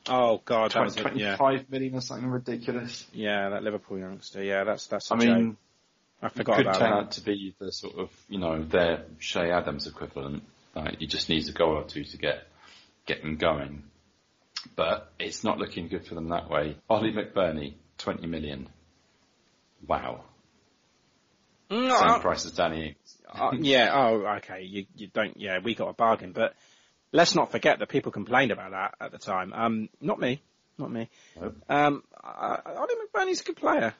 Oh 0.08 0.42
God, 0.46 0.72
that 0.72 0.84
was 0.84 0.98
a, 0.98 1.12
yeah, 1.16 1.36
five 1.36 1.70
million 1.70 1.96
or 1.96 2.02
something 2.02 2.30
ridiculous. 2.30 3.06
yeah, 3.14 3.50
that 3.50 3.64
Liverpool 3.64 3.98
youngster. 3.98 4.44
Yeah, 4.44 4.64
that's 4.64 4.88
that's. 4.88 5.10
a 5.10 5.16
I 5.16 5.18
joke. 5.18 5.38
mean, 5.38 5.58
I 6.26 6.28
it 6.28 6.34
forgot 6.34 6.58
could 6.58 6.66
about 6.66 6.80
turn 6.80 6.90
that. 6.92 6.98
out 6.98 7.12
to 7.12 7.22
be 7.22 7.56
the 7.60 7.72
sort 7.72 7.96
of 7.98 8.10
you 8.28 8.40
know 8.40 8.64
their 8.64 9.06
Che 9.20 9.52
Adams 9.52 9.88
equivalent. 9.88 10.44
Like, 10.76 10.98
he 11.00 11.08
just 11.08 11.30
needs 11.30 11.48
a 11.48 11.54
goal 11.54 11.78
or 11.78 11.84
two 11.84 12.04
to 12.04 12.18
get 12.18 12.48
get 13.06 13.22
them 13.22 13.38
going. 13.38 13.84
But 14.76 15.12
it's 15.20 15.44
not 15.44 15.60
looking 15.60 15.88
good 15.88 16.08
for 16.08 16.16
them 16.16 16.30
that 16.30 16.50
way. 16.50 16.78
Oli 16.90 17.12
McBurnie, 17.12 17.76
twenty 18.00 18.26
million. 18.26 18.68
Wow, 19.88 20.24
Mm, 21.70 21.90
same 21.98 22.10
uh, 22.10 22.20
price 22.20 22.46
as 22.46 22.52
Danny. 22.52 22.96
Uh, 23.32 23.52
yeah. 23.60 23.92
Oh, 23.94 24.26
okay. 24.38 24.64
You 24.64 24.86
you 24.96 25.08
don't. 25.08 25.38
Yeah, 25.40 25.60
we 25.64 25.76
got 25.76 25.90
a 25.90 25.94
bargain, 25.94 26.32
but 26.32 26.54
let's 27.12 27.36
not 27.36 27.52
forget 27.52 27.80
that 27.80 27.90
people 27.90 28.12
complained 28.12 28.52
about 28.52 28.72
that 28.72 28.96
at 29.00 29.12
the 29.12 29.18
time. 29.18 29.52
Um, 29.54 29.90
not 30.00 30.20
me, 30.20 30.42
not 30.78 30.92
me. 30.92 31.10
Nope. 31.40 31.56
Um, 31.70 32.04
I, 32.24 32.60
Oli 32.78 32.94
McBurnie's 32.96 33.42
a 33.42 33.44
good 33.44 33.58
player. 33.58 33.94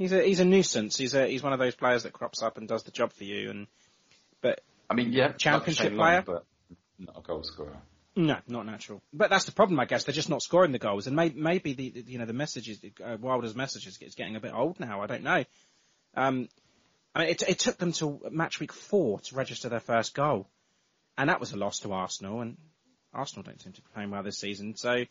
He's 0.00 0.12
a 0.12 0.22
he's 0.22 0.40
a 0.40 0.46
nuisance. 0.46 0.96
He's 0.96 1.12
a 1.12 1.26
he's 1.26 1.42
one 1.42 1.52
of 1.52 1.58
those 1.58 1.74
players 1.74 2.04
that 2.04 2.14
crops 2.14 2.42
up 2.42 2.56
and 2.56 2.66
does 2.66 2.84
the 2.84 2.90
job 2.90 3.12
for 3.12 3.24
you. 3.24 3.50
And 3.50 3.66
but 4.40 4.62
I 4.88 4.94
mean, 4.94 5.12
yeah, 5.12 5.32
Championship 5.32 5.94
player? 5.94 6.24
Long, 6.26 6.38
but 6.38 6.44
not 6.98 7.18
a 7.18 7.20
goal 7.20 7.42
scorer. 7.42 7.76
No, 8.16 8.38
not 8.48 8.64
natural. 8.64 9.02
But 9.12 9.28
that's 9.28 9.44
the 9.44 9.52
problem, 9.52 9.78
I 9.78 9.84
guess. 9.84 10.04
They're 10.04 10.14
just 10.14 10.30
not 10.30 10.40
scoring 10.40 10.72
the 10.72 10.78
goals, 10.78 11.06
and 11.06 11.14
may, 11.14 11.28
maybe 11.28 11.74
the, 11.74 12.02
you 12.06 12.18
know 12.18 12.24
the 12.24 12.32
messages, 12.32 12.80
uh, 13.04 13.18
Wilder's 13.20 13.54
messages, 13.54 13.98
is 14.00 14.14
getting 14.14 14.36
a 14.36 14.40
bit 14.40 14.54
old 14.54 14.80
now. 14.80 15.02
I 15.02 15.06
don't 15.06 15.22
know. 15.22 15.44
Um, 16.16 16.48
I 17.14 17.20
mean, 17.20 17.28
it, 17.28 17.42
it 17.46 17.58
took 17.58 17.76
them 17.76 17.92
to 17.92 18.22
match 18.30 18.58
week 18.58 18.72
four 18.72 19.20
to 19.20 19.34
register 19.34 19.68
their 19.68 19.80
first 19.80 20.14
goal, 20.14 20.48
and 21.18 21.28
that 21.28 21.40
was 21.40 21.52
a 21.52 21.58
loss 21.58 21.80
to 21.80 21.92
Arsenal. 21.92 22.40
And 22.40 22.56
Arsenal 23.12 23.42
don't 23.42 23.60
seem 23.60 23.74
to 23.74 23.82
be 23.82 23.88
playing 23.92 24.10
well 24.10 24.22
this 24.22 24.38
season, 24.38 24.76
so 24.76 25.04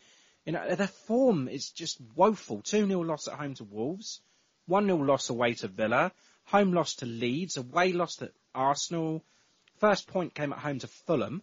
you 0.46 0.52
know 0.52 0.74
their 0.74 0.88
form 0.88 1.48
is 1.48 1.70
just 1.70 2.02
woeful. 2.16 2.64
Two 2.64 2.88
0 2.88 3.02
loss 3.02 3.28
at 3.28 3.36
home 3.36 3.54
to 3.56 3.64
Wolves, 3.64 4.22
one 4.70 4.86
0 4.86 4.98
loss 4.98 5.30
away 5.30 5.54
to 5.56 5.68
Villa, 5.68 6.12
home 6.46 6.72
loss 6.74 6.96
to 6.96 7.06
Leeds, 7.06 7.58
away 7.58 7.92
loss 7.92 8.16
to 8.18 8.32
Arsenal. 8.56 9.24
First 9.80 10.08
point 10.08 10.36
came 10.36 10.54
at 10.54 10.60
home 10.60 10.80
to 10.80 10.88
Fulham. 10.88 11.42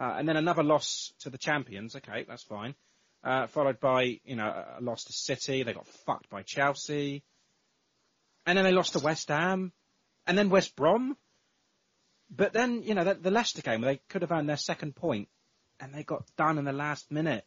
Uh, 0.00 0.14
and 0.16 0.28
then 0.28 0.36
another 0.36 0.62
loss 0.62 1.12
to 1.20 1.30
the 1.30 1.38
champions. 1.38 1.96
Okay, 1.96 2.24
that's 2.28 2.44
fine. 2.44 2.74
Uh, 3.24 3.46
followed 3.48 3.80
by, 3.80 4.20
you 4.24 4.36
know, 4.36 4.46
a 4.46 4.78
a 4.78 4.82
loss 4.82 5.04
to 5.04 5.12
City. 5.12 5.62
They 5.62 5.72
got 5.72 5.86
fucked 5.86 6.30
by 6.30 6.42
Chelsea. 6.42 7.24
And 8.46 8.56
then 8.56 8.64
they 8.64 8.72
lost 8.72 8.92
to 8.92 9.00
West 9.00 9.28
Ham. 9.28 9.72
And 10.26 10.38
then 10.38 10.50
West 10.50 10.76
Brom. 10.76 11.16
But 12.30 12.52
then, 12.52 12.82
you 12.82 12.94
know, 12.94 13.04
the, 13.04 13.14
the 13.14 13.30
Leicester 13.30 13.62
game, 13.62 13.80
they 13.80 14.00
could 14.08 14.22
have 14.22 14.30
earned 14.30 14.48
their 14.48 14.56
second 14.56 14.94
point, 14.94 15.28
And 15.80 15.92
they 15.92 16.04
got 16.04 16.24
done 16.36 16.58
in 16.58 16.64
the 16.64 16.72
last 16.72 17.10
minute. 17.10 17.44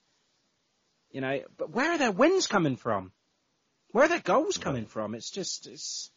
You 1.12 1.22
know, 1.22 1.42
but 1.58 1.72
where 1.72 1.92
are 1.92 1.98
their 1.98 2.12
wins 2.12 2.48
coming 2.48 2.76
from? 2.78 3.12
Where 3.92 4.06
are 4.06 4.10
their 4.10 4.20
goals 4.20 4.58
coming 4.58 4.86
from? 4.86 5.16
It's 5.16 5.30
just, 5.30 5.68
it's, 5.68 6.10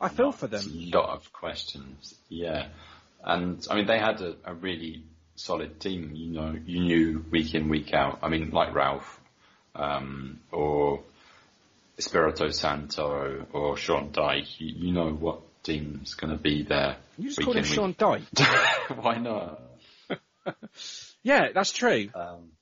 I 0.00 0.08
feel 0.08 0.32
for 0.32 0.46
them. 0.46 0.64
A 0.64 0.96
lot 0.96 1.10
of 1.10 1.32
questions, 1.32 2.14
yeah. 2.28 2.68
And 3.22 3.64
I 3.70 3.74
mean, 3.76 3.86
they 3.86 3.98
had 3.98 4.20
a, 4.22 4.34
a 4.44 4.54
really 4.54 5.04
solid 5.34 5.80
team. 5.80 6.12
You 6.14 6.32
know, 6.32 6.56
you 6.64 6.80
knew 6.80 7.24
week 7.30 7.54
in, 7.54 7.68
week 7.68 7.92
out. 7.92 8.20
I 8.22 8.28
mean, 8.28 8.50
like 8.50 8.74
Ralph, 8.74 9.20
um, 9.74 10.40
or 10.50 11.02
Espirito 11.98 12.48
Santo, 12.50 13.46
or 13.52 13.76
Sean 13.76 14.10
Dyche. 14.10 14.58
You, 14.58 14.86
you 14.86 14.92
know 14.92 15.10
what 15.10 15.40
team's 15.62 16.14
going 16.14 16.34
to 16.34 16.42
be 16.42 16.62
there. 16.62 16.96
You 17.18 17.28
just 17.28 17.38
week 17.38 17.44
called 17.44 17.56
him 17.56 17.64
in, 17.64 17.70
Sean 17.70 17.88
week- 17.88 18.30
Dyche. 18.34 18.96
Why 19.02 19.18
not? 19.18 19.60
Yeah, 21.22 21.48
that's 21.52 21.72
true. 21.72 22.08
Um, 22.14 22.52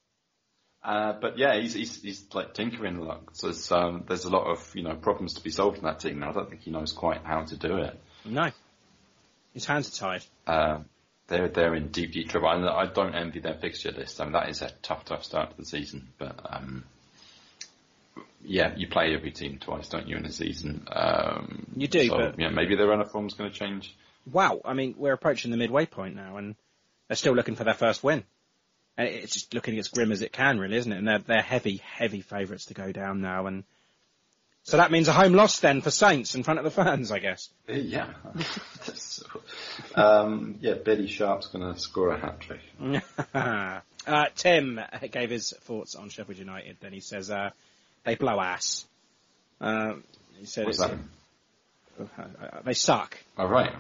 uh, 0.83 1.13
but 1.21 1.39
yeah, 1.39 1.59
he's, 1.59 1.75
he's, 1.75 2.03
he's 2.03 2.27
like 2.33 2.55
tinkering 2.55 2.97
a 2.97 3.03
lot. 3.03 3.37
So 3.37 3.49
it's, 3.49 3.71
um, 3.73 4.05
there's 4.07 4.25
a 4.25 4.31
lot 4.31 4.47
of, 4.47 4.73
you 4.75 4.83
know, 4.83 4.95
problems 4.95 5.35
to 5.35 5.43
be 5.43 5.51
solved 5.51 5.79
in 5.79 5.85
that 5.85 6.01
team. 6.01 6.23
And 6.23 6.25
I 6.25 6.33
don't 6.33 6.49
think 6.49 6.63
he 6.63 6.71
knows 6.71 6.93
quite 6.93 7.23
how 7.25 7.43
to 7.43 7.57
do 7.57 7.79
it. 7.79 7.99
No. 8.25 8.51
His 9.55 9.65
hands 9.65 9.89
are 9.89 10.19
tied. 10.19 10.25
Uh, 10.47 10.79
they're, 11.27 11.49
they're 11.49 11.75
in 11.75 11.89
deep, 11.89 12.13
deep 12.13 12.29
trouble. 12.29 12.49
And 12.51 12.65
I 12.65 12.87
don't 12.87 13.15
envy 13.15 13.41
their 13.41 13.55
fixture 13.55 13.91
list. 13.91 14.21
I 14.21 14.25
mean, 14.25 14.33
that 14.35 14.49
is 14.49 14.63
a 14.63 14.71
tough, 14.83 15.05
tough 15.05 15.25
start 15.25 15.51
to 15.51 15.57
the 15.57 15.65
season. 15.65 16.09
But, 16.17 16.41
um, 16.49 16.85
yeah, 18.45 18.73
you 18.77 18.87
play 18.89 19.15
every 19.15 19.33
team 19.33 19.59
twice, 19.59 19.89
don't 19.89 20.07
you, 20.07 20.17
in 20.17 20.25
a 20.25 20.33
season? 20.33 20.87
Um, 20.91 21.67
You 21.77 21.89
do, 21.89 22.07
so, 22.09 22.17
but- 22.17 22.39
yeah, 22.39 22.51
maybe 22.51 22.77
their 22.77 22.87
run 22.87 23.01
of 23.01 23.11
form's 23.11 23.35
going 23.35 23.51
to 23.51 23.57
change. 23.57 23.95
Wow, 24.31 24.61
I 24.65 24.75
mean, 24.75 24.95
we're 24.97 25.15
approaching 25.15 25.51
the 25.51 25.57
midway 25.57 25.87
point 25.87 26.15
now, 26.15 26.37
and 26.37 26.55
they're 27.09 27.17
still 27.17 27.35
looking 27.35 27.57
for 27.57 27.65
their 27.65 27.75
first 27.75 28.05
win. 28.05 28.25
And 28.99 29.07
it's 29.07 29.33
just 29.33 29.55
looking 29.55 29.79
as 29.79 29.89
grim 29.89 30.11
as 30.11 30.23
it 30.23 30.33
can, 30.33 30.59
really, 30.59 30.77
isn't 30.77 30.93
it? 30.93 30.99
And 30.99 31.07
they're, 31.07 31.21
they're 31.21 31.41
heavy, 31.41 31.81
heavy 31.85 32.21
favourites 32.21 32.67
to 32.67 32.75
go 32.75 32.91
down 32.91 33.21
now, 33.21 33.47
and 33.47 33.63
So 34.65 34.77
that 34.77 34.91
means 34.91 35.07
a 35.07 35.13
home 35.13 35.35
loss 35.35 35.61
then 35.61 35.81
for 35.81 35.91
Saints 35.93 36.35
in 36.35 36.43
front 36.43 36.59
of 36.59 36.65
the 36.65 36.71
fans, 36.73 37.13
I 37.13 37.21
guess. 37.21 37.49
Uh, 37.69 37.73
Yeah. 37.77 38.13
Um, 39.95 40.59
yeah, 40.61 40.75
Billy 40.75 41.07
Sharp's 41.07 41.49
going 41.49 41.73
to 41.73 41.81
score 41.81 42.11
a 42.11 42.19
hat 42.19 42.41
trick. 42.41 42.61
uh, 43.35 44.27
Tim 44.37 44.81
gave 45.11 45.31
his 45.31 45.53
thoughts 45.63 45.95
on 45.95 46.09
Sheffield 46.09 46.39
United. 46.39 46.77
Then 46.81 46.93
he 46.93 47.01
says 47.01 47.31
uh, 47.31 47.51
they 48.05 48.15
blow 48.15 48.39
ass. 48.41 48.87
Um, 49.61 50.05
he 50.39 50.47
said 50.47 50.67
What's 50.67 50.79
that? 50.79 50.93
uh, 52.01 52.61
they 52.65 52.75
suck. 52.75 53.19
Oh, 53.37 53.47
right. 53.47 53.73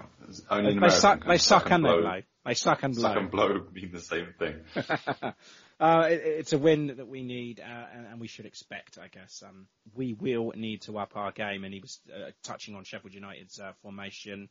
Only 0.50 0.74
They, 0.74 0.80
they 0.80 0.90
suck. 0.90 1.24
They 1.24 1.38
suck 1.38 1.70
and 1.70 1.84
they 1.84 1.88
blow. 1.90 2.20
They 2.48 2.54
suck 2.54 2.82
and 2.82 2.94
blow. 2.94 3.10
Suck 3.10 3.16
and 3.18 3.30
blow 3.30 3.66
mean 3.74 3.90
the 3.92 4.00
same 4.00 4.32
thing. 4.38 4.54
uh, 5.80 6.08
it, 6.10 6.22
it's 6.24 6.54
a 6.54 6.58
win 6.58 6.86
that 6.96 7.06
we 7.06 7.22
need, 7.22 7.60
uh, 7.60 7.86
and, 7.94 8.06
and 8.06 8.20
we 8.20 8.26
should 8.26 8.46
expect, 8.46 8.96
I 8.96 9.08
guess. 9.08 9.42
Um, 9.46 9.66
we 9.94 10.14
will 10.14 10.54
need 10.56 10.80
to 10.82 10.96
up 10.96 11.14
our 11.14 11.30
game, 11.30 11.64
and 11.64 11.74
he 11.74 11.80
was 11.80 12.00
uh, 12.10 12.30
touching 12.42 12.74
on 12.74 12.84
Sheffield 12.84 13.12
United's 13.12 13.60
uh, 13.60 13.72
formation. 13.82 14.48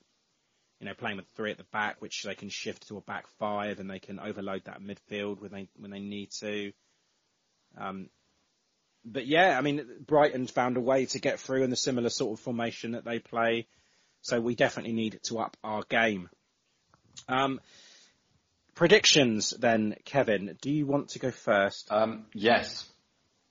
You 0.80 0.86
know, 0.86 0.94
playing 0.94 1.18
with 1.18 1.26
three 1.36 1.50
at 1.50 1.58
the 1.58 1.64
back, 1.74 1.96
which 2.00 2.22
they 2.22 2.36
can 2.36 2.50
shift 2.50 2.88
to 2.90 2.98
a 2.98 3.02
back 3.02 3.26
five, 3.40 3.80
and 3.80 3.90
they 3.90 3.98
can 3.98 4.20
overload 4.20 4.66
that 4.66 4.80
midfield 4.80 5.42
when 5.42 5.52
they 5.52 5.68
when 5.76 5.90
they 5.90 6.00
need 6.00 6.30
to. 6.42 6.72
Um, 7.80 8.12
but 9.04 9.26
yeah, 9.26 9.58
I 9.58 9.62
mean, 9.62 9.88
Brighton 10.06 10.46
found 10.46 10.78
a 10.78 10.82
way 10.82 11.08
to 11.08 11.20
get 11.20 11.40
through 11.40 11.64
in 11.64 11.72
the 11.72 11.76
similar 11.76 12.10
sort 12.10 12.38
of 12.38 12.44
formation 12.44 12.92
that 12.92 13.06
they 13.06 13.18
play, 13.18 13.66
so 14.22 14.40
we 14.40 14.54
definitely 14.54 14.94
need 14.94 15.20
to 15.24 15.40
up 15.40 15.58
our 15.64 15.82
game. 15.82 16.30
Um, 17.28 17.60
predictions 18.78 19.50
then, 19.60 19.96
Kevin. 20.06 20.58
Do 20.62 20.72
you 20.72 20.86
want 20.86 21.10
to 21.10 21.20
go 21.20 21.32
first? 21.32 21.92
Um, 21.92 22.26
yes, 22.34 22.88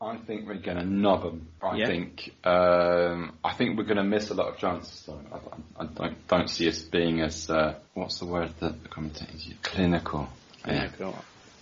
I 0.00 0.16
think 0.16 0.46
we're 0.46 0.54
going 0.54 0.78
to 0.78 0.84
knob 0.84 1.22
them. 1.24 1.48
I 1.60 1.76
Yeah. 1.76 1.86
think 1.86 2.32
um, 2.44 3.32
I 3.44 3.52
think 3.54 3.76
we're 3.76 3.84
going 3.84 3.96
to 3.98 4.04
miss 4.04 4.30
a 4.30 4.34
lot 4.34 4.48
of 4.48 4.56
chances. 4.58 4.90
So 5.04 5.20
I, 5.32 5.82
I 5.82 5.86
don't 5.86 6.28
don't 6.28 6.48
see 6.48 6.68
us 6.68 6.80
being 6.80 7.20
as 7.20 7.50
uh, 7.50 7.74
what's 7.94 8.18
the 8.18 8.26
word 8.26 8.52
that 8.60 8.82
the 8.82 8.88
commentators 8.88 9.46
use? 9.46 9.56
Clinical. 9.62 10.28
Yeah. 10.66 10.88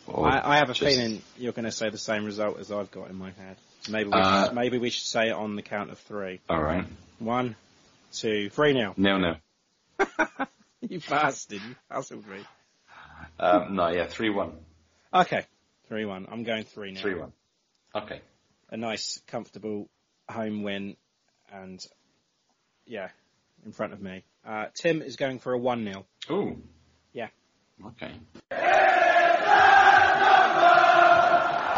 I, 0.09 0.53
I 0.55 0.57
have 0.59 0.71
a 0.71 0.75
just- 0.75 0.81
feeling 0.95 1.23
you're 1.39 1.53
going 1.53 1.65
to 1.65 1.73
say 1.73 1.89
the 1.91 1.99
same 1.99 2.25
result 2.25 2.59
as 2.61 2.71
I've 2.71 2.91
got 2.91 3.09
in 3.11 3.17
my 3.17 3.31
head. 3.33 3.57
Maybe 3.89 4.09
we, 4.09 4.15
Uh, 4.15 4.47
should, 4.47 4.55
maybe 4.55 4.79
we 4.79 4.91
should 4.91 5.05
say 5.07 5.29
it 5.29 5.33
on 5.33 5.57
the 5.57 5.63
count 5.63 5.91
of 5.91 5.99
three. 5.99 6.41
All 6.49 6.63
right. 6.63 6.85
One, 7.19 7.57
two, 8.13 8.49
three 8.51 8.73
now. 8.75 8.95
Nil 8.97 9.19
nil. 9.19 9.37
you 10.81 11.01
bastard, 11.09 11.61
you 11.63 11.75
hassled 11.91 12.27
me. 12.27 12.39
Um, 13.39 13.77
no, 13.77 13.89
yeah, 13.89 14.07
three 14.07 14.31
one. 14.31 14.53
Okay, 15.13 15.45
three 15.89 16.05
one. 16.05 16.27
I'm 16.31 16.45
going 16.45 16.65
three 16.65 16.93
now. 16.93 17.01
Three 17.01 17.15
one. 17.15 17.33
Okay. 17.95 18.21
A 18.71 18.77
nice, 18.77 19.21
comfortable 19.27 19.89
home 20.29 20.63
win, 20.63 20.97
and 21.53 21.85
yeah, 22.87 23.09
in 23.65 23.73
front 23.73 23.93
of 23.93 24.01
me. 24.01 24.25
Uh, 24.47 24.67
Tim 24.75 25.03
is 25.03 25.17
going 25.17 25.39
for 25.39 25.53
a 25.53 25.59
one 25.59 25.85
0 25.85 26.05
Ooh. 26.31 26.63
Yeah. 27.13 27.29
Okay. 27.87 28.13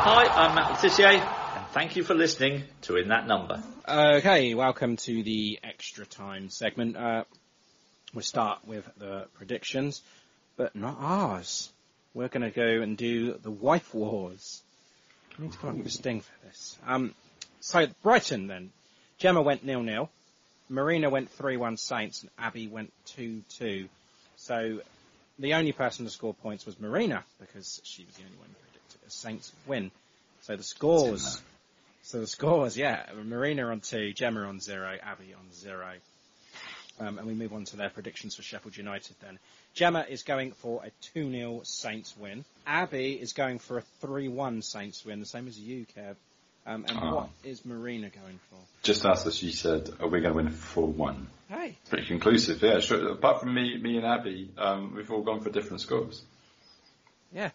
Hi, 0.09 0.27
I'm 0.29 0.55
Matt 0.55 0.71
Le 0.71 0.77
Tissier, 0.77 1.09
and 1.09 1.67
thank 1.73 1.97
you 1.97 2.05
for 2.05 2.15
listening 2.15 2.63
to 2.83 2.97
In 2.97 3.09
That 3.09 3.27
Number. 3.27 3.63
Okay, 3.89 4.55
welcome 4.55 4.97
to 4.97 5.23
the 5.23 5.59
extra 5.63 6.07
time 6.07 6.49
segment. 6.49 6.97
Uh, 6.97 7.25
we'll 8.15 8.23
start 8.23 8.67
with 8.67 8.89
the 8.99 9.27
predictions, 9.35 10.03
but 10.57 10.75
not 10.75 10.97
ours. 10.99 11.71
We're 12.15 12.29
going 12.29 12.43
to 12.43 12.51
go 12.51 12.83
and 12.83 12.97
do 12.97 13.35
the 13.35 13.51
wife 13.51 13.93
wars. 13.95 14.63
I 15.39 15.43
need 15.43 15.53
to 15.53 15.59
come 15.59 15.71
up 15.71 15.77
with 15.77 15.87
a 15.87 15.91
sting 15.91 16.21
for 16.23 16.47
this. 16.47 16.77
Um, 16.87 17.15
so 17.61 17.87
Brighton 18.03 18.47
then. 18.47 18.71
Gemma 19.19 19.43
went 19.43 19.65
nil 19.65 19.83
nil. 19.83 20.11
Marina 20.69 21.11
went 21.11 21.31
three 21.31 21.57
one 21.57 21.77
Saints, 21.77 22.23
and 22.23 22.31
Abby 22.39 22.69
went 22.69 22.93
two 23.07 23.43
two. 23.59 23.89
So 24.37 24.81
the 25.39 25.55
only 25.55 25.73
person 25.73 26.05
to 26.05 26.11
score 26.11 26.35
points 26.35 26.67
was 26.67 26.81
Marina 26.81 27.25
because 27.41 27.81
she 27.85 28.05
was 28.05 28.15
the 28.17 28.25
only 28.25 28.37
one 28.39 28.49
who 28.49 28.55
predicted 28.71 29.01
a 29.07 29.11
Saints 29.11 29.53
win. 29.67 29.91
So 30.43 30.57
the 30.57 30.63
scores. 30.63 31.43
So 32.03 32.21
the 32.21 32.27
scores, 32.27 32.77
yeah, 32.77 33.05
Marina 33.25 33.67
on 33.67 33.81
two, 33.81 34.13
Gemma 34.13 34.43
on 34.43 34.61
zero, 34.61 34.97
Abby 35.03 35.35
on 35.35 35.53
zero. 35.53 35.93
Um, 37.01 37.19
and 37.19 37.27
we 37.27 37.35
move 37.35 37.53
on 37.53 37.65
to 37.67 37.77
their 37.77 37.91
predictions 37.91 38.37
for 38.37 38.43
Sheffield 38.43 38.77
United 38.77 39.17
then. 39.21 39.39
Gemma 39.77 40.07
is 40.09 40.23
going 40.23 40.53
for 40.53 40.83
a 40.85 40.91
2-0 41.19 41.65
Saints 41.67 42.17
win. 42.17 42.47
Abby 42.67 43.13
is 43.13 43.35
going 43.35 43.59
for 43.59 43.77
a 43.79 43.83
3-1 44.03 44.65
Saints 44.65 45.05
win, 45.05 45.21
the 45.21 45.27
same 45.27 45.47
as 45.47 45.59
you, 45.59 45.85
Kev. 45.95 46.17
Um, 46.67 46.85
and 46.89 46.99
Oh. 46.99 47.15
what 47.15 47.29
is 47.45 47.65
Marina 47.65 48.09
going 48.09 48.41
for? 48.51 48.57
Just 48.83 49.05
asked 49.05 49.27
as 49.27 49.37
she 49.37 49.53
said, 49.53 49.89
are 50.01 50.09
we 50.09 50.21
going 50.21 50.33
to 50.33 50.37
win 50.43 50.49
four 50.51 50.89
one? 50.89 51.29
Hey. 51.49 51.77
Pretty 51.91 52.07
conclusive, 52.07 52.61
yeah. 52.63 52.81
Sure. 52.81 53.11
Apart 53.13 53.41
from 53.41 53.55
me, 53.55 53.77
me 53.79 53.99
and 53.99 54.07
Abby, 54.07 54.51
um, 54.59 54.95
we've 54.97 55.11
all 55.13 55.23
gone 55.23 55.43
for 55.43 55.51
different 55.51 55.83
scores. 55.83 56.23
Yeah. 57.33 57.51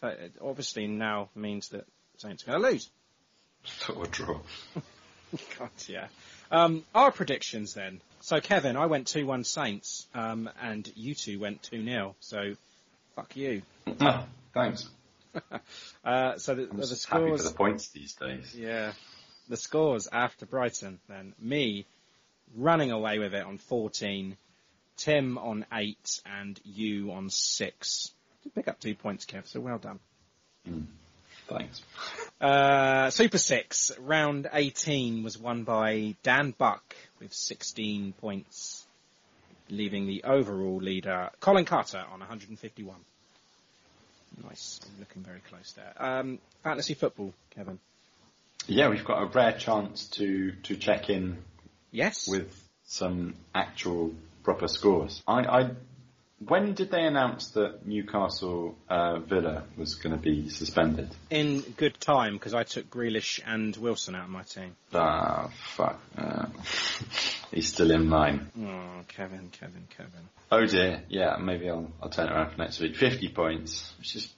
So 0.00 0.08
it 0.08 0.32
obviously 0.40 0.86
now 0.86 1.28
means 1.36 1.68
that 1.68 1.84
Saints 2.16 2.42
are 2.44 2.52
going 2.52 2.62
to 2.62 2.68
lose. 2.70 2.90
Or 3.94 4.06
draw. 4.06 4.40
God, 5.58 5.70
yeah. 5.86 6.08
Um, 6.50 6.84
our 6.94 7.12
predictions 7.12 7.74
then. 7.74 8.00
So 8.20 8.40
Kevin, 8.40 8.76
I 8.76 8.86
went 8.86 9.06
2-1 9.06 9.46
Saints, 9.46 10.06
um, 10.14 10.50
and 10.60 10.90
you 10.96 11.14
two 11.14 11.38
went 11.38 11.62
2-0, 11.62 12.14
so 12.20 12.54
fuck 13.14 13.36
you. 13.36 13.62
Ah, 14.00 14.26
thanks. 14.54 14.88
Uh, 16.04 16.36
so 16.38 16.54
the, 16.54 16.66
the 16.66 16.86
just 16.86 17.06
happy 17.06 17.30
for 17.30 17.42
the 17.42 17.50
points 17.50 17.88
these 17.88 18.14
days. 18.14 18.54
yeah, 18.56 18.92
the 19.48 19.56
scores 19.56 20.08
after 20.10 20.46
Brighton 20.46 20.98
then. 21.08 21.34
Me 21.38 21.84
running 22.56 22.90
away 22.90 23.18
with 23.18 23.34
it 23.34 23.44
on 23.44 23.58
14, 23.58 24.36
Tim 24.96 25.38
on 25.38 25.66
8, 25.72 26.22
and 26.26 26.58
you 26.64 27.12
on 27.12 27.30
6. 27.30 28.12
You 28.44 28.50
pick 28.50 28.66
up 28.66 28.80
two 28.80 28.94
points, 28.94 29.26
Kev, 29.26 29.46
so 29.46 29.60
well 29.60 29.78
done. 29.78 30.00
Mm. 30.68 30.86
Thanks. 31.48 31.82
Uh, 32.40 33.10
Super 33.10 33.38
6, 33.38 33.92
round 34.00 34.48
18 34.52 35.22
was 35.22 35.38
won 35.38 35.64
by 35.64 36.14
Dan 36.22 36.54
Buck 36.56 36.94
with 37.20 37.32
16 37.32 38.12
points, 38.20 38.86
leaving 39.68 40.06
the 40.06 40.24
overall 40.24 40.76
leader, 40.78 41.30
Colin 41.40 41.64
Carter, 41.64 42.04
on 42.12 42.20
151. 42.20 42.96
Nice, 44.44 44.80
looking 44.98 45.22
very 45.22 45.40
close 45.48 45.72
there. 45.72 45.92
Um, 45.96 46.38
fantasy 46.62 46.94
football, 46.94 47.32
Kevin. 47.50 47.78
Yeah, 48.66 48.88
we've 48.90 49.04
got 49.04 49.22
a 49.22 49.26
rare 49.26 49.52
chance 49.52 50.08
to, 50.10 50.52
to 50.64 50.76
check 50.76 51.08
in 51.10 51.38
Yes. 51.90 52.28
with 52.28 52.54
some 52.84 53.34
actual 53.54 54.12
proper 54.42 54.68
scores. 54.68 55.22
I, 55.26 55.40
I 55.40 55.70
when 56.46 56.74
did 56.74 56.90
they 56.90 57.04
announce 57.04 57.50
that 57.50 57.86
Newcastle 57.86 58.76
uh, 58.88 59.18
Villa 59.18 59.64
was 59.76 59.96
going 59.96 60.14
to 60.14 60.20
be 60.22 60.48
suspended? 60.48 61.08
In 61.30 61.60
good 61.60 62.00
time, 62.00 62.34
because 62.34 62.54
I 62.54 62.62
took 62.62 62.88
Grealish 62.88 63.40
and 63.44 63.76
Wilson 63.76 64.14
out 64.14 64.24
of 64.24 64.30
my 64.30 64.42
team. 64.42 64.76
Ah, 64.94 65.50
fuck. 65.74 66.00
Uh, 66.16 66.46
he's 67.50 67.68
still 67.68 67.90
in 67.90 68.08
mine. 68.08 68.50
Oh, 68.60 69.02
Kevin, 69.08 69.50
Kevin, 69.50 69.86
Kevin. 69.96 70.28
Oh 70.50 70.64
dear. 70.64 71.02
Yeah, 71.08 71.36
maybe 71.38 71.68
I'll 71.68 71.90
I'll 72.02 72.08
turn 72.08 72.28
it 72.28 72.32
around 72.32 72.52
for 72.52 72.58
next 72.58 72.80
week. 72.80 72.96
Fifty 72.96 73.28
points, 73.28 73.92
which 73.98 74.16
is 74.16 74.32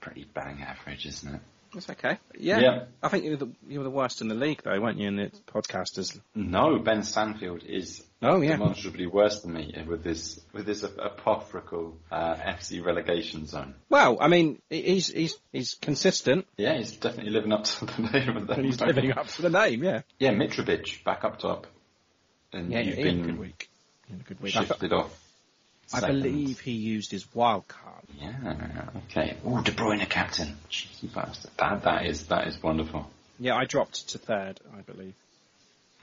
pretty 0.00 0.26
bang 0.34 0.62
average, 0.62 1.06
isn't 1.06 1.34
it? 1.34 1.40
That's 1.76 1.90
okay. 1.90 2.16
Yeah. 2.38 2.58
Yeah. 2.60 2.84
I 3.02 3.08
think 3.08 3.24
you 3.24 3.32
were, 3.32 3.36
the, 3.36 3.48
you 3.68 3.78
were 3.80 3.84
the 3.84 3.90
worst 3.90 4.22
in 4.22 4.28
the 4.28 4.34
league, 4.34 4.62
though, 4.64 4.80
weren't 4.80 4.98
you, 4.98 5.08
in 5.08 5.16
the 5.16 5.30
podcasters? 5.46 6.18
No, 6.34 6.78
Ben 6.78 7.02
Stanfield 7.02 7.62
is 7.64 8.02
Oh, 8.22 8.40
yeah. 8.40 8.52
demonstrably 8.52 9.06
worse 9.06 9.42
than 9.42 9.52
me 9.52 9.74
with 9.86 10.02
this 10.02 10.40
with 10.54 10.64
this 10.64 10.82
apocryphal 10.82 11.98
uh, 12.10 12.34
FC 12.36 12.82
relegation 12.82 13.44
zone. 13.46 13.74
Well, 13.90 14.16
I 14.18 14.28
mean, 14.28 14.62
he's 14.70 15.08
he's 15.08 15.36
he's 15.52 15.74
consistent. 15.74 16.46
Yeah, 16.56 16.78
he's 16.78 16.92
definitely 16.96 17.32
living 17.32 17.52
up 17.52 17.64
to 17.64 17.84
the 17.84 18.02
name 18.10 18.36
of 18.38 18.46
that. 18.46 18.64
He's 18.64 18.80
living 18.80 19.12
up 19.12 19.26
to 19.28 19.42
the 19.42 19.50
name, 19.50 19.84
yeah. 19.84 20.00
Yeah, 20.18 20.30
Mitrovic 20.32 21.04
back 21.04 21.24
up 21.24 21.38
top, 21.38 21.66
and 22.54 22.72
Yeah, 22.72 22.80
you've 22.80 22.96
been 22.96 23.22
good 23.22 23.38
week. 23.38 23.68
A 24.10 24.14
good 24.24 24.40
week. 24.40 24.52
Shifted 24.54 24.94
off. 24.94 25.12
I 25.92 26.00
believe 26.00 26.60
he 26.60 26.72
used 26.72 27.10
his 27.10 27.26
wild 27.34 27.68
card. 27.68 28.04
Yeah. 28.20 28.88
Okay. 29.08 29.36
Oh, 29.44 29.62
De 29.62 29.72
Bruyne 29.72 30.08
captain. 30.08 30.56
Cheeky 30.68 31.08
bastard. 31.08 31.50
That 31.58 31.82
that 31.84 32.06
is 32.06 32.26
that 32.26 32.48
is 32.48 32.60
wonderful. 32.62 33.08
Yeah, 33.38 33.56
I 33.56 33.64
dropped 33.66 34.08
to 34.10 34.18
third, 34.18 34.60
I 34.76 34.80
believe. 34.80 35.14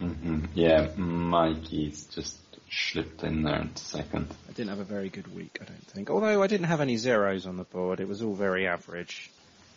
Mm-hmm. 0.02 0.46
Yeah, 0.54 0.90
Mikey's 0.96 2.06
just 2.06 2.38
slipped 2.72 3.24
in 3.24 3.44
there 3.44 3.62
into 3.62 3.84
second. 3.84 4.28
I 4.50 4.54
didn't 4.54 4.70
have 4.70 4.80
a 4.80 4.84
very 4.84 5.10
good 5.10 5.34
week, 5.36 5.60
I 5.62 5.66
don't 5.66 5.88
think. 5.88 6.10
Although 6.10 6.42
I 6.42 6.48
didn't 6.48 6.68
have 6.68 6.82
any 6.82 6.98
zeros 6.98 7.46
on 7.46 7.58
the 7.58 7.64
board, 7.64 8.00
it 8.00 8.08
was 8.08 8.22
all 8.22 8.34
very 8.34 8.68
average. 8.68 9.30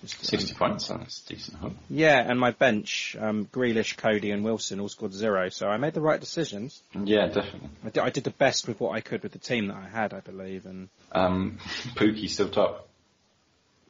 Just, 0.06 0.18
um, 0.20 0.24
Sixty 0.38 0.54
points. 0.54 0.88
That's 0.88 1.20
decent. 1.22 1.58
Huh? 1.58 1.70
Yeah, 1.90 2.18
and 2.18 2.38
my 2.40 2.50
bench, 2.52 3.16
um, 3.20 3.46
Grealish, 3.46 3.96
Coady, 3.96 4.30
and 4.30 4.44
Wilson 4.44 4.80
all 4.80 4.88
scored 4.88 5.12
zero, 5.12 5.48
so 5.50 5.68
I 5.68 5.76
made 5.76 5.94
the 5.94 6.00
right 6.00 6.20
decisions. 6.20 6.80
Yeah, 6.94 7.26
definitely. 7.26 7.68
I 7.84 7.90
did, 7.90 8.02
I 8.02 8.10
did 8.10 8.24
the 8.24 8.30
best 8.30 8.68
with 8.68 8.80
what 8.80 8.92
I 8.92 9.00
could 9.00 9.22
with 9.22 9.32
the 9.32 9.38
team 9.38 9.68
that 9.68 9.76
I 9.76 9.88
had, 9.88 10.14
I 10.14 10.20
believe, 10.20 10.66
and 10.66 10.88
Um, 11.12 11.58
Pookie's 11.96 12.32
still 12.34 12.48
top. 12.48 12.88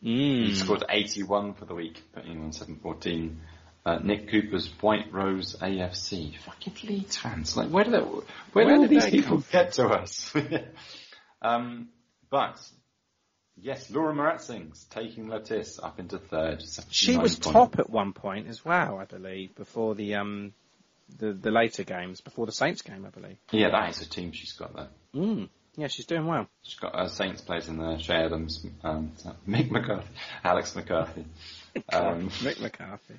mm, 0.03 0.47
He 0.47 0.55
scored 0.55 0.85
81 0.89 1.55
for 1.55 1.65
the 1.65 1.75
week, 1.75 2.03
putting 2.15 2.33
him 2.33 2.45
on 2.45 2.53
714. 2.53 3.41
Uh, 3.85 4.01
Nick 4.03 4.29
Cooper's 4.31 4.67
White 4.81 5.13
Rose 5.13 5.55
AFC. 5.63 6.37
Fucking 6.39 6.75
Leeds 6.89 7.17
fans. 7.19 7.57
Like, 7.57 7.69
where 7.69 7.85
do 7.85 7.93
they, 7.93 7.99
where, 8.01 8.23
Where 8.53 8.65
do 8.65 8.75
all 8.75 8.81
did 8.83 8.91
these 8.91 9.07
people 9.07 9.45
get 9.53 9.75
to 9.75 9.87
us? 9.87 10.35
um, 11.43 11.89
but, 12.29 12.59
yes, 13.61 13.91
Laura 13.91 14.15
Maratzing's 14.15 14.85
taking 14.85 15.29
Lettice 15.29 15.79
up 15.83 15.99
into 15.99 16.19
third. 16.19 16.63
She 16.91 17.17
was 17.17 17.39
top 17.39 17.79
at 17.79 17.91
one 17.91 18.13
point 18.13 18.49
as 18.49 18.65
well, 18.65 18.99
I 18.99 19.05
believe, 19.05 19.55
before 19.55 19.95
the 19.95 20.15
um 20.17 20.53
the 21.19 21.33
the 21.33 21.51
later 21.51 21.85
games, 21.85 22.21
before 22.21 22.47
the 22.47 22.53
Saints 22.53 22.83
game, 22.83 23.07
I 23.07 23.11
believe. 23.11 23.37
Yeah, 23.51 23.71
that 23.71 23.91
is 23.91 24.01
a 24.03 24.09
team 24.09 24.33
she's 24.33 24.53
got 24.53 24.75
there. 24.75 24.89
Mm. 25.15 25.49
Yeah, 25.77 25.89
she's 25.89 26.07
doing 26.07 26.27
well. 26.27 26.49
She's 26.63 26.79
got 26.79 26.95
uh, 26.95 27.07
Saints 27.07 27.43
players 27.43 27.69
in 27.69 27.77
there, 27.77 27.99
Che 27.99 28.15
Adams, 28.15 28.67
um, 28.83 29.13
Mick 29.47 29.71
McCarthy, 29.71 30.09
Alex 30.43 30.75
McCarthy. 30.75 31.25
Um, 31.93 32.31
Mick 32.31 32.59
McCarthy. 32.59 33.17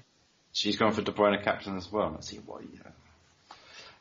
she's 0.51 0.77
gone 0.77 0.91
for 0.91 1.03
De 1.03 1.11
Bruyne 1.11 1.43
captain 1.43 1.77
as 1.77 1.91
well. 1.91 2.09
Let's 2.13 2.27
see 2.27 2.37
what. 2.37 2.63
Yeah. 2.63 2.89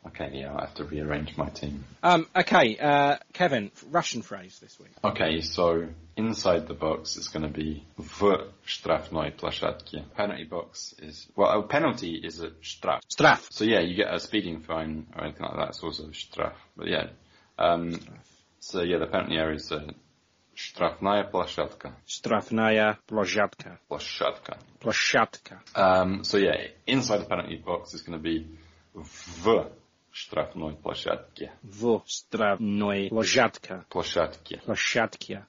Okay, 0.08 0.32
yeah, 0.34 0.56
I 0.56 0.62
have 0.62 0.74
to 0.76 0.84
rearrange 0.84 1.38
my 1.38 1.50
team. 1.50 1.84
Um, 2.02 2.26
okay, 2.36 2.76
uh, 2.78 3.18
Kevin, 3.34 3.72
Russian 3.92 4.24
phrase 4.24 4.58
this 4.60 4.80
week. 4.80 4.90
Okay, 5.04 5.42
so 5.42 5.88
inside 6.18 6.68
the 6.68 6.74
box 6.74 7.18
is 7.18 7.28
going 7.28 7.44
to 7.44 7.54
be 7.54 7.86
v 8.00 8.38
штрафной 8.66 9.32
площадке. 9.32 10.04
Penalty 10.16 10.46
box 10.46 10.96
is 11.00 11.28
well, 11.36 11.60
a 11.60 11.64
penalty 11.64 12.16
is 12.16 12.42
a 12.42 12.50
straf. 12.64 13.02
Straf. 13.16 13.48
So 13.52 13.64
yeah, 13.64 13.82
you 13.82 13.96
get 13.96 14.12
a 14.12 14.20
speeding 14.20 14.62
fine 14.62 15.06
or 15.16 15.26
anything 15.26 15.44
like 15.44 15.56
that. 15.56 15.70
It's 15.70 15.84
also 15.84 16.06
straf. 16.08 16.54
But 16.76 16.88
yeah, 16.88 17.08
um, 17.60 18.00
so 18.60 18.82
yeah, 18.82 18.98
the 18.98 19.06
penalty 19.06 19.38
area 19.38 19.56
is 19.58 19.72
a 19.72 19.94
штрафная 20.56 21.30
площадка. 21.30 21.94
Strafnaya 22.08 22.98
plощadka. 23.08 23.78
Площадка. 23.88 24.58
Plощadka. 24.80 25.60
Um, 25.76 26.24
so 26.24 26.38
yeah, 26.38 26.58
inside 26.88 27.20
the 27.20 27.26
penalty 27.26 27.58
box 27.58 27.94
is 27.94 28.02
going 28.02 28.18
to 28.18 28.24
be 28.24 28.48
в 28.96 29.70
штрафной 30.16 30.76
площадке. 30.76 31.52
В 31.64 32.04
stravnoi 32.08 33.10
plощadka. 33.10 33.86
Площадке. 33.90 34.62
Plощadkia. 34.66 35.46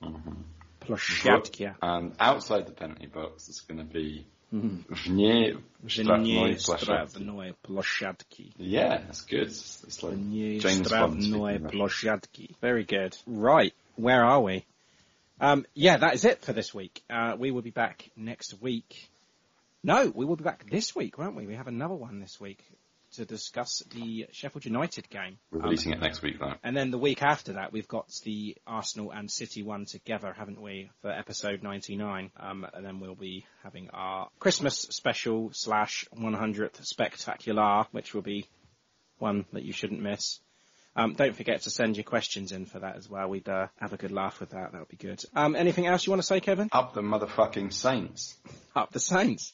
Mhm. 0.00 0.44
Plощadkia. 0.80 1.76
And 1.80 2.14
outside 2.18 2.66
the 2.66 2.72
penalty 2.72 3.06
box 3.06 3.48
is 3.48 3.60
going 3.60 3.78
to 3.78 3.84
be 3.84 4.26
Mhm. 4.52 4.84
вне 4.88 5.62
штрафной 5.86 6.54
Вне 6.54 6.56
площадки. 6.56 7.16
stravnoi 7.16 7.54
plощadki. 7.62 8.52
Yeah, 8.58 8.98
that's 9.06 9.22
good. 9.22 9.46
It's, 9.48 9.84
it's 9.84 10.02
like 10.02 10.14
Вне 10.16 10.58
James 10.60 10.88
Bond. 10.90 11.22
speaking 11.22 11.32
stravnoi 11.32 11.62
Russian. 11.62 11.70
plощadki. 11.70 12.56
Very 12.60 12.84
good. 12.84 13.16
Right, 13.26 13.74
where 13.96 14.24
are 14.24 14.40
we? 14.42 14.64
Um, 15.40 15.64
yeah, 15.74 15.96
that 15.98 16.14
is 16.14 16.24
it 16.24 16.42
for 16.44 16.52
this 16.52 16.74
week. 16.74 17.02
Uh, 17.08 17.36
we 17.38 17.50
will 17.50 17.62
be 17.62 17.70
back 17.70 18.10
next 18.16 18.60
week. 18.60 19.08
No, 19.82 20.08
we 20.14 20.24
will 20.24 20.36
be 20.36 20.44
back 20.44 20.66
this 20.68 20.94
week, 20.94 21.16
won't 21.18 21.34
we? 21.34 21.46
We 21.46 21.54
have 21.56 21.66
another 21.68 21.94
one 21.94 22.20
this 22.20 22.40
week 22.40 22.62
to 23.17 23.25
discuss 23.25 23.83
the 23.93 24.25
Sheffield 24.31 24.65
United 24.65 25.09
game. 25.09 25.37
We're 25.51 25.59
Um, 25.59 25.65
releasing 25.65 25.91
it 25.93 25.99
next 25.99 26.21
week 26.23 26.39
though. 26.39 26.55
and 26.63 26.75
then 26.75 26.89
the 26.89 26.97
week 26.97 27.21
after 27.21 27.53
that, 27.53 27.71
we've 27.71 27.87
got 27.87 28.09
the 28.23 28.57
Arsenal 28.65 29.11
and 29.11 29.29
City 29.29 29.61
one 29.61 29.85
together, 29.85 30.33
haven't 30.33 30.59
we, 30.61 30.89
for 31.01 31.11
episode 31.11 31.61
99? 31.61 32.31
Um, 32.37 32.65
and 32.73 32.85
then 32.85 32.99
we'll 32.99 33.15
be 33.15 33.45
having 33.63 33.89
our 33.91 34.29
Christmas 34.39 34.79
special 34.89 35.51
slash 35.53 36.05
100th 36.15 36.83
spectacular, 36.85 37.85
which 37.91 38.13
will 38.13 38.21
be 38.23 38.47
one 39.19 39.45
that 39.53 39.63
you 39.63 39.73
shouldn't 39.73 40.01
miss. 40.01 40.39
Um, 40.95 41.13
don't 41.13 41.35
forget 41.35 41.61
to 41.61 41.69
send 41.69 41.95
your 41.95 42.03
questions 42.05 42.51
in 42.51 42.65
for 42.65 42.79
that 42.79 42.95
as 42.95 43.07
well. 43.07 43.27
We'd 43.29 43.47
uh, 43.47 43.67
have 43.79 43.93
a 43.93 43.97
good 43.97 44.11
laugh 44.11 44.39
with 44.39 44.49
that. 44.49 44.71
That 44.71 44.79
would 44.79 44.87
be 44.89 44.97
good. 44.97 45.23
Um, 45.35 45.55
anything 45.55 45.85
else 45.85 46.05
you 46.07 46.11
want 46.11 46.23
to 46.23 46.25
say, 46.27 46.39
Kevin? 46.39 46.69
Up 46.71 46.95
the 46.95 47.01
motherfucking 47.01 47.71
Saints. 47.71 48.35
Up 48.75 48.91
the 48.91 48.99
Saints. 48.99 49.53